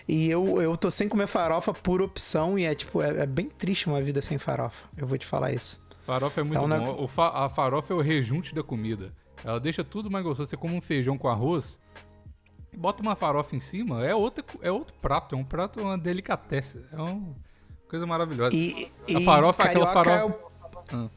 E 0.06 0.30
eu, 0.30 0.62
eu 0.62 0.76
tô 0.76 0.92
sem 0.92 1.08
comer 1.08 1.26
farofa 1.26 1.74
por 1.74 2.00
opção 2.00 2.56
e 2.56 2.64
é, 2.64 2.72
tipo, 2.72 3.02
é, 3.02 3.22
é 3.22 3.26
bem 3.26 3.48
triste 3.48 3.88
uma 3.88 4.00
vida 4.00 4.22
sem 4.22 4.38
farofa. 4.38 4.86
Eu 4.96 5.08
vou 5.08 5.18
te 5.18 5.26
falar 5.26 5.52
isso. 5.52 5.82
Farofa 6.06 6.40
é 6.40 6.44
muito 6.44 6.56
É 6.72 6.78
bom. 6.78 7.08
fa- 7.08 7.44
a 7.44 7.48
farofa 7.48 7.92
é 7.92 7.96
o 7.96 8.00
rejunte 8.00 8.54
da 8.54 8.62
comida. 8.62 9.12
Ela 9.44 9.58
deixa 9.58 9.82
tudo 9.82 10.08
mais 10.08 10.24
gostoso. 10.24 10.48
Você 10.48 10.56
come 10.56 10.76
um 10.76 10.80
feijão 10.80 11.18
com 11.18 11.26
arroz, 11.26 11.80
bota 12.76 13.02
uma 13.02 13.16
farofa 13.16 13.56
em 13.56 13.60
cima, 13.60 14.06
é, 14.06 14.14
outra, 14.14 14.44
é 14.60 14.70
outro 14.70 14.94
prato. 15.02 15.34
É 15.34 15.38
um 15.38 15.42
prato, 15.44 15.80
uma 15.80 15.98
delicatesse. 15.98 16.80
É 16.92 16.96
uma 16.96 17.34
coisa 17.88 18.06
maravilhosa. 18.06 18.54
E, 18.54 18.88
A 19.08 19.18
e 19.20 19.24
farofa 19.24 19.64
é 19.64 19.66
aquela 19.66 19.92
carioca 19.92 20.04
farofa- 20.10 20.94
é 20.94 20.98
o- 20.98 21.06
Ah. 21.06 21.10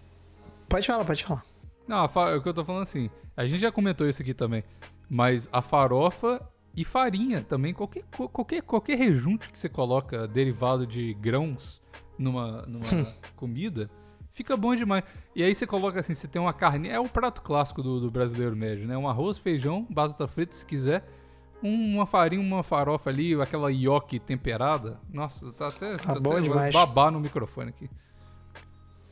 Pode 0.67 0.87
falar, 0.87 1.05
pode 1.05 1.23
falar. 1.23 1.43
Não, 1.87 2.03
é 2.03 2.35
o 2.35 2.41
que 2.41 2.49
eu 2.49 2.53
tô 2.53 2.63
falando 2.65 2.83
assim. 2.83 3.09
A 3.35 3.45
gente 3.45 3.59
já 3.59 3.71
comentou 3.71 4.07
isso 4.07 4.21
aqui 4.21 4.33
também. 4.33 4.63
Mas 5.09 5.47
a 5.51 5.61
farofa 5.61 6.41
e 6.75 6.83
farinha 6.83 7.41
também, 7.43 7.73
qualquer, 7.73 8.03
qualquer, 8.31 8.61
qualquer 8.63 8.97
rejunte 8.97 9.49
que 9.49 9.57
você 9.59 9.69
coloca 9.69 10.27
derivado 10.27 10.85
de 10.87 11.13
grãos 11.13 11.81
numa, 12.17 12.63
numa 12.63 12.85
comida, 13.35 13.89
fica 14.31 14.57
bom 14.57 14.75
demais. 14.75 15.03
E 15.35 15.43
aí 15.43 15.53
você 15.53 15.67
coloca 15.67 15.99
assim, 15.99 16.13
você 16.13 16.27
tem 16.27 16.41
uma 16.41 16.53
carne, 16.53 16.89
é 16.89 16.99
o 16.99 17.07
prato 17.07 17.41
clássico 17.41 17.83
do, 17.83 17.99
do 17.99 18.09
brasileiro 18.11 18.55
médio, 18.55 18.87
né? 18.87 18.97
Um 18.97 19.07
arroz, 19.07 19.37
feijão, 19.37 19.85
batata 19.89 20.27
frita, 20.27 20.53
se 20.55 20.65
quiser. 20.65 21.05
um- 21.63 21.95
Uma 21.95 22.05
farinha, 22.05 22.41
uma 22.41 22.63
farofa 22.63 23.09
ali, 23.09 23.39
aquela 23.39 23.71
ioki 23.71 24.19
temperada. 24.19 24.99
Nossa, 25.13 25.51
tá 25.53 25.67
até, 25.67 25.97
tá 25.97 26.19
bom 26.19 26.31
até 26.31 26.41
demais. 26.41 26.73
babar 26.73 27.11
no 27.11 27.19
microfone 27.19 27.69
aqui. 27.69 27.89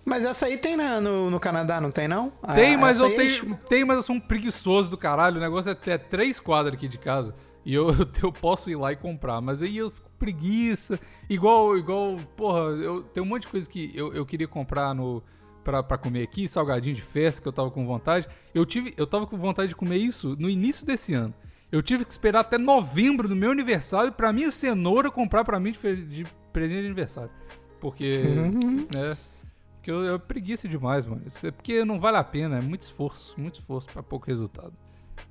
Mas 0.06 0.26
essa 0.26 0.46
aí 0.48 0.58
tem 0.58 0.76
na- 0.76 1.00
no, 1.00 1.30
no 1.30 1.40
Canadá, 1.40 1.80
não 1.80 1.90
tem 1.92 2.08
não? 2.08 2.32
Ah, 2.42 2.54
Tem, 2.54 2.76
mas 2.78 3.00
eu 3.00 3.06
aí 3.08 3.14
é 3.14 3.16
tenho, 3.18 3.56
tem, 3.70 3.86
mas 3.86 3.98
eu 3.98 4.04
sou 4.04 4.16
um 4.16 4.20
preguiçoso 4.20 4.90
do 4.90 4.98
caralho. 4.98 5.38
O 5.38 5.40
negócio 5.40 5.70
é 5.70 5.72
até 5.72 5.98
três 5.98 6.40
quadras 6.40 6.76
aqui 6.76 6.88
de 6.88 6.98
casa. 6.98 7.34
E 7.66 7.74
eu, 7.74 7.88
eu 8.22 8.32
posso 8.32 8.70
ir 8.70 8.76
lá 8.76 8.92
e 8.92 8.96
comprar. 8.96 9.40
Mas 9.40 9.62
aí 9.62 9.78
eu 9.78 9.90
fico 9.90 10.10
preguiça. 10.20 11.00
Igual, 11.30 11.78
igual, 11.78 12.18
porra, 12.36 12.60
eu 12.72 13.04
tem 13.04 13.24
um 13.24 13.26
monte 13.26 13.44
de 13.44 13.48
coisa 13.50 13.70
que 13.70 13.92
eu, 13.96 14.14
eu 14.14 14.26
queria 14.26 14.48
comprar 14.48 14.94
no. 14.94 15.24
Pra, 15.64 15.82
pra 15.82 15.98
comer 15.98 16.24
aqui, 16.24 16.46
salgadinho 16.46 16.94
de 16.94 17.02
festa, 17.02 17.42
que 17.42 17.48
eu 17.48 17.54
tava 17.54 17.72
com 17.72 17.86
vontade. 17.88 18.28
Eu 18.54 18.66
tive, 18.66 18.94
eu 18.98 19.08
tava 19.08 19.26
com 19.26 19.38
vontade 19.38 19.70
de 19.70 19.76
comer 19.78 19.96
isso 19.96 20.36
no 20.38 20.50
início 20.50 20.86
desse 20.86 21.14
ano. 21.14 21.34
Eu 21.72 21.82
tive 21.82 22.04
que 22.04 22.12
esperar 22.12 22.42
até 22.42 22.58
novembro 22.58 23.30
do 23.30 23.36
meu 23.36 23.52
aniversário 23.52 24.12
pra 24.12 24.34
minha 24.34 24.52
cenoura 24.52 25.10
comprar 25.10 25.46
pra 25.46 25.62
mim 25.62 25.72
de, 25.72 26.06
de 26.06 26.26
presente 26.52 26.82
de 26.82 26.86
aniversário. 26.88 27.30
Porque, 27.80 28.24
né, 28.94 29.16
porque 29.84 29.92
eu, 29.92 30.06
eu 30.06 30.18
preguiça 30.18 30.66
demais, 30.66 31.06
mano. 31.06 31.22
Isso 31.28 31.46
é 31.46 31.52
porque 31.52 31.84
não 31.84 32.00
vale 32.00 32.16
a 32.16 32.24
pena, 32.24 32.58
é 32.58 32.62
muito 32.62 32.84
esforço, 32.84 33.34
muito 33.36 33.60
esforço 33.60 33.90
pra 33.90 34.02
pouco 34.02 34.26
resultado. 34.28 34.72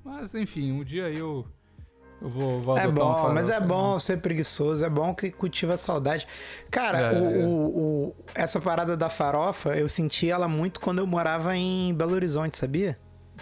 Mas 0.05 0.35
enfim, 0.35 0.73
um 0.73 0.85
dia 0.85 1.09
eu 1.09 1.47
eu 2.21 2.29
vou, 2.29 2.61
vou 2.61 2.77
É 2.77 2.87
bom, 2.87 3.33
mas 3.33 3.49
é 3.49 3.59
bom 3.59 3.99
ser 3.99 4.19
preguiçoso, 4.21 4.85
é 4.85 4.91
bom 4.91 5.15
que 5.15 5.31
cultiva 5.31 5.73
a 5.73 5.77
saudade. 5.79 6.29
Cara, 6.71 7.01
É, 7.01 7.19
o- 7.19 7.25
é. 7.41 7.47
o- 7.47 7.49
o- 7.49 8.17
essa 8.35 8.61
parada 8.61 8.95
da 8.95 9.09
farofa, 9.09 9.71
eu 9.77 9.89
senti 9.89 10.29
ela 10.29 10.47
muito 10.47 10.81
quando 10.81 10.99
eu 10.99 11.07
morava 11.07 11.57
em 11.57 11.95
Belo 11.95 12.13
Horizonte, 12.13 12.59
sabia? 12.59 12.99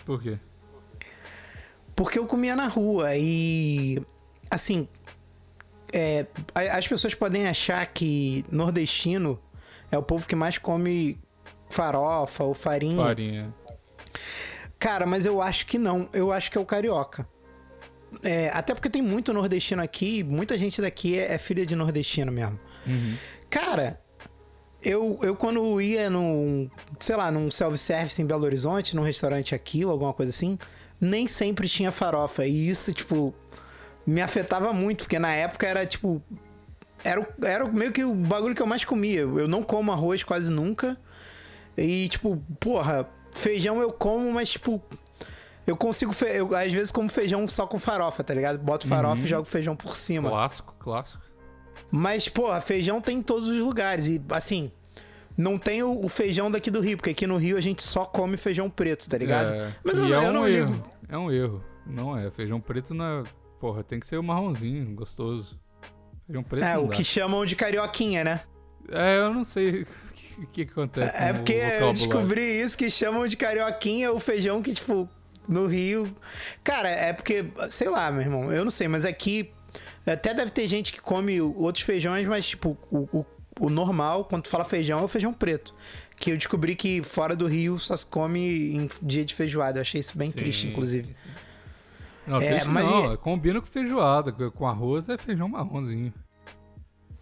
Por 0.07 0.23
quê? 0.23 0.39
Porque 1.97 2.21
eu 2.21 2.27
comia 2.27 2.55
na 2.55 2.69
rua 2.69 3.17
e. 3.17 4.01
Assim. 4.49 4.87
é, 5.93 6.25
as 6.55 6.87
pessoas 6.87 7.15
podem 7.17 7.49
achar 7.49 7.85
que 7.87 8.45
nordestino 8.51 9.41
é 9.91 9.99
o 9.99 10.03
povo 10.03 10.27
que 10.27 10.37
mais 10.37 10.59
come 10.59 11.21
farofa 11.69 12.45
ou 12.45 12.55
farinha. 12.55 13.03
Farinha. 13.03 13.55
Cara, 14.79 15.05
mas 15.07 15.27
eu 15.27 15.43
acho 15.43 15.67
que 15.67 15.79
não. 15.79 16.09
Eu 16.13 16.33
acho 16.33 16.51
que 16.51 16.59
é 16.59 16.61
o 16.61 16.67
carioca. 16.67 17.29
É, 18.23 18.51
até 18.53 18.75
porque 18.75 18.91
tem 18.91 19.03
muito 19.03 19.33
nordestino 19.33 19.83
aqui, 19.83 20.25
muita 20.25 20.59
gente 20.59 20.81
daqui 20.81 21.19
é, 21.19 21.35
é 21.35 21.39
filha 21.39 21.65
de 21.65 21.77
nordestino 21.77 22.33
mesmo. 22.33 22.59
Uhum. 22.87 23.15
Cara, 23.49 24.01
eu, 24.83 25.19
eu 25.23 25.37
quando 25.37 25.81
ia 25.81 26.11
num, 26.11 26.69
sei 26.99 27.15
lá, 27.15 27.31
num 27.31 27.51
self-service 27.51 28.21
em 28.21 28.27
Belo 28.27 28.45
Horizonte, 28.45 28.97
num 28.97 29.03
restaurante 29.03 29.55
aquilo, 29.55 29.93
alguma 29.93 30.13
coisa 30.13 30.31
assim, 30.31 30.59
nem 31.01 31.27
sempre 31.27 31.69
tinha 31.69 31.93
farofa. 31.93 32.47
E 32.47 32.69
isso, 32.69 32.93
tipo, 32.93 33.35
me 34.07 34.21
afetava 34.21 34.73
muito, 34.73 35.05
porque 35.05 35.19
na 35.19 35.33
época 35.33 35.67
era, 35.67 35.87
tipo, 35.87 36.23
era, 37.05 37.27
era 37.43 37.67
meio 37.67 37.93
que 37.93 38.05
o 38.05 38.15
bagulho 38.15 38.55
que 38.55 38.63
eu 38.63 38.67
mais 38.67 38.85
comia. 38.85 39.21
Eu 39.21 39.49
não 39.49 39.63
como 39.63 39.93
arroz 39.93 40.23
quase 40.23 40.51
nunca. 40.51 40.97
E, 41.77 42.09
tipo, 42.09 42.43
porra, 42.59 43.09
feijão 43.33 43.81
eu 43.81 43.93
como, 43.93 44.33
mas, 44.33 44.51
tipo, 44.51 44.83
eu 45.67 45.77
consigo. 45.77 46.13
Fe... 46.13 46.27
Eu, 46.27 46.55
às 46.55 46.73
vezes 46.73 46.91
como 46.91 47.09
feijão 47.09 47.47
só 47.49 47.67
com 47.67 47.79
farofa, 47.79 48.23
tá 48.23 48.35
ligado? 48.35 48.59
Boto 48.59 48.87
farofa 48.87 49.23
e 49.23 49.27
jogo 49.27 49.45
feijão 49.45 49.75
por 49.77 49.97
cima. 49.97 50.29
Clássico, 50.29 50.75
clássico. 50.79 51.23
Mas, 51.91 52.29
porra, 52.29 52.61
feijão 52.61 53.01
tem 53.01 53.19
em 53.19 53.23
todos 53.23 53.49
os 53.49 53.59
lugares. 53.59 54.07
E, 54.07 54.21
assim, 54.31 54.71
não 55.37 55.59
tem 55.59 55.83
o, 55.83 56.09
feijão 56.09 56.51
daqui 56.51 56.71
do 56.71 56.81
Rio, 56.81 56.97
porque 56.97 57.11
aqui 57.11 57.27
no 57.27 57.37
Rio 57.37 57.57
a 57.57 57.61
gente 57.61 57.83
só 57.83 58.05
come 58.05 58.37
feijão 58.37 58.69
preto, 58.69 59.09
tá 59.09 59.17
ligado? 59.17 59.53
É, 59.53 59.75
Mas 59.83 59.97
eu, 59.97 60.05
é 60.05 60.27
eu 60.27 60.31
um 60.31 60.33
não 60.33 60.49
erro. 60.49 60.73
ligo. 60.73 60.91
É 61.09 61.19
um 61.19 61.33
erro. 61.33 61.65
Não 61.87 62.17
é. 62.17 62.31
Feijão 62.31 62.61
preto 62.61 62.95
não 62.95 63.05
é. 63.05 63.23
Porra, 63.59 63.83
tem 63.83 63.99
que 63.99 64.07
ser 64.07 64.17
o 64.17 64.23
marronzinho, 64.23 64.95
gostoso. 64.95 65.59
Feijão 66.31 66.43
preto 66.45 66.65
É, 66.65 66.79
o 66.79 66.87
dá. 66.87 66.95
que 66.95 67.03
chamam 67.05 67.45
de 67.45 67.57
carioquinha, 67.57 68.23
né? 68.25 68.41
É, 68.89 69.19
eu 69.19 69.35
não 69.35 69.45
sei 69.45 69.83
o 70.39 70.47
que, 70.47 70.65
que 70.65 70.73
acontece. 70.73 71.15
É 71.17 71.33
porque 71.33 71.53
eu 71.53 71.93
descobri 71.93 72.61
isso, 72.61 72.77
que 72.79 72.89
chamam 72.91 73.27
de 73.27 73.37
carioquinha 73.37 74.13
o 74.13 74.21
feijão 74.21 74.63
que, 74.63 74.73
tipo, 74.73 75.09
no 75.49 75.67
Rio. 75.67 76.15
Cara, 76.63 76.89
é 76.89 77.13
porque, 77.13 77.45
sei 77.71 77.89
lá, 77.89 78.11
meu 78.11 78.23
irmão, 78.23 78.53
eu 78.53 78.65
não 78.65 78.71
sei, 78.71 78.87
mas 78.89 79.05
aqui 79.05 79.53
até 80.07 80.33
deve 80.33 80.51
ter 80.51 80.67
gente 80.69 80.93
que 80.93 81.01
come 81.01 81.41
outros 81.41 81.85
feijões, 81.85 82.27
mas, 82.27 82.47
tipo, 82.47 82.77
o, 82.91 83.19
o, 83.19 83.27
o 83.61 83.71
normal, 83.71 84.25
quando 84.25 84.45
tu 84.45 84.49
fala 84.49 84.65
feijão, 84.65 85.01
é 85.01 85.03
o 85.03 85.09
feijão 85.09 85.33
preto. 85.33 85.75
Que 86.17 86.33
eu 86.33 86.37
descobri 86.37 86.75
que 86.77 87.03
fora 87.03 87.35
do 87.35 87.47
Rio 87.47 87.79
só 87.79 87.97
se 87.97 88.05
come 88.07 88.75
em 88.75 88.91
dia 89.03 89.25
de 89.25 89.35
feijoada. 89.35 89.79
Eu 89.79 89.83
achei 89.83 90.01
isso 90.01 90.17
bem 90.19 90.31
Sim, 90.31 90.39
triste, 90.39 90.67
inclusive. 90.67 91.09
sim, 91.09 91.15
sim. 91.15 91.29
Não, 92.27 92.39
É, 92.39 92.63
mas 92.65 92.85
não, 92.85 93.15
e- 93.15 93.17
combina 93.17 93.59
com 93.61 93.67
feijoada. 93.67 94.31
Com 94.33 94.67
arroz 94.67 95.09
é 95.09 95.17
feijão 95.17 95.49
marronzinho. 95.49 96.13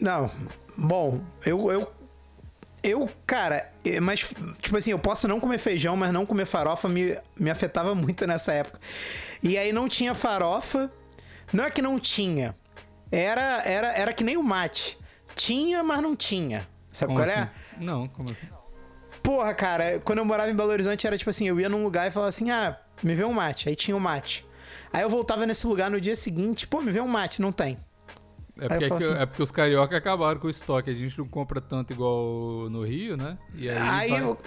Não, 0.00 0.30
bom, 0.76 1.20
eu, 1.44 1.72
eu, 1.72 1.92
eu, 2.82 3.10
cara, 3.26 3.70
é, 3.84 3.98
mas, 4.00 4.20
tipo 4.60 4.76
assim, 4.76 4.92
eu 4.92 4.98
posso 4.98 5.26
não 5.26 5.40
comer 5.40 5.58
feijão, 5.58 5.96
mas 5.96 6.12
não 6.12 6.24
comer 6.24 6.46
farofa 6.46 6.88
me, 6.88 7.16
me 7.38 7.50
afetava 7.50 7.94
muito 7.94 8.26
nessa 8.26 8.52
época. 8.52 8.80
E 9.42 9.58
aí 9.58 9.72
não 9.72 9.88
tinha 9.88 10.14
farofa, 10.14 10.90
não 11.52 11.64
é 11.64 11.70
que 11.70 11.82
não 11.82 11.98
tinha, 11.98 12.54
era, 13.10 13.62
era, 13.64 13.92
era 13.92 14.12
que 14.12 14.22
nem 14.22 14.36
o 14.36 14.42
mate. 14.42 14.98
Tinha, 15.34 15.82
mas 15.82 16.00
não 16.02 16.14
tinha. 16.14 16.68
Sabe 16.92 17.12
Como 17.12 17.24
qual 17.24 17.30
é? 17.30 17.42
assim? 17.42 17.50
Não, 17.84 18.06
como 18.08 18.30
assim? 18.30 18.48
Porra, 19.22 19.54
cara, 19.54 20.00
quando 20.04 20.18
eu 20.18 20.24
morava 20.24 20.50
em 20.50 20.54
Belo 20.54 20.70
Horizonte 20.70 21.06
era 21.06 21.18
tipo 21.18 21.30
assim, 21.30 21.46
eu 21.46 21.60
ia 21.60 21.68
num 21.68 21.82
lugar 21.82 22.08
e 22.08 22.10
falava 22.10 22.28
assim, 22.28 22.50
ah, 22.50 22.78
me 23.02 23.14
vê 23.14 23.24
um 23.24 23.32
mate. 23.32 23.68
Aí 23.68 23.76
tinha 23.76 23.96
um 23.96 24.00
mate. 24.00 24.46
Aí 24.92 25.02
eu 25.02 25.10
voltava 25.10 25.46
nesse 25.46 25.66
lugar 25.66 25.90
no 25.90 26.00
dia 26.00 26.16
seguinte, 26.16 26.66
pô, 26.66 26.80
me 26.80 26.90
vê 26.90 27.00
um 27.00 27.08
mate, 27.08 27.42
não 27.42 27.52
tem. 27.52 27.78
É 28.60 28.68
porque, 28.68 28.84
aqui- 28.84 29.04
assim- 29.04 29.12
é 29.14 29.26
porque 29.26 29.42
os 29.42 29.50
carioca 29.52 29.96
acabaram 29.96 30.40
com 30.40 30.46
o 30.48 30.50
estoque. 30.50 30.90
A 30.90 30.94
gente 30.94 31.16
não 31.18 31.26
compra 31.28 31.60
tanto 31.60 31.92
igual 31.92 32.68
no 32.68 32.82
Rio, 32.84 33.16
né? 33.16 33.38
E 33.54 33.68
aí, 33.70 33.76
Aí, 33.78 34.10
vai- 34.10 34.22
eu, 34.22 34.38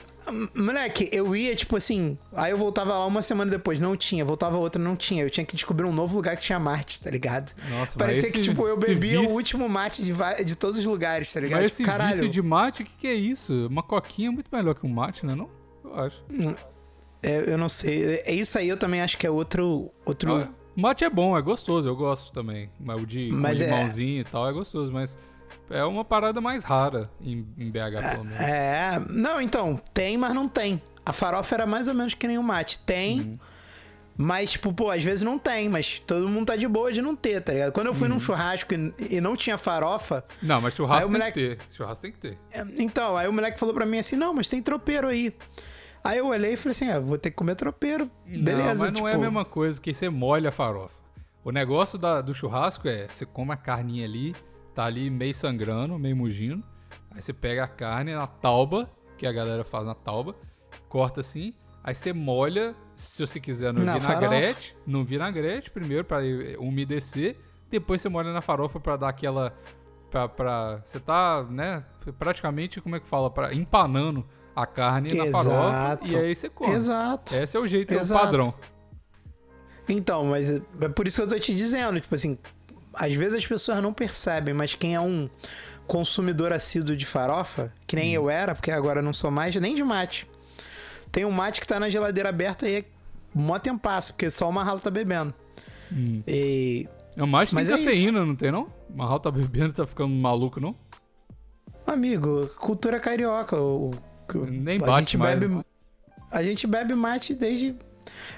moleque, 0.56 1.10
eu 1.12 1.36
ia, 1.36 1.56
tipo 1.56 1.76
assim, 1.78 2.18
aí 2.34 2.52
eu 2.52 2.58
voltava 2.58 2.92
lá 2.98 3.06
uma 3.06 3.22
semana 3.22 3.50
depois, 3.50 3.80
não 3.80 3.96
tinha, 3.96 4.24
voltava 4.26 4.58
outra, 4.58 4.82
não 4.82 4.96
tinha. 4.96 5.24
Eu 5.24 5.30
tinha 5.30 5.46
que 5.46 5.56
descobrir 5.56 5.86
um 5.86 5.94
novo 5.94 6.16
lugar 6.16 6.36
que 6.36 6.44
tinha 6.44 6.60
mate, 6.60 7.00
tá 7.02 7.10
ligado? 7.10 7.54
Nossa, 7.70 7.98
Parecia 7.98 8.32
que, 8.32 8.42
tipo, 8.42 8.68
eu 8.68 8.78
bebia 8.78 9.20
vício- 9.22 9.30
o 9.30 9.34
último 9.34 9.70
mate 9.70 10.04
de, 10.04 10.14
de 10.44 10.56
todos 10.56 10.78
os 10.78 10.86
lugares, 10.86 11.32
tá 11.32 11.40
ligado? 11.40 11.62
Mas 11.62 11.72
Tipo, 11.72 11.84
esse 11.84 11.90
caralho. 11.92 12.12
vício 12.16 12.30
de 12.30 12.42
mate, 12.42 12.84
o 12.84 12.86
que, 12.86 12.92
que 12.98 13.08
é 13.08 13.14
isso? 13.14 13.68
Uma 13.68 13.82
coquinha 13.84 14.28
é 14.28 14.32
muito 14.32 14.54
melhor 14.54 14.76
que 14.76 14.86
um 14.86 14.90
mate, 14.90 15.26
né? 15.26 15.36
Não? 15.36 15.50
Eu 15.86 15.96
acho. 15.96 16.24
É, 17.24 17.52
eu 17.54 17.58
não 17.58 17.70
sei. 17.70 18.22
É 18.26 18.34
isso 18.34 18.58
aí, 18.58 18.68
eu 18.68 18.78
também 18.78 19.00
acho 19.02 19.18
que 19.18 19.26
é 19.28 19.30
outro. 19.32 19.92
outro... 20.06 20.36
Ah, 20.38 20.50
Mate 20.76 21.04
é 21.04 21.10
bom, 21.10 21.38
é 21.38 21.42
gostoso, 21.42 21.88
eu 21.88 21.96
gosto 21.96 22.32
também. 22.32 22.70
Mas 22.80 23.02
o 23.02 23.06
de 23.06 23.30
com 23.30 23.36
Mas 23.38 23.60
é- 23.62 23.66
limãozinho 23.66 24.22
e 24.22 24.24
tal 24.24 24.48
é 24.48 24.54
gostoso, 24.54 24.92
mas 24.92 25.18
é 25.70 25.84
uma 25.84 26.04
parada 26.06 26.40
mais 26.40 26.64
rara 26.64 27.10
em, 27.22 27.46
em 27.58 27.70
BH, 27.70 28.10
pelo 28.12 28.24
menos. 28.24 28.40
É, 28.40 29.00
não, 29.10 29.42
então, 29.42 29.80
tem, 29.94 30.18
mas 30.18 30.34
não 30.34 30.48
tem. 30.48 30.82
A 31.06 31.12
farofa 31.14 31.56
era 31.56 31.66
mais 31.66 31.88
ou 31.88 31.94
menos 31.94 32.14
que 32.14 32.28
nem 32.28 32.38
o 32.38 32.44
mate. 32.44 32.80
Tem, 32.80 33.20
Uhum. 33.22 33.38
mas, 34.18 34.52
tipo, 34.52 34.72
pô, 34.72 34.90
às 34.92 35.04
vezes 35.04 35.24
não 35.24 35.38
tem, 35.40 35.68
mas 35.68 36.00
todo 36.00 36.30
mundo 36.30 36.46
tá 36.48 36.56
de 36.56 36.68
boa 36.68 36.92
de 36.92 37.02
não 37.02 37.16
ter, 37.16 37.42
tá 37.42 37.52
ligado? 37.54 37.72
Quando 37.74 37.88
eu 37.88 37.94
fui 37.94 38.08
Uhum. 38.08 38.14
num 38.16 38.20
churrasco 38.20 38.74
e, 38.74 38.94
e 39.18 39.20
não 39.22 39.36
tinha 39.36 39.58
farofa, 39.58 40.24
Não, 40.42 40.62
mas 40.62 40.74
churrasco 40.76 41.10
tem 41.10 41.12
moleque- 41.12 41.50
que 41.50 41.56
ter. 41.56 41.76
Churrasco 41.76 42.02
tem 42.04 42.12
que 42.12 42.20
ter. 42.20 42.38
Então, 42.78 43.18
aí 43.18 43.28
o 43.28 43.34
moleque 43.34 43.60
falou 43.60 43.74
pra 43.76 43.86
mim 43.86 43.98
assim: 44.00 44.16
não, 44.16 44.34
mas 44.34 44.48
tem 44.48 44.62
tropeiro 44.62 45.08
aí. 45.08 45.34
Aí 46.04 46.18
eu 46.18 46.28
olhei 46.28 46.54
e 46.54 46.58
falei 46.58 46.72
assim: 46.72 46.90
ah, 46.90 47.00
vou 47.00 47.18
ter 47.18 47.30
que 47.32 47.36
comer 47.36 47.56
tropeiro. 47.56 48.10
Beleza, 48.26 48.56
não, 48.58 48.66
mas 48.66 48.80
não 48.82 48.92
tipo, 48.94 49.08
é 49.08 49.14
a 49.14 49.18
mesma 49.18 49.46
coisa 49.46 49.80
que 49.80 49.94
você 49.94 50.10
molha 50.10 50.50
a 50.50 50.52
farofa. 50.52 51.00
O 51.44 51.52
negócio 51.52 51.98
da- 51.98 52.22
do 52.22 52.34
churrasco 52.34 52.88
é, 52.88 53.08
você 53.08 53.26
come 53.26 53.52
a 53.52 53.58
carninha 53.58 54.06
ali, 54.06 54.36
tá 54.76 54.86
ali 54.86 55.10
meio 55.10 55.34
sangrando, 55.34 55.98
meio 55.98 56.16
mugindo. 56.16 56.64
Aí 57.12 57.22
você 57.22 57.34
pega 57.34 57.64
a 57.64 57.68
carne 57.68 58.14
na 58.14 58.28
tauba, 58.28 58.90
que 59.18 59.26
a 59.26 59.32
galera 59.32 59.64
faz 59.64 59.86
na 59.86 59.96
tauba, 59.96 60.36
corta 60.88 61.22
assim, 61.22 61.54
Aí 61.84 61.96
você 61.96 62.14
molha, 62.14 62.76
se 62.96 63.26
você 63.26 63.40
quiser, 63.40 63.74
no 63.74 63.84
Na 63.84 63.98
vinagrete. 63.98 64.78
No 64.86 65.04
vinagrete, 65.04 65.72
primeiro, 65.72 66.06
pra 66.06 66.20
umedecer. 66.60 67.38
Depois 67.72 68.00
você 68.04 68.08
molha 68.08 68.32
na 68.32 68.40
farofa 68.40 68.80
pra 68.80 68.96
dar 68.98 69.10
aquela. 69.10 69.52
Pra- 70.12 70.82
você 70.86 71.00
tá, 71.00 71.44
né? 71.50 71.84
Praticamente, 72.20 72.80
como 72.82 72.96
é 72.96 73.00
que 73.00 73.08
fala? 73.08 73.32
Pra, 73.32 73.52
empanando 73.52 74.24
a 74.56 74.66
carne 74.66 75.14
na 75.14 75.32
farofa. 75.32 75.68
Exato. 75.68 76.08
E 76.08 76.16
aí 76.16 76.36
você 76.36 76.50
come. 76.50 76.76
Exato. 76.76 77.36
Esse 77.36 77.58
é 77.58 77.60
o 77.60 77.68
jeito, 77.68 77.94
é 77.94 77.98
o 77.98 78.02
Exato. 78.02 78.26
padrão. 78.26 78.54
Então, 79.88 80.26
mas 80.26 80.50
é 80.52 80.90
por 80.96 81.08
isso 81.08 81.18
que 81.18 81.24
eu 81.24 81.28
tô 81.28 81.40
te 81.40 81.54
dizendo, 81.54 82.00
tipo 82.00 82.14
assim, 82.16 82.38
às 82.94 83.14
vezes 83.14 83.34
as 83.36 83.46
pessoas 83.48 83.82
não 83.82 83.94
percebem, 83.94 84.54
mas 84.54 84.74
quem 84.74 84.96
é 84.96 85.02
um 85.02 85.30
consumidor 85.88 86.54
assíduo 86.54 86.96
de 86.96 87.06
farofa, 87.06 87.74
que 87.86 87.96
nem 87.96 88.14
eu 88.14 88.30
era, 88.30 88.56
porque 88.56 88.72
agora 88.72 89.02
não 89.02 89.12
sou 89.12 89.30
mais, 89.32 89.56
nem 89.56 89.76
de 89.76 89.84
mate. 89.84 90.28
Tem 91.12 91.26
um 91.26 91.32
mate 91.32 91.60
que 91.60 91.68
tá 91.68 91.80
na 91.80 91.90
geladeira 91.90 92.30
aberta 92.30 92.68
e 92.70 92.76
é 92.78 92.86
mó 93.34 93.60
tempasso, 93.60 94.14
porque 94.14 94.30
só 94.30 94.48
o 94.48 94.54
Marralo 94.54 94.80
tá 94.80 94.90
bebendo. 94.90 95.34
Hum. 95.92 96.22
E, 96.26 96.88
É 97.18 97.26
mais 97.26 97.50
tem 97.50 97.56
Mas 97.56 97.70
é 97.70 97.78
cafeína, 97.78 98.26
não 98.26 98.36
tem 98.36 98.52
não? 98.52 98.72
O 98.90 98.98
Marral 98.98 99.20
tá 99.20 99.30
bebendo, 99.30 99.74
tá 99.74 99.86
ficando 99.86 100.10
maluco, 100.14 100.60
não? 100.62 100.76
amigo, 101.86 102.48
cultura 102.58 103.00
carioca. 103.00 103.58
O, 103.60 103.92
Nem 104.40 104.78
a 104.78 104.86
bate 104.86 105.00
gente 105.00 105.18
mais, 105.18 105.40
bebe? 105.40 105.62
A 106.32 106.44
gente 106.44 106.68
bebe 106.68 106.96
mate 106.96 107.34
desde. 107.34 107.76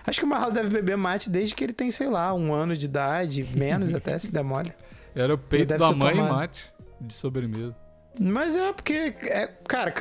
Acho 0.06 0.20
que 0.20 0.26
o 0.26 0.30
Marralo 0.30 0.52
deve 0.52 0.70
beber 0.70 0.98
mate 0.98 1.30
desde 1.30 1.54
que 1.56 1.64
ele 1.64 1.74
tem, 1.74 1.91
sei 1.91 2.10
lá, 2.10 2.34
um 2.34 2.54
ano 2.54 2.76
de 2.76 2.86
idade, 2.86 3.44
menos 3.56 3.94
até, 3.96 4.18
se 4.20 4.32
der 4.32 4.44
mole. 4.44 4.74
Era 5.16 5.34
o 5.34 5.38
peito 5.38 5.78
da 5.78 5.91
mãe 5.91 6.16
tomado. 6.16 6.34
mate 6.34 6.72
de 7.00 7.14
sobremesa. 7.14 7.76
Mas 8.20 8.56
é 8.56 8.72
porque, 8.74 8.94
é, 9.22 9.48
cara, 9.68 9.94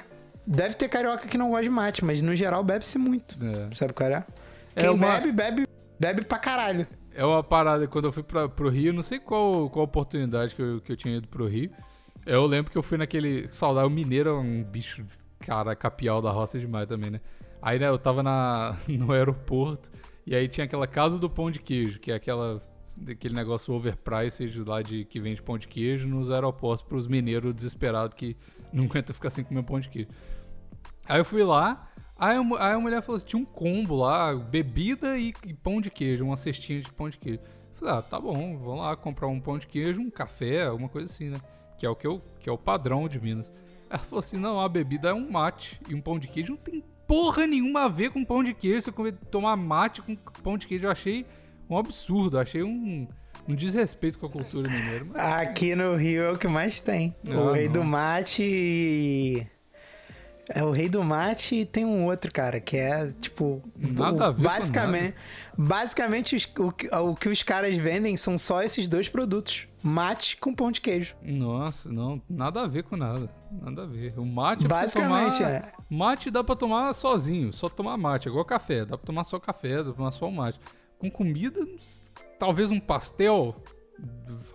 deve 0.47 0.74
ter 0.74 0.88
carioca 0.88 1.26
que 1.28 1.36
não 1.38 1.51
gosta 1.51 1.62
de 1.64 1.70
mate, 1.70 2.05
mas 2.05 2.20
no 2.22 2.34
geral 2.34 2.62
bebe-se 2.64 2.99
muito. 2.99 3.36
É. 3.45 3.74
Sabe 3.74 3.93
qual 3.93 4.09
é? 4.11 4.24
É 4.74 4.80
Quem 4.82 4.90
uma- 4.90 5.20
bebe, 5.20 5.32
bebe, 5.32 5.66
bebe 6.01 6.24
pra 6.24 6.38
caralho. 6.38 6.86
É 7.14 7.24
uma 7.24 7.43
parada, 7.45 7.86
quando 7.86 8.07
eu 8.07 8.12
fui 8.12 8.22
pra, 8.22 8.49
pro 8.49 8.70
Rio, 8.70 8.93
não 8.93 9.03
sei 9.03 9.18
qual, 9.18 9.68
qual 9.68 9.84
oportunidade 9.84 10.55
que 10.55 10.62
eu, 10.62 10.80
que 10.80 10.93
eu 10.93 10.97
tinha 10.97 11.16
ido 11.16 11.28
pro 11.28 11.47
Rio. 11.47 11.70
Eu 12.24 12.47
lembro 12.47 12.70
que 12.72 12.78
eu 12.78 12.82
fui 12.82 12.97
naquele. 12.97 13.49
Saudade, 13.51 13.86
o 13.86 13.90
mineiro 13.90 14.30
é 14.30 14.32
um 14.32 14.62
bicho, 14.62 15.05
cara, 15.43 15.74
capial 15.76 16.22
da 16.22 16.30
roça 16.30 16.59
demais 16.59 16.86
também, 16.88 17.11
né? 17.11 17.20
Aí 17.61 17.78
né, 17.78 17.88
eu 17.88 17.99
tava 17.99 18.22
na, 18.22 18.76
no 18.88 19.12
aeroporto 19.12 19.90
e 20.26 20.34
aí 20.34 20.49
tinha 20.49 20.64
aquela 20.64 20.86
casa 20.86 21.18
do 21.18 21.28
pão 21.28 21.51
de 21.51 21.59
queijo, 21.59 21.99
que 22.01 22.11
é 22.11 22.14
aquela. 22.14 22.62
Aquele 23.09 23.34
negócio 23.34 23.72
overpriced 23.72 24.55
lá 24.66 24.82
de 24.82 25.07
que 25.07 25.18
vende 25.18 25.43
pão 25.43 25.57
de 25.57 25.66
queijo 25.66 26.07
nos 26.07 26.30
aeroportos 26.30 26.82
pros 26.82 27.09
mineiros 27.09 27.55
desesperados 27.55 28.14
que 28.14 28.36
não 28.70 28.84
aguentam 28.84 29.14
ficar 29.14 29.30
sem 29.30 29.43
comer 29.43 29.62
pão 29.62 29.80
de 29.80 29.88
queijo. 29.88 30.11
Aí 31.09 31.18
eu 31.18 31.24
fui 31.24 31.43
lá, 31.43 31.90
aí 32.18 32.38
mu- 32.38 32.57
aí 32.57 32.74
a 32.74 32.78
mulher 32.78 33.01
falou 33.01 33.16
assim, 33.16 33.26
tinha 33.26 33.40
um 33.40 33.47
combo 33.47 33.97
lá, 33.97 34.34
bebida 34.34 35.16
e, 35.16 35.32
e 35.47 35.55
pão 35.55 35.80
de 35.80 35.90
queijo, 35.90 36.22
uma 36.22 36.36
cestinha 36.36 36.82
de 36.82 36.93
pão 36.93 37.09
de 37.09 37.16
queijo. 37.18 37.40
Eu 37.40 37.76
falei, 37.76 37.95
ah, 37.95 38.03
tá 38.03 38.20
bom, 38.20 38.59
vamos 38.59 38.80
lá 38.80 38.95
comprar 38.95 39.26
um 39.26 39.40
pão 39.40 39.59
de 39.59 39.66
queijo, 39.66 39.99
um 39.99 40.11
café, 40.11 40.66
alguma 40.66 40.88
coisa 40.90 41.07
assim, 41.07 41.30
né? 41.30 41.40
Que 41.78 41.86
é 41.86 41.88
o 41.88 41.97
que, 41.97 42.07
eu, 42.07 42.20
que 42.38 42.49
é 42.49 42.53
o 42.53 42.59
padrão 42.59 43.09
de 43.09 43.18
Minas. 43.18 43.51
Ela 43.93 43.99
falou 43.99 44.20
assim, 44.20 44.38
não, 44.38 44.59
a 44.61 44.68
bebida 44.68 45.11
é 45.11 45.14
um 45.14 45.30
mate 45.30 45.78
e 45.88 45.95
um 45.95 46.01
pão 46.01 46.18
de 46.18 46.26
queijo 46.28 46.53
não 46.53 46.57
tem 46.57 46.82
porra 47.07 47.47
nenhuma 47.47 47.84
a 47.84 47.88
ver 47.88 48.11
com 48.11 48.24
pão 48.24 48.43
de 48.43 48.55
queijo. 48.55 48.80
Você 48.82 48.90
comer, 48.93 49.12
tomar 49.30 49.55
mate 49.57 50.01
com 50.01 50.16
pão 50.43 50.57
de 50.57 50.66
queijo, 50.66 50.86
eu 50.86 50.90
achei 50.90 51.26
um 51.68 51.76
absurdo, 51.76 52.36
eu 52.36 52.40
achei 52.40 52.62
um, 52.62 53.07
um 53.47 53.55
desrespeito 53.55 54.18
com 54.18 54.26
a 54.26 54.30
cultura 54.30 54.70
mineira. 54.70 55.05
Mas, 55.05 55.20
Aqui 55.22 55.74
no 55.74 55.95
Rio 55.95 56.22
é 56.22 56.32
o 56.32 56.38
que 56.38 56.49
mais 56.49 56.80
tem. 56.80 57.14
Ah, 57.28 57.32
o 57.38 57.53
rei 57.53 57.66
não. 57.66 57.72
do 57.74 57.84
mate 57.84 58.43
e. 58.43 59.47
É 60.55 60.62
o 60.64 60.70
rei 60.70 60.88
do 60.88 61.05
mate 61.05 61.55
e 61.55 61.64
tem 61.64 61.84
um 61.84 62.05
outro, 62.07 62.30
cara, 62.32 62.61
que 62.61 62.76
é 62.76 63.11
tipo. 63.20 63.62
Nada 63.76 64.16
o- 64.16 64.22
a 64.24 64.30
ver 64.30 64.36
com 64.36 64.43
basicamente, 64.43 65.14
Basicamente, 65.57 66.36
os- 66.36 66.49
o, 66.59 67.11
o 67.11 67.14
que 67.14 67.28
os 67.28 67.43
caras 67.43 67.76
vendem 67.76 68.16
são 68.16 68.36
só 68.36 68.62
esses 68.62 68.88
dois 68.88 69.09
produtos: 69.09 69.66
mate 69.83 70.37
com 70.37 70.55
pão 70.55 70.70
de 70.70 70.80
queijo. 70.80 71.14
Nossa, 71.22 71.91
não, 71.93 72.20
nada 72.28 72.62
a 72.62 72.66
ver 72.66 72.85
com 72.85 72.97
nada. 72.97 73.28
Nada 73.51 73.83
a 73.83 73.87
ver. 73.87 74.14
O 74.18 74.24
mate 74.24 74.64
é 74.64 74.68
Basicamente, 74.68 75.39
tomar... 75.39 75.51
é. 75.51 75.72
Mate 75.91 76.30
dá 76.30 76.43
pra 76.45 76.55
tomar 76.57 76.93
sozinho, 76.95 77.53
só 77.53 77.68
tomar 77.68 77.97
mate, 77.97 78.28
é 78.28 78.30
igual 78.30 78.45
café. 78.45 78.85
Dá 78.85 78.97
pra 78.97 79.07
tomar 79.07 79.24
só 79.24 79.39
café, 79.39 79.76
dá 79.78 79.85
pra 79.85 79.93
tomar 79.95 80.12
só 80.12 80.26
o 80.28 80.33
mate. 80.33 80.59
Com 80.99 81.11
comida, 81.11 81.61
talvez 82.39 82.70
um 82.70 82.78
pastel 82.80 83.57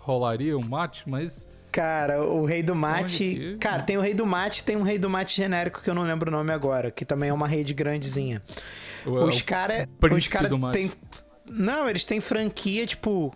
rolaria 0.00 0.56
um 0.56 0.62
mate, 0.66 1.08
mas 1.08 1.46
Cara, 1.70 2.24
o 2.24 2.44
rei 2.46 2.62
do 2.62 2.74
mate. 2.74 3.18
queijo. 3.34 3.58
Cara, 3.58 3.82
tem 3.82 3.96
o 3.96 4.00
rei 4.00 4.14
do 4.14 4.26
mate 4.26 4.64
tem 4.64 4.74
um 4.76 4.82
rei 4.82 4.98
do 4.98 5.08
mate 5.10 5.36
genérico 5.36 5.82
que 5.82 5.88
eu 5.90 5.94
não 5.94 6.02
lembro 6.02 6.28
o 6.30 6.32
nome 6.32 6.50
agora, 6.52 6.90
que 6.90 7.04
também 7.04 7.28
é 7.28 7.32
uma 7.32 7.46
rede 7.46 7.74
grandezinha. 7.74 8.42
o- 9.06 9.10
Os 9.24 9.42
caras. 9.42 9.86
príncipe 10.00 10.18
Os 10.18 10.28
caras 10.28 10.72
têm. 10.72 10.90
Não, 11.46 11.88
eles 11.88 12.04
têm 12.06 12.20
franquia, 12.20 12.86
tipo. 12.86 13.34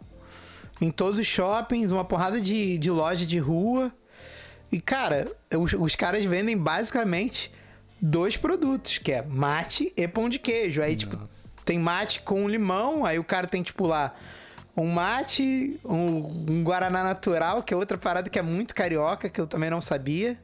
Em 0.83 0.91
todos 0.91 1.17
os 1.19 1.27
shoppings, 1.27 1.93
uma 1.93 2.05
porrada 2.05 2.41
de, 2.41 2.77
de 2.77 2.91
loja 2.91 3.25
de 3.25 3.39
rua. 3.39 3.93
E, 4.73 4.81
cara, 4.81 5.31
os, 5.57 5.73
os 5.75 5.95
caras 5.95 6.25
vendem 6.25 6.57
basicamente 6.57 7.53
dois 8.01 8.37
produtos, 8.37 8.99
que 8.99 9.13
é 9.13 9.23
mate 9.23 9.93
e 9.97 10.09
pão 10.09 10.29
de 10.29 10.41
queijo. 10.41 10.83
Aí, 10.83 10.97
tipo, 10.97 11.17
Nossa. 11.17 11.51
tem 11.65 11.79
mate 11.79 12.21
com 12.23 12.49
limão, 12.49 13.05
aí 13.05 13.17
o 13.17 13.23
cara 13.23 13.47
tem, 13.47 13.63
tipo, 13.63 13.87
lá. 13.87 14.13
Um 14.77 14.89
mate, 14.91 15.79
um, 15.85 16.47
um 16.51 16.65
Guaraná 16.65 17.05
natural, 17.05 17.63
que 17.63 17.73
é 17.73 17.77
outra 17.77 17.97
parada 17.97 18.29
que 18.29 18.39
é 18.39 18.43
muito 18.43 18.75
carioca, 18.75 19.29
que 19.29 19.41
eu 19.41 19.47
também 19.47 19.71
não 19.71 19.81
sabia. 19.81 20.37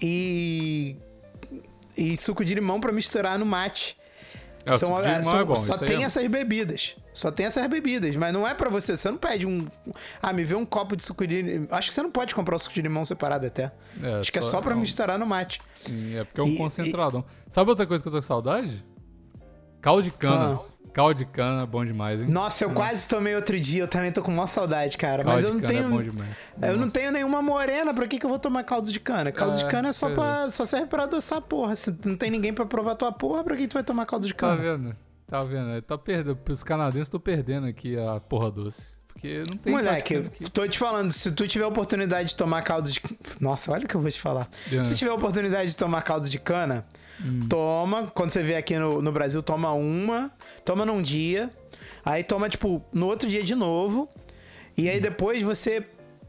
E. 0.00 0.96
E 1.96 2.16
suco 2.16 2.44
de 2.44 2.54
limão 2.54 2.80
pra 2.80 2.92
misturar 2.92 3.38
no 3.38 3.46
mate. 3.46 3.96
É, 4.66 4.76
São- 4.76 5.00
de 5.00 5.08
é, 5.08 5.22
são- 5.24 5.40
é 5.40 5.44
bom, 5.44 5.56
só 5.56 5.76
tem 5.78 6.02
é- 6.02 6.06
essas 6.06 6.26
bebidas. 6.28 6.96
Só 7.14 7.30
tem 7.30 7.46
essas 7.46 7.66
bebidas. 7.68 8.14
Mas 8.16 8.32
não 8.32 8.46
é 8.46 8.52
pra 8.52 8.68
você. 8.68 8.96
Você 8.96 9.08
não 9.10 9.16
pede 9.16 9.46
um. 9.46 9.66
Ah, 10.20 10.32
me 10.32 10.44
vê 10.44 10.54
um 10.56 10.66
copo 10.66 10.96
de 10.96 11.02
suco 11.04 11.26
de 11.26 11.40
limão. 11.40 11.68
Acho 11.70 11.88
que 11.88 11.94
você 11.94 12.02
não 12.02 12.10
pode 12.10 12.34
comprar 12.34 12.56
o 12.56 12.58
suco 12.58 12.74
de 12.74 12.82
limão 12.82 13.04
separado 13.04 13.46
até. 13.46 13.70
É, 14.02 14.20
Acho 14.20 14.32
que 14.32 14.38
é 14.38 14.42
só 14.42 14.60
pra 14.60 14.74
não. 14.74 14.80
misturar 14.82 15.16
no 15.18 15.24
mate. 15.24 15.62
Sim, 15.76 16.16
é 16.16 16.24
porque 16.24 16.40
é 16.40 16.44
um 16.44 16.48
E- 16.48 16.58
concentradão. 16.58 17.24
Sabe 17.48 17.70
outra 17.70 17.86
coisa 17.86 18.02
que 18.02 18.08
eu 18.08 18.12
tô 18.12 18.18
com 18.18 18.26
saudade? 18.26 18.84
Caldo 19.80 20.02
de 20.02 20.10
cana. 20.10 20.60
Ah. 20.60 20.74
Caldo 20.92 21.14
de 21.18 21.24
cana 21.24 21.62
é 21.62 21.66
bom 21.66 21.84
demais, 21.84 22.20
hein? 22.20 22.28
Nossa, 22.28 22.64
eu 22.64 22.70
quase 22.70 23.08
tomei 23.08 23.34
outro 23.34 23.58
dia. 23.58 23.82
Eu 23.82 23.88
também 23.88 24.12
tô 24.12 24.22
com 24.22 24.30
maior 24.30 24.46
saudade, 24.46 24.96
cara. 24.96 25.24
Caldo 25.24 25.34
Mas 25.34 25.44
eu 25.44 25.50
de 25.50 25.54
não 25.56 25.60
cana 25.62 25.72
tenho. 25.74 25.86
é 25.86 25.90
bom 25.90 26.02
demais. 26.02 26.36
Eu 26.62 26.76
não 26.76 26.88
tenho 26.90 27.10
nenhuma 27.12 27.42
morena, 27.42 27.92
pra 27.92 28.06
que, 28.06 28.16
que 28.18 28.24
eu 28.24 28.30
vou 28.30 28.38
tomar 28.38 28.62
caldo 28.62 28.92
de 28.92 29.00
cana? 29.00 29.32
Caldo 29.32 29.56
de 29.58 29.64
É, 29.64 29.68
cana 29.68 29.88
é 29.88 29.92
só, 29.92 30.08
pra, 30.14 30.48
só 30.50 30.64
serve 30.64 30.86
pra 30.86 31.02
adoçar 31.02 31.38
a 31.38 31.40
porra. 31.40 31.74
Se 31.74 31.96
não 32.04 32.16
tem 32.16 32.30
ninguém 32.30 32.52
pra 32.54 32.64
provar 32.64 32.94
tua 32.94 33.10
porra, 33.10 33.42
pra 33.42 33.56
que 33.56 33.66
tu 33.66 33.74
vai 33.74 33.82
tomar 33.82 34.06
caldo 34.06 34.26
de 34.26 34.34
Tá 34.34 34.38
cana? 34.56 34.56
vendo? 34.62 34.96
Tá 35.26 35.42
vendo? 35.42 35.80
Tá 35.82 35.96
perdendo. 35.98 36.38
Os 36.48 36.62
canadenses 36.62 37.06
estão 37.08 37.20
perdendo 37.20 37.66
aqui 37.66 37.96
a 37.98 38.20
porra 38.20 38.50
doce. 38.50 38.94
Porque 39.08 39.42
não 39.48 39.56
tem 39.56 39.72
Moleque, 39.72 40.14
cana 40.14 40.30
tô 40.52 40.66
te 40.66 40.76
falando, 40.76 41.12
se 41.12 41.30
tu 41.30 41.46
tiver 41.46 41.64
a 41.64 41.68
oportunidade 41.68 42.30
de 42.30 42.36
tomar 42.36 42.62
caldo 42.62 42.90
de. 42.90 43.00
Nossa, 43.40 43.70
olha 43.70 43.84
o 43.84 43.88
que 43.88 43.94
eu 43.94 44.00
vou 44.00 44.10
te 44.10 44.20
falar. 44.20 44.48
É. 44.72 44.82
Se 44.82 44.96
tiver 44.96 45.10
a 45.12 45.14
oportunidade 45.14 45.70
de 45.70 45.76
tomar 45.76 46.02
caldo 46.02 46.28
de 46.28 46.38
cana, 46.38 46.84
toma. 47.48 48.08
Quando 48.08 48.30
você 48.30 48.42
vier 48.42 48.58
aqui 48.58 48.76
no, 48.76 49.00
no 49.00 49.12
Brasil, 49.12 49.40
toma 49.42 49.72
uma. 49.72 50.32
Toma 50.64 50.84
num 50.84 51.00
dia. 51.00 51.48
Aí 52.04 52.24
toma, 52.24 52.48
tipo, 52.48 52.84
no 52.92 53.06
outro 53.06 53.28
dia 53.28 53.42
de 53.42 53.54
novo. 53.54 54.08
E 54.76 54.88
aí 54.88 55.00
depois 55.00 55.42
você 55.42 55.86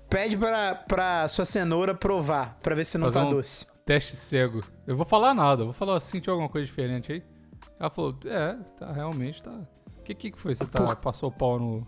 pede 0.08 0.38
pra, 0.38 0.76
pra 0.76 1.28
sua 1.28 1.46
cenoura 1.46 1.96
provar, 1.96 2.60
pra 2.62 2.76
ver 2.76 2.86
se 2.86 2.98
não 2.98 3.08
Fazer 3.12 3.20
tá 3.20 3.26
um- 3.26 3.30
doce. 3.32 3.66
Teste 3.84 4.16
cego. 4.16 4.64
Eu 4.88 4.96
vou 4.96 5.06
falar 5.06 5.34
nada. 5.34 5.62
Eu 5.64 5.66
vou 5.66 5.74
falar, 5.74 6.00
sentiu 6.00 6.34
alguma 6.34 6.50
coisa 6.50 6.66
diferente 6.66 7.12
aí? 7.12 7.24
Ela 7.80 7.90
falou, 7.90 8.18
é, 8.26 8.56
tá, 8.80 8.92
realmente 8.92 9.42
tá. 9.42 9.52
O 10.00 10.02
que, 10.04 10.14
que 10.16 10.34
foi? 10.40 10.54
Você 10.56 10.66
tá, 10.66 10.84
Por- 10.84 10.96
passou 10.98 11.32
pau 11.32 11.60
no, 11.60 11.88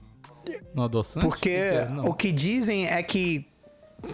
no 0.74 0.84
adoçante? 0.84 1.26
Porque 1.26 1.60
o 2.04 2.14
que 2.14 2.32
dizem 2.32 2.88
é 2.88 3.02
que 3.04 3.48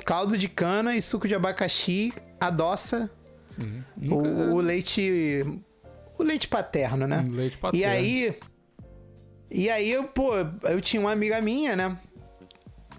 caldo 0.05 0.37
de 0.37 0.47
cana 0.49 0.95
e 0.95 1.01
suco 1.01 1.27
de 1.27 1.33
abacaxi 1.35 2.13
adoça 2.39 3.09
Sim. 3.47 3.83
o, 3.97 4.01
Nunca, 4.05 4.29
o 4.29 4.59
leite. 4.59 5.43
O 6.17 6.23
leite 6.23 6.47
paterno, 6.47 7.07
né? 7.07 7.25
um 7.27 7.31
leite 7.31 7.55
E 7.55 7.59
paterno. 7.59 7.87
aí. 7.87 8.37
E 9.49 9.69
aí 9.69 9.91
eu, 9.91 10.03
pô, 10.05 10.31
eu 10.63 10.81
tinha 10.81 10.99
uma 11.01 11.11
amiga 11.11 11.39
minha, 11.41 11.75
né? 11.75 11.97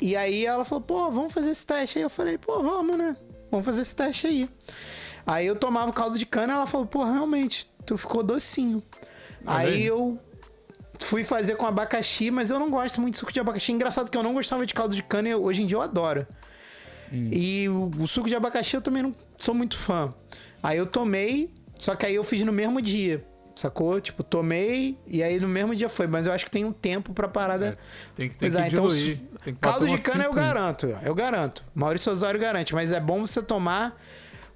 E 0.00 0.16
aí 0.16 0.44
ela 0.46 0.64
falou, 0.64 0.82
pô, 0.82 1.10
vamos 1.10 1.32
fazer 1.32 1.50
esse 1.50 1.66
teste 1.66 1.98
aí. 1.98 2.02
Eu 2.04 2.10
falei, 2.10 2.38
pô, 2.38 2.62
vamos, 2.62 2.96
né? 2.96 3.16
Vamos 3.50 3.64
fazer 3.66 3.82
esse 3.82 3.94
teste 3.94 4.26
aí. 4.26 4.48
Aí 5.26 5.46
eu 5.46 5.56
tomava 5.56 5.92
caldo 5.92 6.18
de 6.18 6.26
cana 6.26 6.54
ela 6.54 6.66
falou, 6.66 6.86
pô, 6.86 7.04
realmente, 7.04 7.70
tu 7.84 7.96
ficou 7.98 8.22
docinho. 8.22 8.82
Olha 9.46 9.58
aí 9.58 9.84
eu 9.84 10.18
fui 10.98 11.24
fazer 11.24 11.56
com 11.56 11.66
abacaxi, 11.66 12.30
mas 12.30 12.50
eu 12.50 12.58
não 12.58 12.70
gosto 12.70 13.00
muito 13.00 13.14
de 13.14 13.20
suco 13.20 13.32
de 13.32 13.40
abacaxi. 13.40 13.72
Engraçado 13.72 14.10
que 14.10 14.16
eu 14.16 14.22
não 14.22 14.34
gostava 14.34 14.64
de 14.66 14.74
caldo 14.74 14.94
de 14.94 15.02
cana 15.02 15.28
e 15.28 15.34
hoje 15.34 15.62
em 15.62 15.66
dia 15.66 15.76
eu 15.76 15.82
adoro. 15.82 16.26
Hum. 17.12 17.28
E 17.32 17.68
o, 17.68 17.90
o 17.98 18.08
suco 18.08 18.28
de 18.28 18.34
abacaxi 18.34 18.76
eu 18.76 18.80
também 18.80 19.02
não 19.02 19.14
sou 19.36 19.54
muito 19.54 19.76
fã. 19.76 20.14
Aí 20.62 20.78
eu 20.78 20.86
tomei, 20.86 21.50
só 21.78 21.94
que 21.94 22.06
aí 22.06 22.14
eu 22.14 22.24
fiz 22.24 22.42
no 22.42 22.52
mesmo 22.52 22.80
dia. 22.80 23.24
Sacou? 23.54 24.00
Tipo, 24.00 24.24
tomei 24.24 24.98
e 25.06 25.22
aí 25.22 25.38
no 25.38 25.46
mesmo 25.46 25.76
dia 25.76 25.88
foi. 25.88 26.06
Mas 26.08 26.26
eu 26.26 26.32
acho 26.32 26.44
que 26.44 26.50
tem 26.50 26.64
um 26.64 26.72
tempo 26.72 27.12
pra 27.12 27.28
parada. 27.28 27.66
É, 27.68 27.76
tem 28.16 28.28
que, 28.28 28.34
Pois 28.36 28.54
que 28.54 28.60
então, 28.60 28.88
diluir. 28.88 29.20
tem 29.44 29.54
que 29.54 29.60
Caldo 29.60 29.86
de 29.86 29.98
cana 29.98 30.24
eu 30.24 30.32
garanto, 30.32 30.86
eu 31.02 31.14
garanto. 31.14 31.62
Maurício 31.72 32.10
Osório 32.10 32.40
garante, 32.40 32.74
mas 32.74 32.90
é 32.90 32.98
bom 32.98 33.24
você 33.24 33.40
tomar 33.40 33.96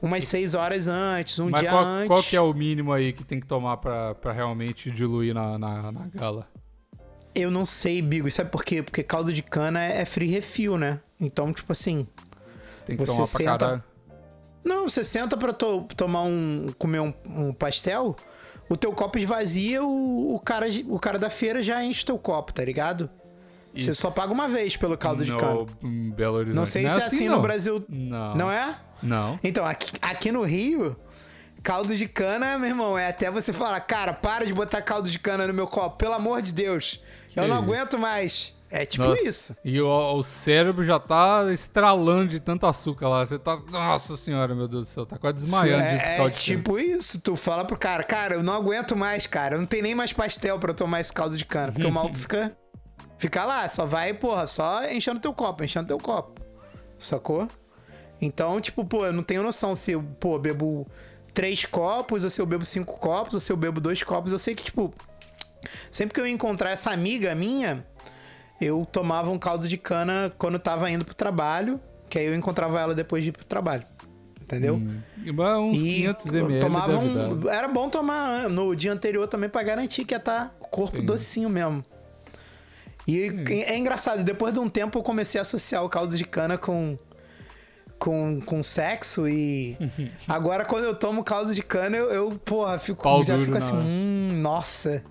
umas 0.01 0.25
seis 0.25 0.55
horas 0.55 0.89
antes, 0.89 1.39
um 1.39 1.51
Mas 1.51 1.61
dia 1.61 1.71
qual, 1.71 1.85
antes. 1.85 2.09
qual 2.09 2.23
que 2.23 2.37
é 2.37 2.41
o 2.41 2.53
mínimo 2.53 2.93
aí 2.93 3.13
que 3.13 3.25
tem 3.25 3.41
que 3.41 3.47
tomar 3.47 3.77
pra, 3.79 4.15
pra 4.15 4.33
realmente 4.33 4.91
diluir 4.91 5.35
na, 5.35 5.59
na, 5.59 5.93
na 5.93 6.07
gala? 6.09 6.47
Eu 7.35 7.51
não 7.51 7.65
sei, 7.65 8.03
Bigo. 8.03 8.31
Sabe 8.31 8.51
por 8.51 8.65
quê? 8.65 8.83
Porque 8.83 9.03
caldo 9.03 9.33
de 9.33 9.43
cana 9.43 9.85
é 9.85 10.01
é 10.01 10.05
free 10.05 10.29
refill, 10.29 10.77
né? 10.79 11.01
Então, 11.21 11.53
tipo 11.53 11.73
assim. 11.73 12.07
Você 12.75 12.85
tem 12.85 12.97
que 12.97 13.05
Você 13.07 13.13
tomar 13.13 13.29
pra 13.29 13.39
senta- 13.39 13.59
caralho. 13.59 13.85
Não, 14.65 14.89
você 14.89 15.05
senta 15.05 15.37
pra 15.37 15.53
to- 15.53 15.87
tomar 15.97 16.23
um. 16.23 16.73
comer 16.79 17.01
um, 17.01 17.13
um 17.25 17.53
pastel, 17.53 18.17
o 18.69 18.77
teu 18.77 18.93
copo 18.93 19.19
esvazia, 19.19 19.83
o, 19.85 20.35
o, 20.35 20.41
cara, 20.41 20.67
o 20.89 20.99
cara 20.99 21.19
da 21.19 21.31
feira 21.31 21.63
já 21.63 21.83
enche 21.85 22.03
o 22.03 22.07
teu 22.07 22.19
copo, 22.19 22.53
tá 22.53 22.65
ligado? 22.65 23.09
Você 23.75 23.91
Isso 23.91 24.01
só 24.01 24.11
paga 24.11 24.33
uma 24.33 24.49
vez 24.49 24.77
pelo 24.77 24.97
caldo 24.97 25.25
de 25.25 25.31
no 25.31 25.39
cana. 25.39 25.67
em 25.85 26.11
Belo 26.11 26.37
Horizonte. 26.37 26.57
Não 26.57 26.67
sei 26.67 26.85
é 26.85 26.89
se 26.89 27.01
é 27.01 27.05
assim 27.05 27.29
no 27.29 27.37
não. 27.37 27.43
Brasil. 27.43 27.85
Não. 27.89 28.35
Não 28.35 28.51
é? 28.51 28.77
Não. 29.03 29.39
Então, 29.45 29.65
aqui, 29.65 29.93
aqui 30.03 30.33
no 30.33 30.43
Rio, 30.43 30.97
caldo 31.63 31.95
de 31.95 32.09
cana, 32.09 32.59
meu 32.59 32.69
irmão, 32.69 32.99
é 32.99 33.09
até 33.09 33.31
você 33.31 33.53
falar, 33.53 33.79
cara, 33.81 34.13
para 34.13 34.45
de 34.45 34.53
botar 34.53 34.83
caldo 34.83 35.11
de 35.11 35.19
cana 35.19 35.47
no 35.47 35.55
meu 35.55 35.67
copo, 35.67 35.97
pelo 35.97 36.15
amor 36.15 36.43
de 36.43 36.53
Deus. 36.53 37.01
eu 37.37 37.47
não 37.47 37.57
isso? 37.57 37.65
aguento 37.65 37.99
mais. 37.99 38.55
É 38.71 38.85
tipo 38.85 39.05
Nossa. 39.05 39.23
isso. 39.27 39.57
E 39.65 39.81
o, 39.81 39.89
o 39.89 40.23
cérebro 40.23 40.85
já 40.85 40.99
tá 40.99 41.51
estralando 41.51 42.29
de 42.29 42.39
tanto 42.39 42.67
açúcar 42.67 43.09
lá. 43.09 43.25
Você 43.25 43.39
tá. 43.39 43.59
Nossa 43.71 44.15
senhora, 44.15 44.55
meu 44.55 44.69
Deus 44.69 44.89
do 44.89 44.91
céu, 44.91 45.07
tá 45.07 45.17
quase 45.17 45.37
desmaiando 45.37 45.85
de 45.85 45.89
é, 45.89 46.15
é 46.15 46.17
caldo 46.19 46.33
de 46.35 46.45
cana. 46.45 46.59
tipo 46.59 46.79
isso. 46.79 47.19
Tu 47.21 47.35
fala 47.35 47.65
pro 47.65 47.79
cara, 47.79 48.03
cara, 48.05 48.35
eu 48.35 48.43
não 48.43 48.53
aguento 48.53 48.95
mais, 48.95 49.27
cara. 49.27 49.55
Eu 49.55 49.61
não 49.61 49.67
tem 49.67 49.81
nem 49.81 49.95
mais 49.95 50.13
pastel 50.13 50.59
pra 50.59 50.73
eu 50.73 50.75
tomar 50.75 51.01
esse 51.01 51.11
caldo 51.13 51.35
de 51.35 51.47
cana. 51.47 51.73
Porque 51.73 51.87
o 51.87 51.91
maluco 51.91 52.17
fica, 52.19 52.55
fica 53.19 53.45
lá, 53.45 53.69
só 53.69 53.85
vai, 53.85 54.15
porra, 54.15 54.47
só 54.47 54.85
enchendo 54.91 55.21
teu 55.21 55.35
copo, 55.35 55.65
enchendo 55.65 55.89
teu 55.89 55.99
copo. 55.99 56.41
Sacou? 56.99 57.49
Então, 58.21 58.61
tipo, 58.61 58.85
pô, 58.85 59.07
eu 59.07 59.13
não 59.13 59.23
tenho 59.23 59.43
noção 59.43 59.75
se 59.75 59.93
eu, 59.93 60.03
pô, 60.19 60.39
bebo 60.39 60.87
três 61.35 61.65
copos, 61.65 62.25
ou 62.25 62.31
se 62.31 62.41
eu 62.41 62.47
bebo 62.47 62.65
cinco 62.65 62.99
copos, 62.99 63.35
ou 63.35 63.41
se 63.41 63.53
eu 63.53 63.57
bebo 63.57 63.81
dois 63.81 64.03
copos. 64.03 64.33
Eu 64.33 64.39
sei 64.39 64.55
que, 64.55 64.65
tipo, 64.65 64.93
sempre 65.91 66.15
que 66.15 66.21
eu 66.21 66.27
ia 66.27 66.33
encontrar 66.33 66.71
essa 66.71 66.91
amiga 66.91 67.35
minha, 67.35 67.87
eu 68.61 68.87
tomava 68.91 69.31
um 69.31 69.39
caldo 69.39 69.69
de 69.69 69.77
cana 69.77 70.33
quando 70.37 70.55
eu 70.55 70.61
tava 70.61 70.91
indo 70.91 71.05
pro 71.05 71.15
trabalho, 71.15 71.81
que 72.09 72.19
aí 72.19 72.27
eu 72.27 72.35
encontrava 72.35 72.81
ela 72.81 72.95
depois 72.95 73.23
de 73.23 73.29
ir 73.29 73.33
pro 73.33 73.45
trabalho. 73.45 73.87
Entendeu? 74.41 74.77
Hum, 74.77 75.01
uns 75.61 75.83
E 75.83 75.93
500 75.93 76.35
ml 76.35 76.61
tomava 76.61 76.99
um-. 76.99 77.49
Era 77.51 77.69
bom 77.69 77.91
tomar 77.91 78.49
no 78.49 78.75
dia 78.75 78.91
anterior 78.91 79.29
também 79.29 79.49
pra 79.49 79.63
garantir 79.63 80.07
que 80.07 80.15
ia 80.15 80.19
estar 80.19 80.57
corpo 80.71 80.99
Sim. 80.99 81.05
docinho 81.05 81.51
mesmo. 81.51 81.85
E 83.09 83.65
é 83.65 83.77
engraçado, 83.79 84.23
depois 84.23 84.53
de 84.53 84.61
um 84.61 84.69
tempo 84.69 84.99
eu 84.99 85.03
comecei 85.03 85.39
a 85.39 85.43
associar 85.43 85.83
o 85.83 85.89
caldo 85.89 86.17
de 86.17 86.25
cana 86.25 86.59
com 86.59 86.99
com, 87.99 88.41
com 88.43 88.63
sexo 88.63 89.27
e 89.27 89.77
agora 90.29 90.65
quando 90.65 90.85
eu 90.85 90.95
tomo 90.95 91.25
caldo 91.25 91.53
de 91.53 91.63
cana 91.63 91.97
eu, 91.97 92.11
eu 92.13 92.39
porra, 92.39 92.79
fico, 92.79 93.03
Pau 93.03 93.25
já 93.25 93.37
fico 93.39 93.57
assim, 93.57 93.75
hum, 93.75 94.39
nossa. 94.41 95.03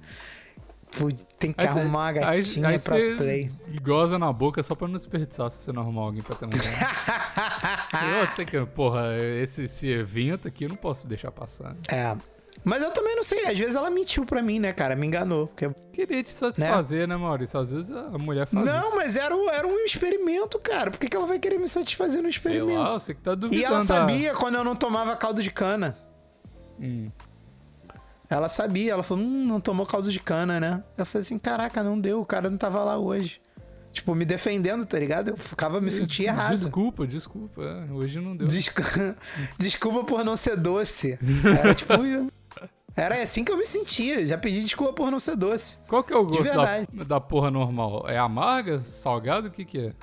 Pô, 0.98 1.10
Tem 1.38 1.52
que 1.52 1.60
Aí 1.66 1.68
cê- 1.74 1.80
arrumar 1.80 2.14
uma 2.14 2.30
aí- 2.30 2.38
gatinha 2.40 2.68
aí 2.70 2.80
pra 2.80 2.96
cê 2.96 3.16
play. 3.18 3.52
goza 3.84 4.18
na 4.18 4.32
boca 4.32 4.64
só 4.64 4.74
pra 4.74 4.88
não 4.88 4.96
desperdiçar 4.96 5.52
se 5.52 5.58
você 5.62 5.74
não 5.74 5.82
arrumar 5.82 6.04
alguém 6.04 6.24
pra 6.24 6.38
eu 8.22 8.36
tenho 8.38 8.48
que, 8.48 8.66
porra, 8.74 9.18
esse, 9.42 9.64
esse 9.64 9.90
evento 9.90 10.48
aqui 10.48 10.64
eu 10.64 10.70
não 10.70 10.76
posso 10.78 11.06
deixar 11.06 11.30
passar. 11.32 11.76
É. 11.92 12.16
Mas 12.64 12.82
eu 12.84 12.92
também 12.92 13.16
não 13.16 13.24
sei, 13.24 13.46
às 13.46 13.58
vezes 13.58 13.76
ela 13.76 13.90
mentiu 13.90 14.26
pra 14.26 14.42
mim, 14.42 14.60
né, 14.60 14.74
cara? 14.74 14.96
Me 14.96 15.08
enganou. 15.08 15.48
Porque 15.48 15.70
Queria 15.94 16.22
te 16.22 16.32
satisfazer, 16.34 17.08
né, 17.08 17.16
Maurício? 17.16 17.58
Às 17.60 17.72
vezes 17.72 17.90
a 17.92 18.18
mulher 18.18 18.46
faz 18.46 18.66
Não, 18.66 18.88
isso. 18.90 18.96
mas 18.96 19.16
era, 19.16 19.36
um- 19.36 19.50
era 19.50 19.66
um 19.66 19.78
experimento, 19.86 20.60
cara. 20.60 20.92
Por 20.92 21.00
que, 21.00 21.08
que 21.08 21.16
ela 21.16 21.26
vai 21.26 21.40
querer 21.40 21.58
me 21.60 21.68
satisfazer 21.68 22.18
no 22.22 22.24
Sei 22.24 22.38
experimento? 22.38 22.78
lá, 22.80 22.94
você 23.00 23.14
que 23.14 23.22
tá 23.22 23.34
duvidando. 23.36 23.56
e 23.62 23.64
ela 23.64 23.80
da- 23.80 23.86
sabia 23.86 24.34
quando 24.36 24.56
eu 24.56 24.64
não 24.64 24.76
tomava 24.76 25.16
caldo 25.16 25.42
de 25.42 25.50
cana. 25.52 25.98
Hum. 26.80 27.10
Ela 28.30 28.50
sabia, 28.50 28.92
ela 28.92 29.04
falou, 29.04 29.24
hum, 29.24 29.46
não 29.48 29.62
tomou 29.62 29.86
caldo 29.86 30.12
de 30.12 30.20
cana, 30.20 30.60
né? 30.60 30.84
Eu 30.98 31.06
falei 31.06 31.22
assim, 31.22 31.40
caraca, 31.40 31.82
não 31.82 31.98
deu, 31.98 32.20
o 32.20 32.26
cara 32.26 32.50
não 32.50 32.58
tava 32.58 32.84
lá 32.84 32.98
hoje. 32.98 33.40
Tipo, 33.94 34.14
me 34.14 34.26
defendendo, 34.26 34.86
tá 34.86 35.00
ligado? 35.00 35.30
Eu 35.30 35.38
ficava, 35.38 35.80
me 35.80 35.90
sentia 35.90 36.28
errado. 36.30 36.52
Desculpa, 36.56 37.08
desculpa. 37.08 37.64
é, 37.64 37.92
hoje 37.94 38.20
não 38.20 38.36
deu. 38.36 38.46
Descu- 38.46 38.82
Desculpa 39.58 40.04
por 40.04 40.26
não 40.26 40.36
ser 40.36 40.58
doce. 40.58 41.18
Era 41.64 41.74
tipo. 41.74 41.94
Era 42.98 43.22
assim 43.22 43.44
que 43.44 43.52
eu 43.52 43.58
me 43.58 43.66
sentia. 43.66 44.26
Já 44.26 44.38
pedi 44.40 44.62
desculpa 44.64 44.92
por 44.92 45.12
não 45.12 45.20
ser 45.20 45.36
doce. 45.38 45.78
Qual 45.88 46.04
que 46.04 46.12
é 46.12 46.18
o 46.18 46.26
gosto 46.26 46.44
da, 46.52 47.04
da 47.06 47.22
porra 47.22 47.52
normal? 47.52 48.06
É 48.10 48.18
amarga? 48.18 48.80
Salgado? 48.80 49.50
O 49.50 49.52
que 49.52 49.64
que 49.64 49.78
é? 49.80 49.84
Eu 49.84 49.94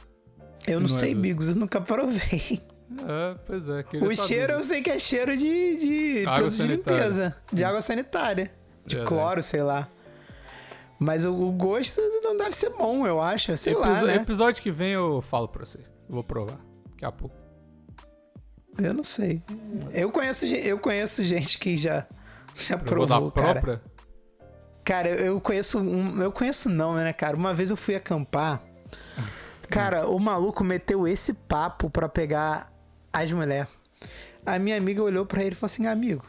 Se 0.65 0.73
não 0.75 0.81
não 0.81 0.87
é 0.87 1.01
sei, 1.01 1.09
doce. 1.11 1.21
Bigos, 1.23 1.49
eu 1.49 1.57
nunca 1.57 1.81
provei. 1.81 2.63
É, 2.97 3.37
pois 3.45 3.69
é. 3.69 3.81
O 3.81 4.01
saber. 4.01 4.17
cheiro 4.17 4.53
eu 4.53 4.63
sei 4.63 4.81
que 4.81 4.91
é 4.91 4.99
cheiro 5.01 5.37
de, 5.37 5.77
de 5.77 6.21
Água 6.27 6.35
produto 6.37 6.57
de 6.61 6.67
limpeza. 6.69 7.37
De 7.53 7.65
água 7.65 7.81
sanitária. 7.81 8.53
De 8.87 8.97
Verdade. 8.97 9.09
cloro, 9.17 9.43
sei 9.43 9.63
lá. 9.63 9.89
Mas 10.97 11.25
o, 11.25 11.35
o 11.35 11.51
gosto 11.51 12.01
não 12.23 12.37
deve 12.37 12.55
ser 12.55 12.71
bom, 12.71 13.05
eu 13.05 13.21
acho. 13.21 13.57
Sei 13.57 13.75
lá, 13.75 13.91
Episo- 13.91 14.07
né? 14.07 14.15
Episódio 14.17 14.63
que 14.63 14.71
vem 14.71 14.93
eu 14.93 15.21
falo 15.21 15.49
pra 15.49 15.65
você. 15.67 15.79
Eu 15.79 16.15
vou 16.15 16.23
provar. 16.23 16.61
Daqui 16.91 17.05
a 17.05 17.11
pouco. 17.11 17.35
Eu 18.79 18.95
não 18.95 19.03
sei. 19.03 19.43
Eu 19.93 20.11
conheço, 20.13 20.47
eu 20.47 20.79
conheço 20.79 21.25
gente 21.25 21.59
que 21.59 21.77
já, 21.77 22.07
já 22.55 22.79
provou, 22.79 23.31
cara. 23.31 23.61
própria? 23.61 23.83
Cara, 24.85 25.09
eu 25.09 25.41
conheço 25.41 25.81
um. 25.81 26.23
Eu 26.23 26.31
conheço 26.31 26.69
não, 26.69 26.95
né, 26.95 27.13
cara? 27.13 27.37
Uma 27.37 27.55
vez 27.55 27.71
eu 27.71 27.77
fui 27.77 27.95
acampar. 27.95 28.63
Cara, 29.69 30.07
o 30.07 30.19
maluco 30.19 30.63
meteu 30.63 31.09
esse 31.09 31.33
papo 31.33 31.89
pra 31.89 32.09
pegar 32.09 32.71
as 33.13 33.33
mulheres. 33.33 33.67
A 34.45 34.59
minha 34.59 34.77
amiga 34.77 35.03
olhou 35.03 35.25
pra 35.25 35.43
ele 35.43 35.53
e 35.53 35.55
falou 35.55 35.73
assim: 35.73 35.87
Amigo, 35.87 36.25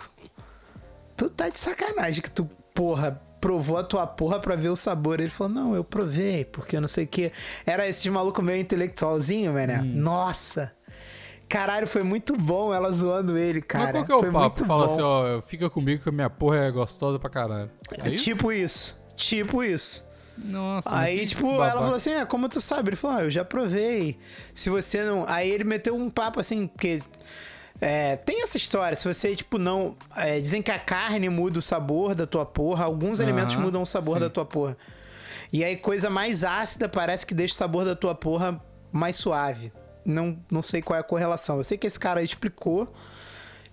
tu 1.17 1.29
tá 1.29 1.49
de 1.49 1.59
sacanagem 1.59 2.21
que 2.21 2.29
tu, 2.29 2.45
porra, 2.73 3.21
provou 3.41 3.77
a 3.77 3.83
tua 3.83 4.07
porra 4.07 4.39
pra 4.39 4.55
ver 4.55 4.69
o 4.69 4.75
sabor. 4.75 5.19
Ele 5.19 5.29
falou: 5.29 5.53
Não, 5.53 5.75
eu 5.75 5.83
provei, 5.83 6.45
porque 6.45 6.77
eu 6.77 6.81
não 6.81 6.87
sei 6.87 7.03
o 7.03 7.07
que. 7.07 7.31
Era 7.65 7.87
esse 7.87 8.01
de 8.01 8.09
maluco 8.09 8.41
meio 8.41 8.61
intelectualzinho, 8.61 9.51
né? 9.51 9.81
Hum. 9.81 9.91
Nossa! 9.95 10.71
Caralho, 11.47 11.87
foi 11.87 12.03
muito 12.03 12.35
bom 12.35 12.73
ela 12.73 12.91
zoando 12.91 13.37
ele, 13.37 13.61
cara. 13.61 13.85
Mas 13.85 13.91
qual 13.93 14.05
que 14.05 14.11
é 14.11 14.15
o 14.15 14.19
foi 14.19 14.31
papo? 14.31 14.65
Fala 14.65 14.87
bom. 14.87 14.93
assim, 14.93 15.01
ó, 15.01 15.41
fica 15.41 15.69
comigo 15.69 16.01
que 16.03 16.09
a 16.09 16.11
minha 16.11 16.29
porra 16.29 16.57
é 16.57 16.71
gostosa 16.71 17.19
pra 17.19 17.29
caralho. 17.29 17.69
É 18.03 18.09
isso? 18.09 18.23
Tipo 18.23 18.51
isso. 18.51 18.99
Tipo 19.15 19.63
isso. 19.63 20.05
Nossa. 20.37 20.89
Aí, 20.93 21.25
tipo, 21.25 21.49
babaca. 21.49 21.71
ela 21.71 21.81
falou 21.81 21.95
assim: 21.95 22.11
é, 22.11 22.25
como 22.25 22.49
tu 22.49 22.59
sabe? 22.59 22.89
Ele 22.89 22.95
falou: 22.95 23.17
ah, 23.17 23.23
eu 23.23 23.31
já 23.31 23.45
provei. 23.45 24.19
Se 24.53 24.69
você 24.69 25.03
não. 25.03 25.25
Aí 25.27 25.49
ele 25.49 25.63
meteu 25.63 25.95
um 25.95 26.09
papo 26.09 26.39
assim, 26.39 26.67
porque. 26.67 27.01
é, 27.79 28.17
tem 28.17 28.41
essa 28.41 28.57
história, 28.57 28.95
se 28.95 29.07
você, 29.07 29.35
tipo, 29.35 29.57
não. 29.57 29.95
é, 30.15 30.39
dizem 30.39 30.61
que 30.61 30.71
a 30.71 30.79
carne 30.79 31.29
muda 31.29 31.59
o 31.59 31.61
sabor 31.61 32.15
da 32.15 32.27
tua 32.27 32.45
porra, 32.45 32.85
alguns 32.85 33.19
alimentos 33.19 33.53
Aham, 33.55 33.63
mudam 33.63 33.81
o 33.81 33.85
sabor 33.85 34.15
sim. 34.15 34.21
da 34.21 34.29
tua 34.29 34.45
porra. 34.45 34.77
E 35.53 35.63
aí, 35.63 35.77
coisa 35.77 36.09
mais 36.09 36.43
ácida 36.43 36.89
parece 36.89 37.25
que 37.25 37.33
deixa 37.33 37.53
o 37.53 37.57
sabor 37.57 37.85
da 37.85 37.95
tua 37.95 38.13
porra 38.15 38.61
mais 38.91 39.15
suave. 39.15 39.71
Não, 40.05 40.37
não 40.51 40.61
sei 40.61 40.81
qual 40.81 40.95
é 40.97 40.99
a 40.99 41.03
correlação. 41.03 41.57
Eu 41.57 41.63
sei 41.63 41.77
que 41.77 41.87
esse 41.87 41.99
cara 41.99 42.21
explicou. 42.21 42.93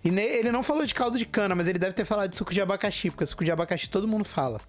E 0.04 0.10
ne- 0.10 0.22
ele 0.24 0.50
não 0.50 0.62
falou 0.62 0.84
de 0.84 0.94
caldo 0.94 1.16
de 1.18 1.26
cana, 1.26 1.54
mas 1.54 1.68
ele 1.68 1.78
deve 1.78 1.92
ter 1.92 2.04
falado 2.04 2.30
de 2.30 2.36
suco 2.36 2.52
de 2.52 2.60
abacaxi, 2.60 3.10
porque 3.10 3.24
suco 3.26 3.44
de 3.44 3.52
abacaxi 3.52 3.88
todo 3.88 4.08
mundo 4.08 4.24
fala. 4.24 4.60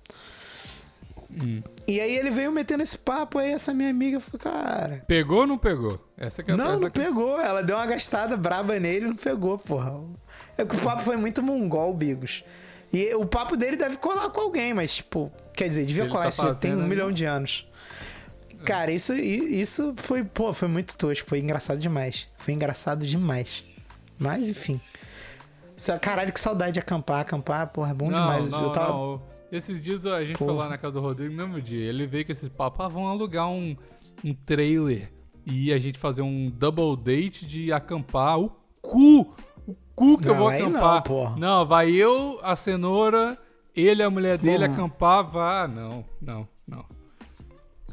E 1.88 2.00
aí 2.00 2.16
ele 2.16 2.30
veio 2.30 2.52
metendo 2.52 2.84
esse 2.84 2.98
papo, 2.98 3.40
aí 3.40 3.52
essa 3.52 3.74
minha 3.74 3.90
amiga 3.90 4.20
falou, 4.20 4.40
cara. 4.40 5.04
Pegou 5.08 5.40
ou 5.40 5.48
não 5.48 5.58
pegou? 5.58 6.00
Essa 6.16 6.44
que 6.44 6.52
é 6.52 6.56
Não, 6.56 6.74
essa 6.74 6.80
não 6.80 6.92
que... 6.92 7.00
pegou. 7.00 7.40
Ela 7.42 7.64
deu 7.64 7.76
uma 7.76 7.86
gastada 7.88 8.38
braba 8.38 8.80
nele 8.80 9.06
e 9.06 9.10
não 9.10 9.16
pegou, 9.16 9.58
porra. 9.58 10.00
É 10.56 10.64
que 10.64 10.76
o 10.76 10.80
papo 10.80 11.02
foi 11.02 11.18
muito 11.18 11.42
mongol, 11.42 11.92
Bigos. 11.94 12.44
E 12.92 13.12
o 13.16 13.26
papo 13.26 13.58
dele 13.58 13.76
deve 13.76 13.98
colar 13.98 14.30
com 14.30 14.42
alguém, 14.42 14.72
mas, 14.76 14.94
tipo, 14.94 15.32
quer 15.56 15.66
dizer, 15.68 15.84
devia 15.86 16.08
colar, 16.08 16.24
tá 16.26 16.30
isso 16.30 16.44
já 16.44 16.54
tem 16.54 16.76
um 16.76 16.86
milhão 16.88 17.12
de 17.12 17.26
anos. 17.26 17.68
Cara, 18.66 18.92
isso, 18.92 19.14
isso 19.14 19.94
foi, 19.98 20.24
pô, 20.24 20.54
foi 20.54 20.68
muito 20.68 20.98
tosco, 20.98 21.28
foi 21.30 21.40
engraçado 21.40 21.80
demais. 21.80 22.28
Foi 22.38 22.54
engraçado 22.54 23.06
demais. 23.06 23.64
Mas, 24.18 24.48
enfim. 24.50 24.80
Caralho, 26.02 26.32
que 26.32 26.40
saudade 26.40 26.74
de 26.74 26.80
acampar. 26.80 27.22
Acampar, 27.22 27.68
porra, 27.68 27.92
é 27.92 27.94
bom 27.94 28.10
não, 28.10 28.20
demais. 28.20 28.52
Não, 28.52 28.64
Eu 28.64 28.70
tava... 28.72 28.90
não. 28.94 29.22
Esses 29.52 29.84
dias 29.84 30.06
a 30.08 30.24
gente 30.24 30.38
foi 30.38 30.48
Porra. 30.48 30.64
lá 30.64 30.70
na 30.70 30.78
casa 30.80 30.94
do 31.00 31.02
Rodrigo 31.02 31.32
no 31.36 31.48
mesmo 31.48 31.62
dia. 31.62 31.86
Ele 31.88 32.08
veio 32.08 32.26
com 32.26 32.32
esse 32.32 32.50
papo, 32.50 32.82
ah, 32.82 32.88
vamos 32.88 33.12
alugar 33.12 33.48
um, 33.48 33.78
um 34.26 34.34
trailer 34.34 35.12
e 35.46 35.72
a 35.72 35.78
gente 35.78 36.00
fazer 36.00 36.24
um 36.24 36.50
double 36.50 36.98
date 36.98 37.46
de 37.46 37.72
acampar. 37.72 38.40
O 38.40 38.50
cu! 38.82 39.36
O 39.68 39.76
cu 39.96 40.18
que 40.18 40.28
eu 40.28 40.32
Não, 40.34 40.40
vou 40.40 40.48
aí 40.48 40.60
não, 40.62 40.70
acampar. 40.70 41.04
porra. 41.04 41.36
Não, 41.38 41.66
vai 41.68 41.92
eu, 41.92 42.40
a 42.42 42.56
cenoura, 42.56 43.38
ele 43.76 44.02
a 44.02 44.10
mulher 44.10 44.40
dele 44.40 44.66
Porra. 44.66 44.74
acampar, 44.74 45.24
vá. 45.24 45.68
Não, 45.68 46.04
não, 46.20 46.48
não. 46.68 46.84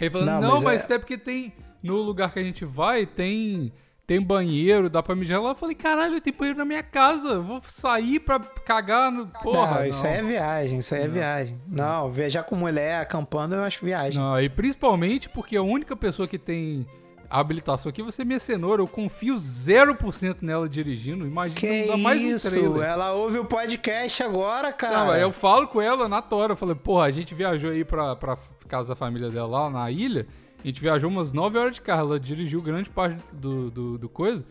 Ele 0.01 0.11
falou, 0.11 0.27
Não, 0.27 0.41
não, 0.41 0.61
mas 0.63 0.83
é- 0.83 0.85
até 0.85 0.99
porque 0.99 1.19
tem. 1.19 1.53
No 1.83 1.97
lugar 1.97 2.33
que 2.33 2.39
a 2.39 2.43
gente 2.43 2.65
vai, 2.65 3.07
tem. 3.07 3.73
Tem 4.07 4.21
banheiro, 4.21 4.91
dá 4.91 5.01
pra 5.05 5.15
mijar 5.15 5.41
lá. 5.41 5.51
Eu 5.51 5.55
falei, 5.55 5.77
caralho, 5.77 6.21
tem 6.21 6.33
banheiro 6.33 6.59
na 6.59 6.65
minha 6.65 6.83
casa. 6.83 7.29
eu 7.29 7.43
Vou 7.45 7.63
sair 7.69 8.19
pra 8.19 8.41
cagar 8.41 9.09
no. 9.13 9.29
Porra. 9.29 9.77
não, 9.81 9.87
isso 9.87 10.05
aí 10.05 10.15
é 10.15 10.23
viagem, 10.23 10.79
isso 10.79 10.93
aí 10.97 11.03
é 11.05 11.09
viagem. 11.09 11.61
Não, 11.69 12.11
viajar 12.11 12.43
com 12.43 12.57
mulher 12.57 13.01
acampando 13.01 13.55
eu 13.55 13.63
acho 13.63 13.85
viagem. 13.85 14.21
Não, 14.21 14.41
e 14.41 14.49
principalmente 14.49 15.29
porque 15.29 15.57
a 15.57 15.63
única 15.63 15.95
pessoa 15.97 16.27
que 16.27 16.39
tem 16.39 16.85
a 17.31 17.39
habilitação 17.39 17.89
aqui, 17.89 18.03
você 18.03 18.23
é 18.23 18.25
minha 18.25 18.41
cenoura, 18.41 18.83
eu 18.83 18.89
confio 18.89 19.37
0% 19.37 20.39
nela 20.43 20.69
dirigindo. 20.69 21.25
Imagina, 21.25 21.55
Que 21.61 21.87
dá 21.87 21.97
mais 21.97 22.21
um 22.21 22.27
isso? 22.35 22.51
trailer. 22.51 22.83
Ela 22.83 23.13
ouve 23.13 23.39
o 23.39 23.45
podcast 23.45 24.21
agora, 24.25 24.73
cara. 24.73 25.05
Não, 25.05 25.15
eu 25.15 25.31
falo 25.31 25.69
com 25.69 25.81
ela 25.81 26.09
na 26.09 26.21
tora. 26.21 26.55
Eu 26.55 26.57
falei, 26.57 26.75
porra, 26.75 27.05
a 27.05 27.11
gente 27.13 27.33
viajou 27.33 27.71
aí 27.71 27.85
pra, 27.85 28.17
pra 28.17 28.37
casa 28.71 28.89
da 28.91 28.95
família 28.95 29.29
dela 29.31 29.49
lá 29.65 29.71
na 29.71 29.91
ilha. 29.91 30.27
A 30.63 30.67
gente 30.67 30.81
viajou 30.81 31.11
umas 31.11 31.33
9 31.33 31.59
horas 31.59 31.75
de 31.75 31.81
carro. 31.81 32.03
Ela 32.03 32.21
dirigiu 32.21 32.63
grande 32.63 32.89
parte 32.91 33.23
do, 33.33 33.71
do, 33.71 33.99
do 33.99 34.09
coisa. 34.09 34.45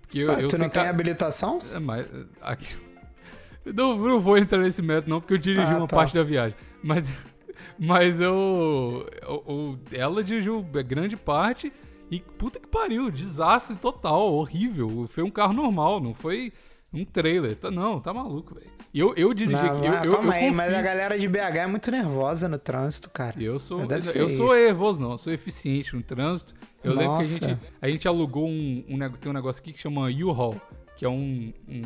Porque 0.00 0.18
eu, 0.18 0.30
Ah, 0.32 0.40
eu 0.40 0.48
tu 0.48 0.58
não 0.58 0.68
tem 0.68 0.82
ca- 0.82 0.90
habilitação? 0.90 1.60
É, 1.72 1.78
mas. 1.78 2.06
é, 2.12 2.24
Aqui... 2.40 2.66
Não, 3.64 3.96
não 3.96 4.20
vou 4.20 4.36
entrar 4.36 4.58
nesse 4.58 4.82
método, 4.82 5.08
não, 5.08 5.20
porque 5.20 5.34
eu 5.34 5.38
dirigi 5.38 5.62
Ah, 5.62 5.78
uma 5.78 5.86
tá. 5.86 5.94
parte 5.94 6.14
da 6.16 6.24
viagem. 6.24 6.56
Mas, 6.82 7.08
mas 7.78 8.20
eu, 8.20 9.06
eu- 9.22 9.44
eu- 9.46 9.78
Ela 9.96 10.24
dirigiu 10.24 10.60
grande 10.62 11.16
parte 11.16 11.72
e 12.10 12.18
puta 12.18 12.58
que 12.58 12.66
pariu, 12.66 13.08
desastre 13.08 13.76
total, 13.76 14.32
horrível. 14.32 15.06
Foi 15.06 15.22
um 15.22 15.30
carro 15.30 15.52
normal, 15.52 16.00
não 16.00 16.12
foi 16.12 16.52
um 16.92 17.04
trailer. 17.04 17.56
Tá- 17.56 17.70
Não, 17.70 18.00
tá 18.00 18.12
maluco, 18.12 18.54
velho. 18.54 18.70
Eu, 18.94 19.14
eu 19.16 19.32
dirigi 19.32 19.56
Não, 19.62 19.76
aqui. 19.78 19.86
Eu, 19.86 19.92
ah, 19.92 20.02
eu, 20.04 20.12
calma 20.12 20.28
eu 20.38 20.44
aí, 20.44 20.50
mas 20.50 20.74
a 20.74 20.82
galera 20.82 21.18
de 21.18 21.26
BH 21.26 21.56
é 21.56 21.66
muito 21.66 21.90
nervosa 21.90 22.46
no 22.48 22.58
trânsito, 22.58 23.08
cara. 23.10 23.42
Eu 23.42 23.58
sou, 23.58 23.80
eu 23.80 23.98
isso. 24.26 24.36
sou 24.36 24.54
nervoso, 24.54 25.02
não. 25.02 25.12
Eu 25.12 25.18
sou 25.18 25.32
eficiente 25.32 25.96
no 25.96 26.02
trânsito. 26.02 26.52
Eu 26.84 26.90
lembro 26.92 27.04
que 27.04 27.10
a 27.12 27.16
Nossa. 27.16 27.48
gente, 27.48 27.60
a 27.80 27.88
gente 27.88 28.06
alugou 28.08 28.46
um, 28.46 28.84
um 28.88 28.98
Tem 29.18 29.30
um 29.30 29.34
negócio 29.34 29.62
aqui 29.62 29.72
que 29.72 29.80
chama 29.80 30.08
U-Haul, 30.10 30.60
que 30.96 31.04
é 31.04 31.08
um. 31.08 31.52
um 31.68 31.82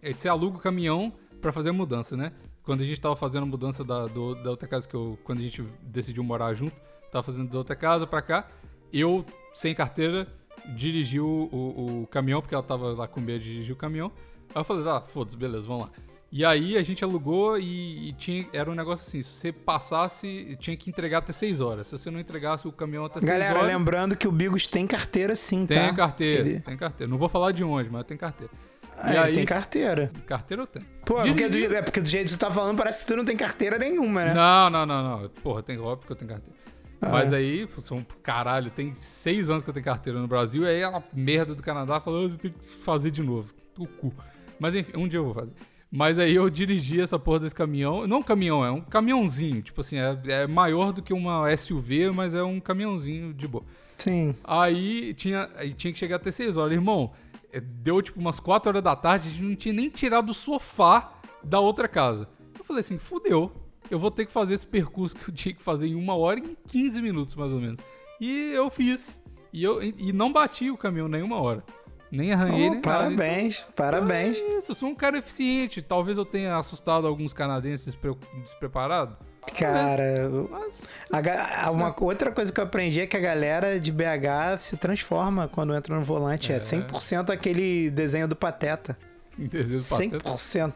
é, 0.00 0.12
você 0.12 0.28
aluga 0.28 0.56
o 0.56 0.60
caminhão 0.60 1.12
pra 1.40 1.52
fazer 1.52 1.68
a 1.70 1.72
mudança, 1.72 2.16
né? 2.16 2.32
Quando 2.62 2.80
a 2.80 2.84
gente 2.84 3.00
tava 3.00 3.16
fazendo 3.16 3.42
a 3.42 3.46
mudança 3.46 3.84
da, 3.84 4.06
do- 4.06 4.34
da 4.36 4.50
outra 4.50 4.66
casa 4.68 4.88
que 4.88 4.94
eu. 4.94 5.18
Quando 5.24 5.40
a 5.40 5.42
gente 5.42 5.62
decidiu 5.82 6.22
morar 6.24 6.54
junto, 6.54 6.74
tava 7.10 7.22
fazendo 7.22 7.50
da 7.50 7.58
outra 7.58 7.76
casa 7.76 8.06
pra 8.06 8.22
cá. 8.22 8.48
Eu, 8.92 9.24
sem 9.52 9.74
carteira, 9.74 10.26
dirigi 10.68 11.20
o, 11.20 11.48
o, 11.52 12.06
caminhão, 12.10 12.40
porque 12.40 12.54
ela 12.54 12.62
tava 12.62 12.92
lá 12.92 13.08
com 13.08 13.20
medo 13.20 13.40
de 13.40 13.52
dirigir 13.52 13.72
o 13.72 13.76
caminhão. 13.76 14.10
Aí 14.54 14.60
eu 14.60 14.64
falei, 14.64 14.88
ah, 14.88 15.00
foda-se, 15.00 15.36
beleza, 15.36 15.66
vamos 15.66 15.84
lá. 15.84 15.90
E 16.30 16.46
aí 16.46 16.78
a 16.78 16.82
gente 16.82 17.04
alugou 17.04 17.58
e, 17.58 18.08
e 18.08 18.12
tinha, 18.14 18.46
era 18.54 18.70
um 18.70 18.74
negócio 18.74 19.06
assim, 19.06 19.20
se 19.20 19.34
você 19.34 19.52
passasse, 19.52 20.56
tinha 20.58 20.74
que 20.74 20.88
entregar 20.88 21.18
até 21.18 21.30
6 21.30 21.60
horas. 21.60 21.86
Se 21.86 21.98
você 21.98 22.10
não 22.10 22.18
entregasse 22.18 22.66
o 22.66 22.72
caminhão 22.72 23.04
até 23.04 23.20
6 23.20 23.30
Galera, 23.30 23.58
horas... 23.58 23.68
lembrando 23.70 24.16
que 24.16 24.26
o 24.26 24.32
Bigos 24.32 24.66
tem 24.66 24.86
carteira 24.86 25.36
sim, 25.36 25.66
Tem 25.66 25.90
tá? 25.90 25.94
carteira, 25.94 26.48
Ele, 26.48 26.60
tem 26.60 26.74
carteira. 26.74 27.10
Não 27.10 27.18
vou 27.18 27.28
falar 27.28 27.52
de 27.52 27.62
onde, 27.62 27.90
mas 27.90 28.04
tem 28.04 28.16
carteira. 28.16 28.50
Ah, 28.96 29.12
e 29.12 29.18
aí, 29.18 29.32
tem 29.34 29.44
carteira. 29.44 30.10
carteira 30.26 30.62
eu 30.62 30.66
tenho. 30.66 30.86
Pô, 31.04 31.16
porque 31.16 31.48
do, 31.48 31.74
é 31.74 31.82
porque 31.82 32.00
do 32.00 32.08
jeito 32.08 32.28
que 32.28 32.34
tu 32.34 32.38
tá 32.38 32.50
falando, 32.50 32.78
parece 32.78 33.04
que 33.04 33.12
tu 33.12 33.16
não 33.16 33.24
tem 33.24 33.36
carteira 33.36 33.76
nenhuma, 33.76 34.24
né? 34.24 34.34
Não, 34.34 34.70
não, 34.70 34.86
não, 34.86 35.02
não. 35.02 35.28
Porra, 35.42 35.62
tem 35.62 35.78
óbvio 35.78 36.06
que 36.06 36.12
eu 36.12 36.16
tenho 36.16 36.30
carteira. 36.30 36.56
Ah, 37.02 37.08
Mas 37.10 37.32
é. 37.32 37.36
aí, 37.36 37.68
são, 37.78 37.98
caralho, 38.22 38.70
tem 38.70 38.94
seis 38.94 39.50
anos 39.50 39.62
que 39.64 39.68
eu 39.68 39.74
tenho 39.74 39.84
carteira 39.84 40.20
no 40.20 40.28
Brasil, 40.28 40.62
e 40.62 40.68
aí 40.68 40.84
a 40.84 41.02
merda 41.12 41.52
do 41.54 41.62
Canadá 41.62 42.00
falou, 42.00 42.24
"Ah, 42.24 42.28
você 42.28 42.38
tem 42.38 42.52
que 42.52 42.64
fazer 42.64 43.10
de 43.10 43.22
novo. 43.22 43.52
O 43.76 43.86
cu. 43.86 44.14
Mas 44.60 44.74
enfim, 44.76 44.92
um 44.96 45.08
dia 45.08 45.18
eu 45.18 45.24
vou 45.24 45.34
fazer. 45.34 45.52
Mas 45.90 46.18
aí 46.18 46.34
eu 46.34 46.48
dirigi 46.48 47.00
essa 47.00 47.18
porra 47.18 47.40
desse 47.40 47.54
caminhão. 47.54 48.06
Não 48.06 48.18
um 48.18 48.22
caminhão, 48.22 48.64
é 48.64 48.70
um 48.70 48.80
caminhãozinho. 48.80 49.60
Tipo 49.60 49.82
assim, 49.82 49.96
é, 49.98 50.16
é 50.26 50.46
maior 50.46 50.92
do 50.92 51.02
que 51.02 51.12
uma 51.12 51.54
SUV, 51.54 52.12
mas 52.12 52.34
é 52.34 52.42
um 52.42 52.58
caminhãozinho 52.60 53.34
de 53.34 53.46
boa. 53.46 53.64
Sim. 53.98 54.34
Aí 54.42 55.12
tinha, 55.14 55.50
aí 55.56 55.74
tinha 55.74 55.92
que 55.92 55.98
chegar 55.98 56.16
até 56.16 56.30
6 56.30 56.56
horas. 56.56 56.72
Irmão, 56.72 57.12
eh, 57.52 57.60
deu 57.60 58.00
tipo 58.00 58.18
umas 58.18 58.40
4 58.40 58.70
horas 58.70 58.82
da 58.82 58.96
tarde, 58.96 59.28
a 59.28 59.32
gente 59.32 59.42
não 59.42 59.54
tinha 59.54 59.74
nem 59.74 59.90
tirado 59.90 60.30
o 60.30 60.34
sofá 60.34 61.12
da 61.42 61.60
outra 61.60 61.86
casa. 61.86 62.26
Eu 62.58 62.64
falei 62.64 62.80
assim, 62.80 62.98
fudeu. 62.98 63.52
Eu 63.90 63.98
vou 63.98 64.10
ter 64.10 64.26
que 64.26 64.32
fazer 64.32 64.54
esse 64.54 64.66
percurso 64.66 65.14
que 65.16 65.28
eu 65.28 65.34
tinha 65.34 65.54
que 65.54 65.62
fazer 65.62 65.86
em 65.86 65.94
uma 65.94 66.16
hora 66.16 66.38
em 66.40 66.56
15 66.68 67.02
minutos, 67.02 67.34
mais 67.34 67.52
ou 67.52 67.60
menos. 67.60 67.80
E 68.20 68.52
eu 68.52 68.70
fiz. 68.70 69.20
E, 69.52 69.62
eu, 69.62 69.82
e 69.82 69.94
e 69.98 70.12
não 70.12 70.32
bati 70.32 70.70
o 70.70 70.76
caminhão 70.76 71.08
nenhuma 71.08 71.40
hora. 71.40 71.62
Nem 72.10 72.30
arranhei, 72.32 72.68
Oh, 72.68 72.70
nem 72.72 72.80
nada. 72.80 72.82
parabéns, 72.82 73.60
parabéns. 73.74 74.36
Então, 74.38 74.54
é 74.54 74.58
isso, 74.58 74.72
eu 74.72 74.74
sou 74.74 74.88
um 74.90 74.94
cara 74.94 75.16
eficiente. 75.16 75.80
Talvez 75.80 76.18
eu 76.18 76.26
tenha 76.26 76.56
assustado 76.58 77.06
alguns 77.06 77.32
canadenses 77.32 77.86
despre- 77.86 78.14
despreparados. 78.42 79.16
Cara, 79.58 80.30
Mas. 80.50 80.82
a 81.10 81.66
a- 81.66 81.70
uma 81.70 81.94
outra 82.00 82.30
coisa 82.30 82.52
que 82.52 82.60
eu 82.60 82.64
aprendi 82.64 83.00
é 83.00 83.06
que 83.06 83.16
a 83.16 83.20
galera 83.20 83.80
de 83.80 83.90
BH 83.90 84.58
se 84.60 84.76
transforma 84.76 85.48
quando 85.48 85.74
entra 85.74 85.98
no 85.98 86.04
volante. 86.04 86.52
É, 86.52 86.58
100% 86.58 87.30
aquele 87.30 87.90
desenho 87.90 88.28
do 88.28 88.36
Pateta. 88.36 88.96
Entendeu? 89.38 89.78
Pateta? 89.88 90.18
100%. 90.30 90.72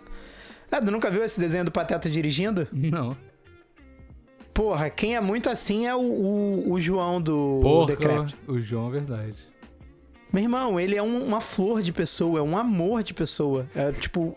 Ah, 0.76 0.82
tu 0.82 0.90
nunca 0.90 1.10
viu 1.10 1.24
esse 1.24 1.38
desenho 1.40 1.64
do 1.64 1.70
Pateta 1.72 2.08
dirigindo? 2.10 2.66
Não. 2.72 3.16
Porra, 4.52 4.88
quem 4.88 5.14
é 5.14 5.20
muito 5.20 5.50
assim 5.50 5.86
é 5.86 5.94
o, 5.94 6.00
o, 6.00 6.72
o 6.72 6.80
João 6.80 7.20
do 7.20 7.60
Porra, 7.62 7.96
o 8.48 8.58
João 8.60 8.88
é 8.88 8.92
verdade. 8.92 9.36
Meu 10.32 10.42
irmão, 10.42 10.80
ele 10.80 10.96
é 10.96 11.02
um- 11.02 11.24
uma 11.24 11.40
flor 11.40 11.82
de 11.82 11.92
pessoa, 11.92 12.38
é 12.40 12.42
um 12.42 12.56
amor 12.56 13.02
de 13.02 13.12
pessoa. 13.14 13.66
É 13.74 13.92
tipo. 13.92 14.34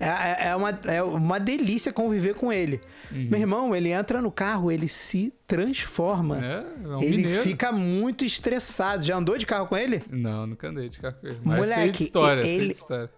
É, 0.00 0.06
é- 0.06 0.48
é 0.50 0.56
uma, 0.56 0.70
é 0.84 1.02
uma 1.02 1.40
delícia 1.40 1.92
conviver 1.92 2.34
com 2.34 2.52
ele. 2.52 2.80
Uhum. 3.10 3.28
Meu 3.30 3.40
irmão, 3.40 3.74
ele 3.74 3.88
entra 3.90 4.22
no 4.22 4.30
carro, 4.30 4.70
ele 4.70 4.86
se 4.86 5.32
transforma. 5.46 6.38
É, 6.44 6.64
é 6.84 6.88
um 6.96 7.02
ele 7.02 7.16
mineiro. 7.16 7.42
fica 7.42 7.72
muito 7.72 8.24
estressado. 8.24 9.02
Já 9.02 9.16
andou 9.16 9.36
de 9.36 9.44
carro 9.46 9.66
com 9.66 9.76
ele? 9.76 10.02
Não, 10.10 10.46
nunca 10.46 10.68
andei 10.68 10.88
de 10.88 11.00
carro 11.00 11.16
com 11.20 11.26
ele. 11.26 11.38
Mas 11.42 11.56
sei 11.56 11.64
de 11.74 11.74
Moleque, 11.80 12.02
história, 12.04 12.42
sei 12.42 12.54
ele- 12.56 12.68
de 12.68 12.74
história. 12.74 13.10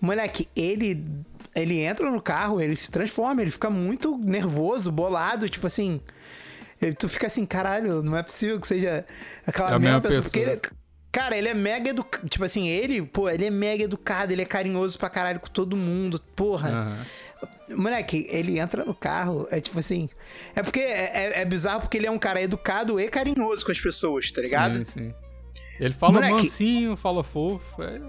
Moleque, 0.00 0.48
ele. 0.54 1.04
Ele 1.54 1.80
entra 1.80 2.10
no 2.10 2.20
carro, 2.20 2.60
ele 2.60 2.76
se 2.76 2.90
transforma, 2.90 3.40
ele 3.40 3.50
fica 3.50 3.70
muito 3.70 4.18
nervoso, 4.18 4.92
bolado, 4.92 5.48
tipo 5.48 5.66
assim. 5.66 6.00
ele- 6.82 6.92
tu 6.92 7.08
fica 7.08 7.26
assim, 7.26 7.46
caralho, 7.46 8.02
não 8.02 8.14
é 8.14 8.22
possível 8.22 8.60
que 8.60 8.68
seja 8.68 9.06
aquela 9.46 9.70
É 9.70 9.78
mesma 9.78 9.84
mesma 9.94 10.00
pessoa. 10.02 10.22
Porque 10.24 10.40
pessoa. 10.40 10.52
ele- 10.62 10.76
cara, 11.10 11.34
ele 11.34 11.48
é 11.48 11.54
mega 11.54 11.88
educado. 11.88 12.28
Tipo 12.28 12.44
assim, 12.44 12.68
ele, 12.68 13.00
pô, 13.00 13.30
ele 13.30 13.46
é 13.46 13.50
mega 13.50 13.84
educado, 13.84 14.32
ele 14.34 14.42
é 14.42 14.44
carinhoso 14.44 14.98
pra 14.98 15.08
caralho 15.08 15.40
com 15.40 15.48
todo 15.48 15.74
mundo. 15.74 16.20
Porra. 16.36 16.68
Aham. 16.68 17.04
Moleque, 17.76 18.26
ele 18.30 18.58
entra 18.58 18.84
no 18.84 18.94
carro, 18.94 19.48
é 19.50 19.58
tipo 19.60 19.78
assim. 19.78 20.08
É 20.54 20.62
porque 20.62 20.80
é, 20.80 21.10
é- 21.14 21.40
é 21.40 21.44
bizarro 21.46 21.80
porque 21.80 21.96
ele 21.96 22.06
é 22.06 22.10
um 22.10 22.18
cara 22.18 22.40
educado 22.42 23.00
e 23.00 23.08
carinhoso 23.08 23.64
com 23.64 23.72
as 23.72 23.80
pessoas, 23.80 24.30
tá 24.30 24.42
ligado? 24.42 24.78
Sim, 24.78 24.84
sim. 24.84 25.14
Ele 25.78 25.92
fala 25.92 26.14
Moleque- 26.14 26.32
mansinho, 26.44 26.96
fala 26.96 27.22
fofo. 27.22 27.82
É, 27.82 28.00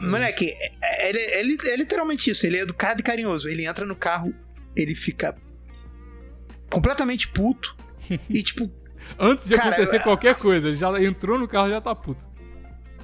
Moleque, 0.00 0.48
é- 0.82 1.08
ele, 1.08 1.18
ele 1.18 1.58
é 1.70 1.76
literalmente 1.76 2.30
isso. 2.30 2.46
Ele 2.46 2.56
é 2.58 2.60
educado 2.60 3.00
e 3.00 3.02
carinhoso. 3.02 3.48
Ele 3.48 3.64
entra 3.66 3.84
no 3.84 3.96
carro, 3.96 4.32
ele 4.76 4.94
fica 4.94 5.34
completamente 6.70 7.28
puto. 7.28 7.76
e 8.28 8.42
tipo, 8.42 8.70
Antes 9.18 9.48
de 9.48 9.54
Cara, 9.56 9.70
acontecer 9.70 9.96
eu- 9.96 10.00
qualquer 10.02 10.34
coisa, 10.34 10.68
ele 10.68 10.76
já 10.76 10.90
entrou 11.02 11.38
no 11.38 11.46
carro 11.46 11.68
e 11.68 11.70
já 11.72 11.80
tá 11.80 11.94
puto. 11.94 12.24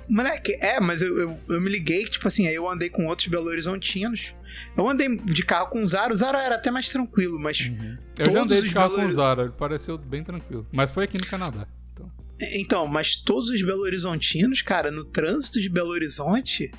moleque, 0.09 0.57
é, 0.61 0.81
mas 0.81 1.03
eu, 1.03 1.16
eu, 1.18 1.39
eu 1.49 1.61
me 1.61 1.71
liguei 1.71 2.05
que, 2.05 2.11
tipo 2.12 2.27
assim, 2.27 2.47
aí 2.49 2.55
eu 2.55 2.68
andei 2.68 2.89
com 2.91 3.07
outros 3.07 3.29
Belo 3.29 3.47
Horizontinos. 3.47 4.35
Eu 4.77 4.89
andei 4.89 5.14
de 5.16 5.45
carro 5.45 5.68
com 5.68 5.83
o 5.83 5.87
Zara. 5.87 6.12
O 6.12 6.16
Zara 6.16 6.43
era 6.43 6.57
até 6.57 6.71
mais 6.71 6.89
tranquilo, 6.89 7.39
mas. 7.39 7.71
Eu 8.18 8.31
já 8.33 8.43
andei 8.43 8.61
de 8.62 8.73
carro 8.73 8.91
Belo 8.97 9.03
com 9.03 9.09
o 9.09 9.12
Zara, 9.12 9.43
ele 9.43 9.53
pareceu 9.53 9.97
bem 9.99 10.25
tranquilo. 10.25 10.66
Mas 10.73 10.91
foi 10.91 11.05
aqui 11.05 11.18
no 11.18 11.27
Canadá. 11.27 11.66
Então. 11.93 12.11
Então, 12.55 12.86
mas 12.86 13.14
todos 13.16 13.49
os 13.51 13.62
Belo 13.62 13.82
Horizontinos, 13.82 14.62
cara, 14.62 14.91
no 14.91 15.05
trânsito 15.05 15.61
de 15.61 15.68
Belo 15.68 15.91
Horizonte. 15.91 16.70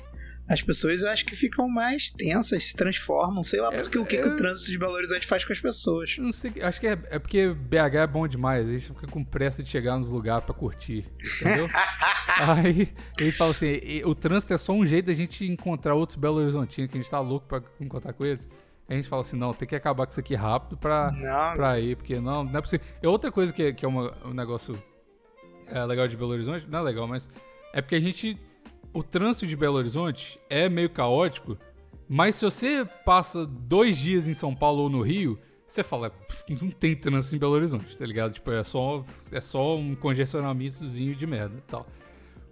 As 0.48 0.60
pessoas 0.60 1.00
eu 1.02 1.08
acho 1.08 1.24
que 1.24 1.36
ficam 1.36 1.68
mais 1.68 2.10
tensas, 2.10 2.64
se 2.64 2.74
transformam, 2.76 3.44
sei 3.44 3.60
lá 3.60 3.72
É, 3.72 3.80
porque 3.82 3.96
o 3.96 4.04
que, 4.04 4.16
que 4.16 4.22
é- 4.22 4.26
o 4.26 4.36
trânsito 4.36 4.72
de 4.72 4.76
Belo 4.78 4.92
Horizonte 4.94 5.24
faz 5.26 5.44
com 5.44 5.52
as 5.52 5.60
pessoas. 5.60 6.16
Não 6.18 6.32
sei, 6.32 6.52
acho 6.60 6.80
que 6.80 6.86
é, 6.88 6.98
é 7.10 7.18
porque 7.18 7.54
BH 7.54 7.94
é 8.02 8.06
bom 8.08 8.26
demais, 8.26 8.68
aí 8.68 8.78
você 8.80 8.88
fica 8.88 9.06
com 9.06 9.24
pressa 9.24 9.62
de 9.62 9.70
chegar 9.70 9.96
nos 9.98 10.10
lugares 10.10 10.44
pra 10.44 10.52
curtir, 10.52 11.06
entendeu? 11.40 11.68
aí 12.40 12.88
ele 13.18 13.32
fala 13.32 13.52
assim, 13.52 13.66
"E- 13.82 14.02
o 14.04 14.14
trânsito 14.16 14.52
é 14.52 14.58
só 14.58 14.72
um 14.72 14.84
jeito 14.84 15.06
da 15.06 15.14
gente 15.14 15.44
encontrar 15.46 15.94
outros 15.94 16.18
Belo 16.18 16.38
Horizontinos, 16.38 16.90
que 16.90 16.98
a 16.98 17.00
gente 17.00 17.10
tá 17.10 17.20
louco 17.20 17.46
pra 17.46 17.62
encontrar 17.80 18.12
com 18.12 18.24
eles. 18.26 18.46
Aí 18.88 18.94
a 18.94 19.00
gente 19.00 19.08
fala 19.08 19.22
assim, 19.22 19.36
não, 19.38 19.54
tem 19.54 19.66
que 19.66 19.76
acabar 19.76 20.04
com 20.06 20.10
isso 20.10 20.20
aqui 20.20 20.34
rápido 20.34 20.76
pra, 20.76 21.12
Não, 21.12 21.56
pra 21.56 21.78
ir, 21.78 21.96
porque 21.96 22.18
não, 22.18 22.42
não 22.44 22.58
é 22.58 22.60
possível. 22.60 22.84
É 23.00 23.08
outra 23.08 23.30
coisa 23.30 23.52
que, 23.52 23.62
é- 23.62 23.72
que 23.72 23.84
é 23.84 23.88
uma- 23.88 24.12
um 24.24 24.34
negócio 24.34 24.74
é, 25.72 25.84
legal 25.84 26.06
de 26.08 26.16
Belo 26.16 26.30
Horizonte, 26.32 26.66
não 26.68 26.78
é 26.78 26.82
legal, 26.82 27.06
mas 27.06 27.28
é 27.72 27.80
porque 27.80 27.94
a 27.96 28.00
gente, 28.00 28.38
o 28.92 29.02
trânsito 29.02 29.46
de 29.46 29.56
Belo 29.56 29.76
Horizonte 29.76 30.38
é 30.50 30.68
meio 30.68 30.90
caótico, 30.90 31.56
mas 32.08 32.36
se 32.36 32.44
você 32.44 32.86
passa 33.04 33.46
dois 33.46 33.96
dias 33.96 34.26
em 34.28 34.34
São 34.34 34.54
Paulo 34.54 34.82
ou 34.82 34.90
no 34.90 35.00
Rio, 35.02 35.38
você 35.66 35.82
fala, 35.82 36.10
"Pff, 36.10 36.62
não 36.62 36.70
tem 36.70 36.94
trânsito 36.94 37.34
em 37.34 37.38
Belo 37.38 37.52
Horizonte, 37.54 37.96
tá 37.96 38.04
ligado? 38.04 38.34
Tipo, 38.34 38.50
é 38.52 38.62
só, 38.62 39.02
é 39.30 39.40
só 39.40 39.76
um 39.76 39.94
congestionamentozinho 39.94 41.14
de 41.14 41.26
merda 41.26 41.56
e 41.56 41.62
tal. 41.62 41.86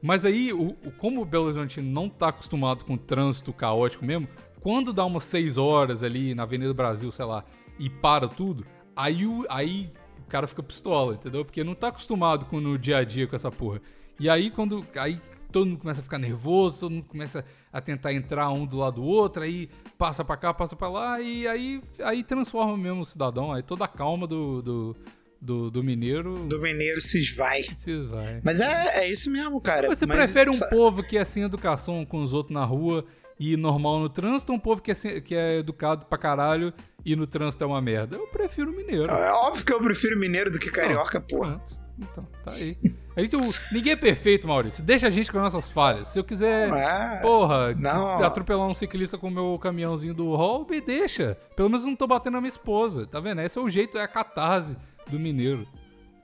Mas 0.03 0.25
aí, 0.25 0.53
o, 0.53 0.69
o- 0.71 0.91
como 0.97 1.21
o 1.21 1.25
Belo 1.27 1.45
Horizonte 1.45 1.83
não 1.83 2.09
tá 2.09 2.29
acostumado 2.29 2.85
com 2.87 2.97
trânsito 2.97 3.53
caótico 3.53 4.05
mesmo, 4.05 4.27
quando 4.61 4.93
dá 4.93 5.05
umas 5.05 5.25
6 5.25 5.59
horas 5.59 6.03
ali 6.03 6.35
na 6.35 6.45
Avenida 6.45 6.73
Brasil, 6.73 7.13
sei 7.13 7.27
lá, 7.27 7.45
e 7.79 7.91
para 7.91 8.27
tudo, 8.29 8.65
aí 8.97 9.27
aí 9.51 9.91
cara 10.31 10.47
fica 10.47 10.63
pistola, 10.63 11.15
entendeu? 11.15 11.45
Porque 11.45 11.63
não 11.65 11.75
tá 11.75 11.89
acostumado 11.89 12.47
com 12.47 12.61
no 12.61 12.79
dia 12.79 12.99
a 12.99 13.05
dia 13.05 13.27
com 13.27 13.37
essa 13.37 13.51
porra. 13.51 13.81
E 14.19 14.29
aí 14.29 14.51
quando 14.51 14.85
aí 14.97 15.21
todo 15.51 15.67
mundo 15.67 15.79
começa 15.81 16.01
a 16.01 16.03
ficar 16.05 16.19
nervoso, 16.19 16.79
todo 16.79 16.93
mundo 16.93 17.05
começa 17.05 17.45
a 17.73 17.81
tentar 17.81 18.13
entrar 18.15 18.49
um 18.51 18.65
do 18.65 18.77
lado 18.77 18.97
do 18.97 19.05
outro, 19.05 19.43
aí 19.43 19.69
passa 19.99 20.25
pra 20.25 20.37
cá, 20.37 20.55
passa 20.55 20.77
pra 20.77 20.89
lá 20.89 21.21
e 21.21 21.47
aí 21.49 21.81
aí 22.03 22.23
transforma 22.23 22.77
mesmo 22.77 23.01
o 23.01 23.05
cidadão, 23.05 23.53
aí 23.53 23.63
toda 23.63 23.85
a 23.85 23.89
calma 23.89 24.27
do, 24.27 24.63
do, 24.63 24.97
do, 25.41 25.71
do 25.71 25.83
mineiro. 25.83 26.35
Do 26.47 26.61
mineiro 26.61 27.01
se 27.01 27.19
esvai. 27.21 27.63
Se 27.77 27.91
esvai. 27.91 28.41
Mas 28.45 28.61
é, 28.61 29.01
é 29.01 29.09
isso 29.11 29.31
mesmo, 29.31 29.61
cara. 29.61 29.89
Você 29.89 30.07
Mas- 30.07 30.17
prefere 30.19 30.51
um 30.51 30.59
povo 30.71 31.03
que 31.03 31.17
é 31.17 31.25
sem 31.25 31.43
educação 31.43 32.05
com 32.05 32.23
os 32.23 32.33
outros 32.33 32.55
na 32.55 32.65
rua 32.65 33.05
e 33.41 33.57
normal 33.57 33.99
no 33.99 34.09
trânsito 34.11 34.53
ou 34.53 34.59
um 34.59 34.61
povo 34.61 34.83
que 34.83 34.91
é, 34.93 35.21
que 35.21 35.35
é 35.35 35.59
educado 35.59 36.05
pra 36.05 36.19
caralho 36.19 36.73
e 37.05 37.17
no 37.17 37.27
trânsito 37.27 37.65
é 37.65 37.67
uma 37.67 37.81
merda? 37.81 38.17
Eu 38.17 38.27
prefiro 38.27 38.71
mineiro. 38.71 39.11
É 39.11 39.33
óbvio 39.33 39.65
que 39.65 39.73
eu 39.73 39.81
prefiro 39.81 40.19
mineiro 40.19 40.51
do 40.51 40.59
que 40.59 40.71
carioca, 40.71 41.19
porra. 41.21 41.53
Pronto. 41.57 41.81
Então, 41.99 42.27
tá 42.45 42.53
aí. 42.53 42.79
A 43.15 43.21
gente, 43.21 43.37
ninguém 43.71 43.93
é 43.93 43.97
perfeito, 43.97 44.49
Maurício. 44.49 44.83
Deixa 44.83 45.07
a 45.07 45.11
gente 45.11 45.31
com 45.31 45.37
as 45.39 45.53
nossas 45.53 45.71
falhas. 45.71 46.09
Se 46.09 46.19
eu 46.19 46.25
quiser, 46.25 46.73
Ah, 46.73 47.19
porra, 47.21 47.75
não. 47.75 48.23
atropelar 48.23 48.67
um 48.67 48.73
ciclista 48.75 49.19
com 49.19 49.29
o 49.29 49.31
meu 49.31 49.59
caminhãozinho 49.59 50.15
do 50.15 50.35
hall, 50.35 50.67
me 50.69 50.81
deixa. 50.81 51.37
Pelo 51.57 51.69
menos 51.69 51.83
eu 51.85 51.89
não 51.91 51.97
tô 51.97 52.07
batendo 52.07 52.35
na 52.35 52.41
minha 52.41 52.49
esposa. 52.49 53.07
Tá 53.07 53.21
vendo? 53.21 53.43
Esse 53.43 53.59
é 53.59 53.61
o 53.61 53.69
jeito, 53.69 53.99
é 53.99 54.03
a 54.03 54.09
catarse 54.09 54.79
do 55.11 55.19
mineiro. 55.19 55.67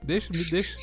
Deixa, 0.01 0.29
me 0.33 0.43
deixa. 0.45 0.75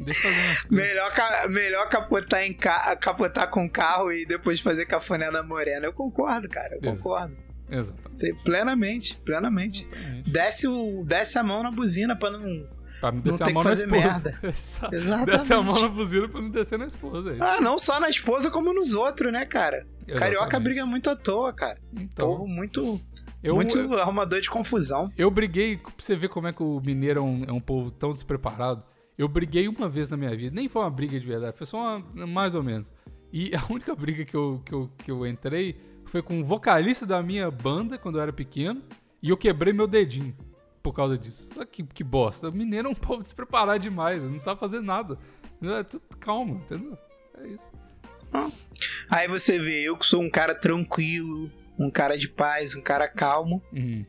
Me 0.00 0.04
deixa 0.06 0.22
fazer 0.28 0.36
coisas. 0.36 0.64
Melhor, 0.70 1.12
ca- 1.12 1.48
melhor 1.48 1.88
capotar, 1.88 2.42
em 2.42 2.52
ca- 2.52 2.96
capotar 2.96 3.48
com 3.50 3.68
carro 3.68 4.10
e 4.12 4.24
depois 4.26 4.58
fazer 4.60 4.86
cafuné 4.86 5.30
na 5.30 5.42
morena. 5.42 5.86
Eu 5.86 5.92
concordo, 5.92 6.48
cara. 6.48 6.74
Eu 6.74 6.80
Exato. 6.82 6.96
concordo. 6.96 7.36
Exatamente. 7.70 8.14
Sei, 8.14 8.32
plenamente, 8.34 9.16
plenamente. 9.24 9.86
exatamente. 9.92 10.30
Desce, 10.30 10.66
o, 10.66 11.04
desce 11.06 11.38
a 11.38 11.42
mão 11.42 11.62
na 11.62 11.70
buzina 11.70 12.16
pra 12.16 12.30
não. 12.30 12.66
Pra 13.00 13.12
não 13.12 13.18
Não 13.18 13.22
descer 13.22 13.42
a 13.44 13.50
mão 13.50 13.62
que 13.62 13.68
na 13.68 13.76
fazer 13.76 13.84
esposa. 13.86 14.38
Exatamente. 14.92 15.30
Desce 15.38 15.52
a 15.54 15.62
mão 15.62 15.80
na 15.80 15.88
buzina 15.88 16.28
pra 16.28 16.40
não 16.42 16.50
descer 16.50 16.78
na 16.78 16.86
esposa. 16.86 17.32
É. 17.34 17.36
Ah, 17.40 17.60
não 17.60 17.78
só 17.78 17.98
na 18.00 18.10
esposa, 18.10 18.50
como 18.50 18.74
nos 18.74 18.92
outros, 18.94 19.32
né, 19.32 19.46
cara? 19.46 19.86
Carioca 20.06 20.44
Exatamente. 20.46 20.64
briga 20.64 20.84
muito 20.86 21.08
à 21.08 21.14
toa, 21.16 21.52
cara. 21.52 21.78
Então, 21.94 22.26
Povo 22.28 22.46
muito, 22.48 23.00
eu, 23.42 23.54
muito 23.54 23.78
eu, 23.78 23.94
arrumador 23.98 24.40
de 24.40 24.50
confusão. 24.50 25.08
eu 25.16 25.30
briguei, 25.30 25.76
pra 25.76 25.92
você 25.96 26.16
ver 26.16 26.28
como 26.28 26.48
é 26.48 26.52
que 26.52 26.62
o 26.62 26.80
mineiro 26.84 27.20
é 27.20 27.22
um, 27.22 27.44
é 27.48 27.52
um 27.52 27.60
povo 27.60 27.90
tão 27.92 28.12
despreparado. 28.12 28.82
Eu 29.20 29.28
briguei 29.28 29.68
uma 29.68 29.86
vez 29.86 30.08
na 30.08 30.16
minha 30.16 30.34
vida. 30.34 30.54
Nem 30.54 30.66
foi 30.66 30.80
uma 30.80 30.88
briga 30.88 31.20
de 31.20 31.26
verdade, 31.26 31.54
foi 31.54 31.66
só 31.66 31.98
uma, 31.98 32.26
mais 32.26 32.54
ou 32.54 32.62
menos. 32.62 32.90
E 33.30 33.54
a 33.54 33.62
única 33.70 33.94
briga 33.94 34.24
que 34.24 34.34
eu, 34.34 34.62
que, 34.64 34.72
eu, 34.72 34.90
que 34.96 35.10
eu 35.10 35.26
entrei 35.26 35.78
foi 36.06 36.22
com 36.22 36.40
o 36.40 36.44
vocalista 36.44 37.04
da 37.04 37.22
minha 37.22 37.50
banda 37.50 37.98
quando 37.98 38.16
eu 38.16 38.22
era 38.22 38.32
pequeno. 38.32 38.82
E 39.22 39.28
eu 39.28 39.36
quebrei 39.36 39.74
meu 39.74 39.86
dedinho 39.86 40.34
por 40.82 40.94
causa 40.94 41.18
disso. 41.18 41.46
Olha 41.54 41.66
que, 41.66 41.82
que 41.82 42.02
bosta. 42.02 42.48
O 42.48 42.52
mineiro 42.52 42.88
é 42.88 42.90
um 42.90 42.94
povo 42.96 43.20
despreparado 43.20 43.78
demais. 43.78 44.24
Não 44.24 44.38
sabe 44.38 44.58
fazer 44.58 44.80
nada. 44.80 45.18
É 45.62 45.82
tudo 45.82 46.02
calma, 46.18 46.54
entendeu? 46.54 46.96
É 47.36 47.46
isso. 47.46 47.70
Aí 49.10 49.28
você 49.28 49.58
vê, 49.58 49.82
eu 49.82 49.98
que 49.98 50.06
sou 50.06 50.22
um 50.22 50.30
cara 50.30 50.54
tranquilo, 50.54 51.50
um 51.78 51.90
cara 51.90 52.16
de 52.16 52.26
paz, 52.26 52.74
um 52.74 52.80
cara 52.80 53.06
calmo. 53.06 53.62
Uhum. 53.70 54.02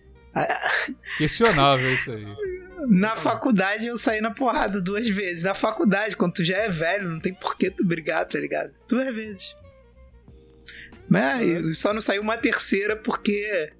Questionável 1.17 1.93
isso 1.93 2.11
aí. 2.11 2.25
Na 2.88 3.15
faculdade 3.15 3.86
eu 3.86 3.97
saí 3.97 4.21
na 4.21 4.32
porrada 4.32 4.82
duas 4.82 5.07
vezes. 5.07 5.43
Na 5.43 5.53
faculdade, 5.53 6.15
quando 6.15 6.34
tu 6.34 6.43
já 6.43 6.57
é 6.57 6.69
velho, 6.69 7.07
não 7.09 7.19
tem 7.19 7.34
por 7.34 7.57
que 7.57 7.69
tu 7.69 7.86
brigar, 7.86 8.25
tá 8.27 8.39
ligado? 8.39 8.71
Duas 8.88 9.13
vezes. 9.13 9.55
Mas 11.09 11.47
eu 11.47 11.73
só 11.73 11.93
não 11.93 12.01
saiu 12.01 12.21
uma 12.21 12.38
terceira 12.38 12.95
porque 12.95 13.71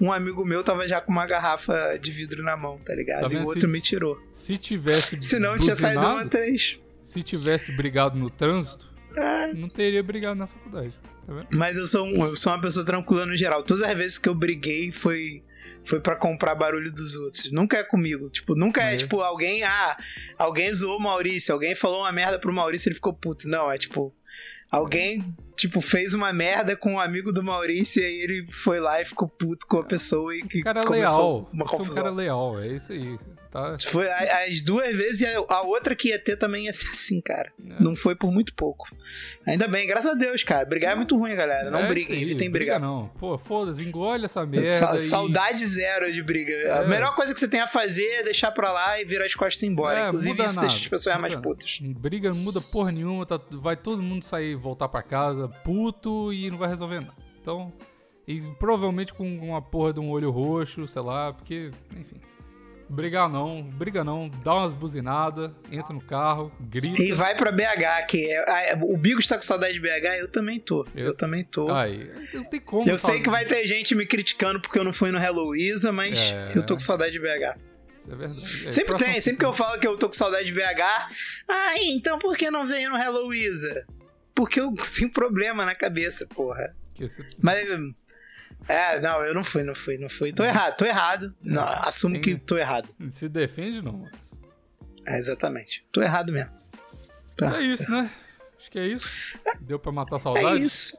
um 0.00 0.12
amigo 0.12 0.44
meu 0.44 0.62
tava 0.64 0.88
já 0.88 1.00
com 1.00 1.12
uma 1.12 1.26
garrafa 1.26 1.96
de 1.98 2.10
vidro 2.10 2.42
na 2.42 2.56
mão, 2.56 2.78
tá 2.78 2.94
ligado? 2.94 3.28
Tá 3.28 3.34
e 3.34 3.36
o 3.38 3.44
outro 3.44 3.62
Se- 3.62 3.66
me 3.68 3.80
tirou. 3.80 4.20
Se 4.34 4.58
tivesse 4.58 5.18
Senão 5.22 5.56
tinha 5.56 5.76
saído 5.76 6.00
uma 6.00 6.26
três. 6.26 6.78
se 7.02 7.22
tivesse 7.22 7.72
brigado 7.76 8.18
no 8.18 8.28
trânsito, 8.28 8.88
É, 9.16 9.52
não 9.54 9.68
teria 9.68 10.02
brigado 10.02 10.34
na 10.36 10.46
faculdade. 10.46 10.92
Tá? 11.26 11.34
Mas 11.52 11.76
eu 11.76 11.86
sou, 11.86 12.04
um- 12.04 12.26
eu 12.26 12.36
sou 12.36 12.52
uma 12.52 12.60
pessoa 12.60 12.84
tranquila 12.84 13.24
no 13.26 13.36
geral. 13.36 13.62
Todas 13.62 13.82
as 13.82 13.96
vezes 13.96 14.18
que 14.18 14.28
eu 14.28 14.34
briguei 14.34 14.90
foi 14.92 15.42
foi 15.84 16.00
para 16.00 16.14
comprar 16.16 16.54
barulho 16.54 16.92
dos 16.92 17.14
outros. 17.16 17.50
Nunca 17.52 17.78
é 17.78 17.82
comigo. 17.82 18.28
Tipo, 18.30 18.54
nunca 18.54 18.82
é, 18.90 18.94
É. 18.94 18.96
tipo 18.96 19.20
alguém, 19.20 19.62
ah, 19.64 19.96
alguém 20.38 20.72
zoou 20.72 20.98
o 20.98 21.00
Maurício, 21.02 21.52
alguém 21.52 21.74
falou 21.74 22.00
uma 22.00 22.12
merda 22.12 22.38
pro 22.38 22.52
Maurício, 22.52 22.88
ele 22.88 22.94
ficou 22.94 23.12
puto. 23.12 23.48
Não, 23.48 23.70
é 23.70 23.76
tipo 23.78 24.14
alguém 24.70 25.22
tipo 25.60 25.80
fez 25.80 26.14
uma 26.14 26.32
merda 26.32 26.76
com 26.76 26.94
um 26.94 27.00
amigo 27.00 27.32
do 27.32 27.42
Maurício 27.42 28.02
e 28.02 28.04
aí 28.06 28.20
ele 28.20 28.46
foi 28.50 28.80
lá 28.80 29.00
e 29.00 29.04
ficou 29.04 29.28
puto 29.28 29.66
com 29.66 29.78
a 29.78 29.84
pessoa 29.84 30.34
e 30.34 30.42
que 30.42 30.60
Um 30.60 30.62
cara 30.64 30.84
começou 30.84 31.36
leal. 31.38 31.50
uma 31.52 31.62
é 31.62 31.66
um 31.66 31.68
confusão. 31.68 32.02
cara 32.02 32.14
leal, 32.14 32.60
é 32.60 32.68
isso 32.68 32.92
aí. 32.92 33.18
Tá? 33.50 33.76
Foi 33.84 34.08
a- 34.08 34.44
as 34.46 34.60
duas 34.60 34.94
vezes 34.96 35.22
e 35.22 35.26
a, 35.26 35.36
a 35.48 35.62
outra 35.62 35.96
que 35.96 36.10
ia 36.10 36.18
ter 36.20 36.36
também 36.36 36.66
ia 36.66 36.72
ser 36.72 36.86
assim, 36.90 37.20
cara. 37.20 37.50
É. 37.68 37.82
Não 37.82 37.96
foi 37.96 38.14
por 38.14 38.30
muito 38.30 38.54
pouco. 38.54 38.88
Ainda 39.44 39.66
bem, 39.66 39.88
graças 39.88 40.08
a 40.08 40.14
Deus, 40.14 40.44
cara. 40.44 40.64
Brigar 40.64 40.92
é 40.92 40.94
muito 40.94 41.18
ruim, 41.18 41.34
galera. 41.34 41.68
Não 41.68 41.80
É 41.80 41.88
briguem, 41.88 42.22
evitem 42.22 42.48
briga 42.48 42.74
brigar. 42.76 42.80
não. 42.80 43.08
Pô, 43.18 43.36
foda-se, 43.38 43.82
engole 43.82 44.26
essa 44.26 44.46
merda. 44.46 44.78
Sa- 44.78 44.94
e- 44.94 44.98
Saudade 45.00 45.66
zero 45.66 46.12
de 46.12 46.22
briga. 46.22 46.52
A 46.76 46.84
É. 46.84 46.86
melhor 46.86 47.12
coisa 47.16 47.34
que 47.34 47.40
você 47.40 47.48
tem 47.48 47.58
a 47.58 47.66
fazer 47.66 48.06
é 48.06 48.22
deixar 48.22 48.52
pra 48.52 48.70
lá 48.70 49.00
e 49.00 49.04
virar 49.04 49.24
as 49.24 49.34
costas 49.34 49.60
e 49.64 49.66
ir 49.66 49.70
embora. 49.70 49.98
É, 49.98 50.06
Inclusive, 50.10 50.44
isso 50.44 50.54
nada, 50.54 50.68
deixa 50.68 50.82
as 50.84 50.88
pessoas 50.88 51.16
mais 51.18 51.34
muda 51.34 51.48
putas. 51.48 51.78
nada. 51.82 51.98
Briga 51.98 52.28
não 52.28 52.36
muda 52.36 52.60
porra 52.60 52.92
nenhuma, 52.92 53.26
tá- 53.26 53.40
vai 53.50 53.76
todo 53.76 54.00
mundo 54.00 54.24
sair, 54.24 54.54
voltar 54.54 54.88
pra 54.88 55.02
casa 55.02 55.49
puto 55.64 56.32
e 56.32 56.50
não 56.50 56.58
vai 56.58 56.68
resolver 56.68 57.00
nada. 57.00 57.14
Então, 57.40 57.72
e 58.26 58.40
provavelmente 58.58 59.12
com 59.14 59.26
uma 59.38 59.60
porra 59.62 59.92
de 59.92 60.00
um 60.00 60.10
olho 60.10 60.30
roxo, 60.30 60.86
sei 60.88 61.02
lá, 61.02 61.32
porque, 61.32 61.70
enfim. 61.96 62.20
Brigar 62.92 63.28
não, 63.28 63.62
briga 63.62 64.02
não, 64.02 64.28
dá 64.42 64.52
umas 64.52 64.72
buzinadas, 64.72 65.52
entra 65.70 65.92
no 65.94 66.00
carro, 66.00 66.50
grita. 66.60 67.00
E 67.00 67.12
vai 67.12 67.36
pra 67.36 67.52
BH, 67.52 68.04
que 68.08 68.28
é, 68.32 68.74
o 68.82 68.96
Bigo 68.96 69.20
está 69.20 69.36
com 69.36 69.42
saudade 69.42 69.74
de 69.74 69.80
BH, 69.80 70.18
eu 70.18 70.28
também 70.28 70.58
tô. 70.58 70.84
Eu, 70.96 71.06
Eu- 71.06 71.14
também 71.16 71.44
tô. 71.44 71.70
Aí, 71.72 72.10
não 72.34 72.42
tem 72.42 72.58
como. 72.58 72.90
eu 72.90 72.98
sei 72.98 73.20
que 73.20 73.30
vai 73.30 73.44
ter 73.44 73.64
gente 73.64 73.94
me 73.94 74.04
criticando 74.04 74.60
porque 74.60 74.76
eu 74.76 74.82
não 74.82 74.92
fui 74.92 75.12
no 75.12 75.18
Heloísa, 75.22 75.92
mas 75.92 76.18
É. 76.18 76.50
eu 76.56 76.66
tô 76.66 76.74
com 76.74 76.80
saudade 76.80 77.12
de 77.12 77.20
BH. 77.20 77.56
Isso 78.00 78.12
é 78.12 78.16
verdade. 78.16 78.66
É, 78.66 78.72
Sempre 78.72 78.96
tem, 78.98 79.20
sempre 79.20 79.38
que 79.38 79.44
eu 79.44 79.52
falo 79.52 79.78
que 79.78 79.86
eu 79.86 79.96
tô 79.96 80.08
com 80.08 80.12
saudade 80.14 80.46
de 80.46 80.52
BH. 80.52 80.82
Ah, 81.48 81.74
então 81.80 82.18
por 82.18 82.36
que 82.36 82.50
não 82.50 82.66
veio 82.66 82.90
no 82.90 82.96
Heloísa? 82.98 83.86
Porque 84.40 84.60
eu 84.60 84.72
tenho 84.96 85.10
problema 85.10 85.64
na 85.64 85.74
cabeça, 85.74 86.26
porra. 86.26 86.74
Mas. 87.40 87.68
É, 88.68 89.00
não, 89.00 89.22
eu 89.24 89.32
não 89.34 89.42
fui, 89.42 89.62
não 89.62 89.74
fui, 89.74 89.96
não 89.96 90.08
fui. 90.10 90.32
Tô 90.32 90.44
errado, 90.44 90.76
tô 90.76 90.84
errado. 90.84 91.34
Não, 91.42 91.62
assumo 91.62 92.14
Tem- 92.14 92.22
que 92.22 92.36
tô 92.36 92.58
errado. 92.58 92.88
Se 93.10 93.28
defende, 93.28 93.80
não. 93.80 93.92
Marcos. 93.98 94.20
É, 95.06 95.18
exatamente. 95.18 95.84
Tô 95.90 96.02
errado 96.02 96.30
mesmo. 96.32 96.52
É 97.56 97.62
isso, 97.62 97.90
né? 97.90 98.10
Acho 98.58 98.70
que 98.70 98.78
é 98.78 98.86
isso. 98.86 99.08
Deu 99.62 99.78
pra 99.78 99.90
matar 99.90 100.16
a 100.16 100.18
É 100.18 100.20
saudade? 100.20 100.62
isso. 100.62 100.98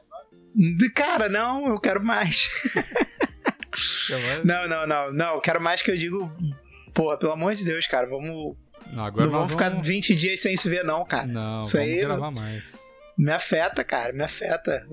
De 0.54 0.90
cara, 0.90 1.28
não, 1.28 1.68
eu 1.68 1.78
quero 1.80 2.02
mais. 2.02 2.48
Não, 4.44 4.68
não, 4.68 4.86
não, 4.86 5.12
não. 5.14 5.34
Eu 5.36 5.40
quero 5.40 5.60
mais 5.60 5.80
que 5.80 5.90
eu 5.90 5.96
digo. 5.96 6.30
Porra, 6.92 7.16
pelo 7.16 7.32
amor 7.32 7.54
de 7.54 7.64
Deus, 7.64 7.86
cara. 7.86 8.06
Vamos. 8.06 8.54
Não, 8.92 9.04
agora 9.04 9.24
não 9.24 9.32
nós 9.32 9.38
vamos 9.40 9.52
ficar 9.52 9.70
vamos... 9.70 9.86
20 9.88 10.14
dias 10.14 10.40
sem 10.40 10.56
se 10.56 10.68
ver, 10.68 10.84
não, 10.84 11.04
cara. 11.06 11.26
Não, 11.26 11.62
Isso 11.62 11.72
vamos 11.78 11.88
aí- 11.92 12.00
gravar 12.00 12.30
mais. 12.32 12.64
Me 13.22 13.32
afeta, 13.32 13.84
cara. 13.84 14.12
Me 14.12 14.22
afeta. 14.22 14.86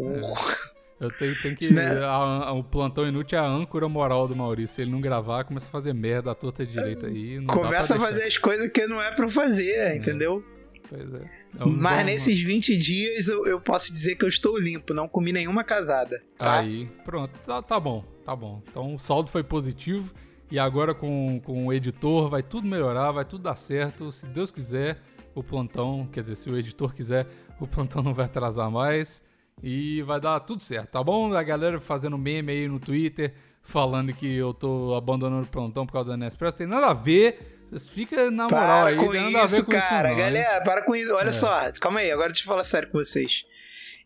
Eu 0.99 1.09
tenho, 1.11 1.33
tenho 1.41 1.55
que. 1.55 1.79
A- 1.79 2.09
a- 2.47 2.51
o 2.53 2.63
plantão 2.63 3.07
inútil 3.07 3.37
é 3.37 3.41
a 3.41 3.45
âncora 3.45 3.87
moral 3.87 4.27
do 4.27 4.35
Maurício. 4.35 4.75
Se 4.75 4.81
ele 4.81 4.91
não 4.91 4.99
gravar, 4.99 5.45
começa 5.45 5.67
a 5.67 5.71
fazer 5.71 5.93
merda 5.93 6.31
à 6.31 6.35
torta 6.35 6.65
direita 6.65 7.07
aí. 7.07 7.43
Começa 7.45 7.95
a 7.95 7.99
fazer 7.99 8.23
as 8.23 8.37
coisas 8.37 8.69
que 8.69 8.85
não 8.85 9.01
é 9.01 9.11
pra 9.15 9.25
eu 9.25 9.29
fazer, 9.29 9.95
entendeu? 9.95 10.43
Pois 10.89 11.13
é. 11.13 11.21
Então, 11.55 11.67
Mas 11.69 11.91
vamos- 11.93 12.05
nesses 12.11 12.41
20 12.41 12.77
dias 12.77 13.27
eu, 13.27 13.45
eu 13.45 13.61
posso 13.61 13.91
dizer 13.93 14.15
que 14.15 14.25
eu 14.25 14.29
estou 14.29 14.57
limpo, 14.59 14.93
não 14.93 15.07
comi 15.07 15.31
nenhuma 15.31 15.63
casada. 15.63 16.21
Tá? 16.37 16.59
Aí, 16.59 16.87
pronto. 17.05 17.31
Tá, 17.45 17.61
tá 17.61 17.79
bom, 17.79 18.03
tá 18.25 18.35
bom. 18.35 18.61
Então 18.69 18.95
o 18.95 18.99
saldo 18.99 19.29
foi 19.29 19.43
positivo. 19.43 20.13
E 20.51 20.57
agora 20.57 20.95
com, 20.95 21.39
com 21.45 21.67
o 21.67 21.73
editor 21.73 22.27
vai 22.29 22.41
tudo 22.41 22.67
melhorar, 22.67 23.11
vai 23.11 23.23
tudo 23.23 23.43
dar 23.43 23.55
certo. 23.55 24.11
Se 24.11 24.25
Deus 24.25 24.49
quiser, 24.51 24.99
o 25.39 25.43
plantão, 25.43 26.07
quer 26.11 26.21
dizer, 26.21 26.35
se 26.35 26.49
o 26.49 26.57
editor 26.57 26.93
quiser, 26.93 27.27
o 27.59 27.67
plantão 27.67 28.01
não 28.03 28.13
vai 28.13 28.25
atrasar 28.25 28.69
mais. 28.69 29.21
E 29.61 30.01
vai 30.03 30.21
dar 30.21 30.39
tudo 30.39 30.63
certo, 30.63 30.91
tá 30.91 31.03
bom? 31.03 31.33
A 31.33 31.43
galera 31.43 31.79
fazendo 31.81 32.17
meme 32.17 32.51
aí 32.53 32.67
no 32.67 32.79
Twitter, 32.79 33.33
falando 33.61 34.13
que 34.13 34.25
eu 34.35 34.53
tô 34.53 34.95
abandonando 34.95 35.43
o 35.43 35.47
plantão 35.49 35.85
por 35.85 35.91
causa 35.91 36.11
da 36.11 36.17
Nespresso. 36.17 36.55
Tem 36.57 36.65
nada 36.67 36.87
a 36.87 36.93
ver. 36.93 37.57
Fica 37.89 38.31
na 38.31 38.43
moral 38.45 38.49
Para 38.49 38.89
aí, 38.89 38.95
com 38.95 39.09
tem 39.11 39.21
nada 39.31 39.43
a 39.43 39.47
ver 39.47 39.53
isso, 39.57 39.65
com 39.65 39.71
cara. 39.73 39.83
isso 39.85 39.93
não, 40.03 40.09
hein? 40.09 40.17
galera, 40.17 40.63
para 40.63 40.81
com 40.85 40.95
isso. 40.95 41.13
Olha 41.13 41.29
É. 41.29 41.33
só, 41.33 41.71
calma 41.79 41.99
aí, 41.99 42.09
agora 42.09 42.29
deixa 42.29 42.43
eu 42.43 42.47
falar 42.47 42.63
sério 42.63 42.89
com 42.89 42.97
vocês. 42.97 43.43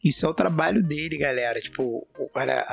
Isso 0.04 0.26
é 0.26 0.30
o 0.30 0.34
trabalho 0.34 0.84
dele, 0.84 1.18
galera. 1.18 1.62
Tipo, 1.62 2.06
olha, 2.36 2.66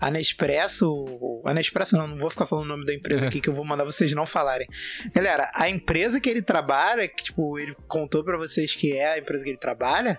a 0.00 0.10
Nespresso. 0.10 1.42
A 1.44 1.52
Nespresso 1.52 1.96
não, 1.96 2.06
não 2.06 2.18
vou 2.18 2.30
ficar 2.30 2.46
falando 2.46 2.64
o 2.66 2.68
nome 2.68 2.86
da 2.86 2.94
empresa 2.94 3.26
É. 3.26 3.28
aqui 3.28 3.40
que 3.40 3.48
eu 3.48 3.54
vou 3.54 3.64
mandar 3.64 3.84
vocês 3.84 4.12
não 4.12 4.24
falarem. 4.26 4.68
Galera, 5.12 5.50
a 5.54 5.68
empresa 5.68 6.20
que 6.20 6.28
ele 6.30 6.42
trabalha, 6.42 7.08
que 7.08 7.24
tipo, 7.24 7.58
ele 7.58 7.74
contou 7.88 8.22
pra 8.22 8.36
vocês 8.36 8.74
que 8.74 8.92
é 8.96 9.14
a 9.14 9.18
empresa 9.18 9.42
que 9.42 9.50
ele 9.50 9.58
trabalha, 9.58 10.18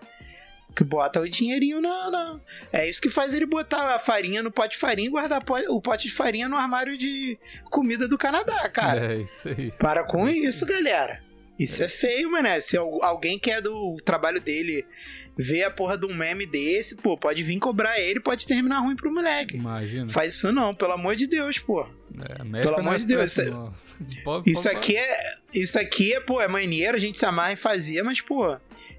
que 0.75 0.83
bota 0.83 1.19
o 1.21 1.29
dinheirinho 1.29 1.81
na, 1.81 2.09
na- 2.11 2.39
É 2.71 2.87
isso 2.87 3.01
que 3.01 3.09
faz 3.09 3.33
ele 3.33 3.45
botar 3.45 3.95
a 3.95 3.99
farinha 3.99 4.41
no 4.43 4.51
pote 4.51 4.73
de 4.73 4.77
farinha 4.79 5.07
e 5.07 5.11
guardar 5.11 5.43
o 5.69 5.81
pote 5.81 6.07
de 6.07 6.13
farinha 6.13 6.47
no 6.49 6.55
armário 6.57 6.97
de 6.97 7.37
comida 7.69 8.07
do 8.07 8.17
Canadá, 8.17 8.69
cara. 8.69 9.13
É 9.13 9.17
isso 9.17 9.47
aí. 9.49 9.71
Para 9.71 10.03
com 10.03 10.27
isso, 10.29 10.65
galera. 10.65 11.21
Isso 11.59 11.83
é, 11.83 11.87
feio, 11.87 12.31
mané. 12.31 12.59
Se 12.59 12.75
al- 12.77 13.03
alguém 13.03 13.37
que 13.37 13.51
é 13.51 13.61
do 13.61 13.97
trabalho 14.03 14.41
dele 14.41 14.83
vê 15.37 15.63
a 15.63 15.71
porra 15.71 15.97
de 15.97 16.05
um 16.05 16.13
meme 16.13 16.45
desse, 16.45 16.97
pô, 16.97 17.17
pode 17.17 17.41
vir 17.43 17.57
cobrar 17.59 17.99
ele, 17.99 18.19
pode 18.19 18.45
terminar 18.45 18.79
ruim 18.79 18.95
pro 18.95 19.13
moleque. 19.13 19.55
Imagina. 19.57 20.09
Faz 20.11 20.35
isso 20.35 20.51
não, 20.51 20.73
pelo 20.75 20.91
amor 20.93 21.15
de 21.15 21.27
Deus, 21.27 21.57
pô. 21.59 21.81
É, 21.83 22.61
Pelo 22.61 22.77
amor 22.79 22.97
de 22.97 23.05
Deus, 23.05 23.31
isso- 23.37 23.49
não. 23.49 23.73
Pode- 24.23 24.51
Isso 24.51 24.67
aqui 24.67 24.97
é. 24.97 25.35
Isso 25.53 25.77
aqui 25.79 26.11
é, 26.13 26.19
pô, 26.19 26.41
é 26.41 26.47
maneiro, 26.47 26.97
a 26.97 26.99
gente 26.99 27.19
se 27.19 27.25
amarra 27.25 27.53
em 27.53 27.55
fazer, 27.55 28.01
mas, 28.01 28.19
pô, 28.19 28.57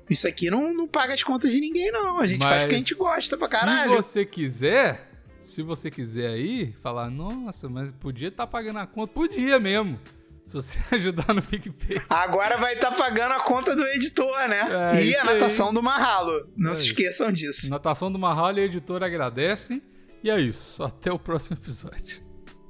isso 0.09 0.29
aqui 0.29 0.49
não, 0.49 0.73
não 0.73 0.87
paga 0.87 1.13
as 1.13 1.25
contas 1.25 1.51
de 1.51 1.61
ninguém, 1.61 1.91
não. 1.91 2.21
A 2.21 2.27
gente 2.27 2.39
faz 2.41 2.53
Mas 2.53 2.63
porque 2.63 2.75
a 2.77 2.79
gente 2.79 2.95
gosta 2.95 3.37
pra 3.37 3.49
caralho. 3.49 3.91
Se 3.91 3.97
você 3.97 4.25
quiser, 4.25 5.11
se 5.43 5.61
você 5.61 5.91
quiser 5.91 6.29
aí, 6.29 6.73
falar, 6.83 7.11
nossa, 7.11 7.69
mas 7.69 7.91
podia 7.93 8.29
estar 8.29 8.47
pagando 8.47 8.79
a 8.79 8.87
conta. 8.87 9.13
Podia 9.13 9.59
mesmo. 9.59 9.99
Se 10.47 10.55
você 10.55 10.79
ajudar 10.95 11.33
no 11.33 11.41
PicPay. 11.43 12.03
Agora 12.11 12.57
vai 12.59 12.75
estar 12.75 12.93
pagando 12.93 13.33
a 13.33 13.41
conta 13.41 13.75
do 13.75 13.87
editor, 13.87 14.49
né? 14.49 14.61
É, 14.95 15.05
e 15.05 15.17
a 15.17 15.21
aí. 15.23 15.27
natação 15.27 15.73
do 15.73 15.83
Marralo. 15.83 16.49
Não 16.57 16.73
É 16.73 16.75
se 16.75 16.83
isso. 16.83 16.91
esqueçam 16.93 17.33
disso. 17.33 17.71
Natação 17.71 18.11
do 18.13 18.19
Marralo 18.19 18.59
e 18.59 18.63
a 18.63 18.65
editora 18.65 19.07
agradecem. 19.07 19.83
E 20.23 20.31
é 20.31 20.39
isso. 20.41 20.83
Até 20.83 21.11
o 21.13 21.19
próximo 21.19 21.57
episódio. 21.57 22.21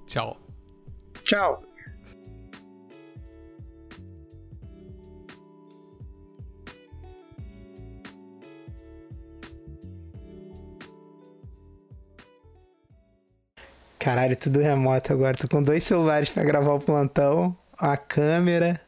Tchau. 0.06 0.38
Tchau. 1.24 1.62
Caralho, 13.98 14.36
tudo 14.36 14.58
remoto 14.60 15.12
agora. 15.12 15.36
Tô 15.36 15.46
com 15.48 15.62
dois 15.62 15.84
celulares 15.84 16.28
pra 16.30 16.42
gravar 16.42 16.72
o 16.72 16.80
plantão, 16.80 17.56
a 17.82 17.96
câmera, 17.96 18.80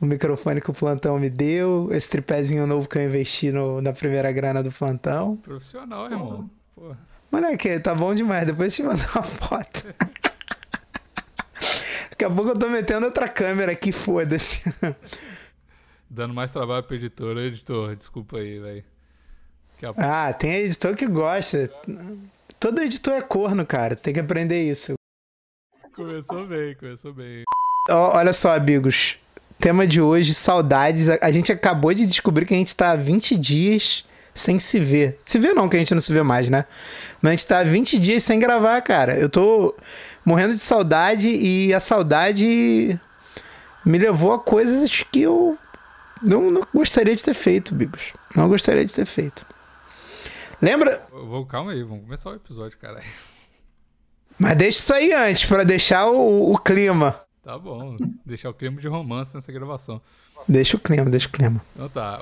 o 0.00 0.06
microfone 0.06 0.60
que 0.60 0.70
o 0.70 0.74
plantão 0.74 1.18
me 1.18 1.30
deu, 1.30 1.88
esse 1.92 2.08
tripézinho 2.10 2.66
novo 2.66 2.88
que 2.88 2.98
eu 2.98 3.04
investi 3.04 3.52
no- 3.52 3.80
na 3.80 3.92
primeira 3.92 4.32
grana 4.32 4.62
do 4.62 4.72
plantão. 4.72 5.36
Profissional, 5.36 6.06
irmão. 6.10 6.50
Porra. 6.74 6.98
Moleque, 7.30 7.78
tá 7.78 7.94
bom 7.94 8.12
demais. 8.14 8.46
Depois 8.46 8.76
eu 8.78 8.84
te 8.84 8.88
mandar 8.88 9.10
uma 9.14 9.22
foto. 9.22 9.94
Daqui 12.10 12.24
a 12.24 12.30
pouco 12.30 12.50
eu 12.50 12.58
tô 12.58 12.68
metendo 12.68 13.06
outra 13.06 13.28
câmera 13.28 13.72
aqui, 13.72 13.92
foda-se. 13.92 14.62
Dando 16.08 16.34
mais 16.34 16.52
trabalho 16.52 16.82
pro 16.82 16.96
editor. 16.96 17.36
Ô, 17.36 17.40
Editor, 17.40 17.96
desculpa 17.96 18.38
aí, 18.38 18.58
velho. 18.58 18.84
Pouco. 19.80 20.00
Ah, 20.00 20.32
tem 20.32 20.52
editor 20.56 20.94
que 20.96 21.06
gosta. 21.06 21.70
Todo 22.58 22.82
editor 22.82 23.14
é 23.14 23.22
corno, 23.22 23.64
cara. 23.64 23.94
Tu 23.96 24.02
tem 24.02 24.12
que 24.12 24.20
aprender 24.20 24.60
isso. 24.70 24.94
Começou 25.94 26.46
bem, 26.46 26.74
começou 26.74 27.14
bem. 27.14 27.44
Olha 27.88 28.32
só, 28.32 28.54
amigos. 28.54 29.16
Tema 29.58 29.86
de 29.86 30.00
hoje, 30.00 30.34
saudades. 30.34 31.08
A, 31.08 31.30
gente 31.30 31.52
acabou 31.52 31.92
de 31.94 32.06
descobrir 32.06 32.46
que 32.46 32.54
a 32.54 32.56
gente 32.56 32.74
tá 32.76 32.92
há 32.92 32.96
20 32.96 33.36
dias 33.36 34.04
sem 34.34 34.58
se 34.58 34.78
ver. 34.80 35.18
Se 35.24 35.38
ver 35.38 35.54
não, 35.54 35.68
que 35.68 35.76
a 35.76 35.78
gente 35.78 35.94
não 35.94 36.00
se 36.00 36.12
vê 36.12 36.22
mais, 36.22 36.48
né? 36.48 36.64
Mas 37.20 37.30
a 37.30 37.36
gente 37.36 37.46
tá 37.46 37.58
há 37.60 37.64
20 37.64 37.98
dias 37.98 38.22
sem 38.22 38.38
gravar, 38.38 38.80
cara. 38.82 39.18
Eu 39.18 39.28
tô 39.28 39.74
morrendo 40.24 40.54
de 40.54 40.60
saudade 40.60 41.28
e 41.28 41.72
a 41.74 41.80
saudade 41.80 42.98
me 43.84 43.98
levou 43.98 44.32
a 44.32 44.38
coisas 44.38 45.04
que 45.10 45.22
eu 45.22 45.58
não, 46.22 46.50
não 46.50 46.62
gostaria 46.74 47.14
de 47.14 47.22
ter 47.22 47.34
feito, 47.34 47.74
Bigos. 47.74 48.12
Não 48.34 48.48
gostaria 48.48 48.84
de 48.84 48.92
ter 48.92 49.06
feito. 49.06 49.44
Lembra? 50.60 51.02
Vou, 51.10 51.46
calma 51.46 51.72
aí, 51.72 51.82
vamos 51.82 52.04
começar 52.04 52.30
o 52.30 52.34
episódio, 52.34 52.78
caralho. 52.78 53.04
Mas 54.38 54.56
deixa 54.56 54.78
isso 54.78 54.94
aí 54.94 55.12
antes, 55.12 55.44
pra 55.44 55.64
deixar 55.64 56.06
o, 56.06 56.52
o 56.52 56.58
clima. 56.58 57.20
Tá 57.42 57.58
bom. 57.58 57.96
Deixar 58.24 58.50
o 58.50 58.54
clima 58.54 58.80
de 58.80 58.88
romance 58.88 59.34
nessa 59.34 59.50
gravação. 59.50 60.00
Deixa 60.48 60.76
o 60.76 60.80
clima, 60.80 61.08
deixa 61.10 61.28
o 61.28 61.30
clima. 61.30 61.60
Então 61.74 61.88
tá. 61.88 62.18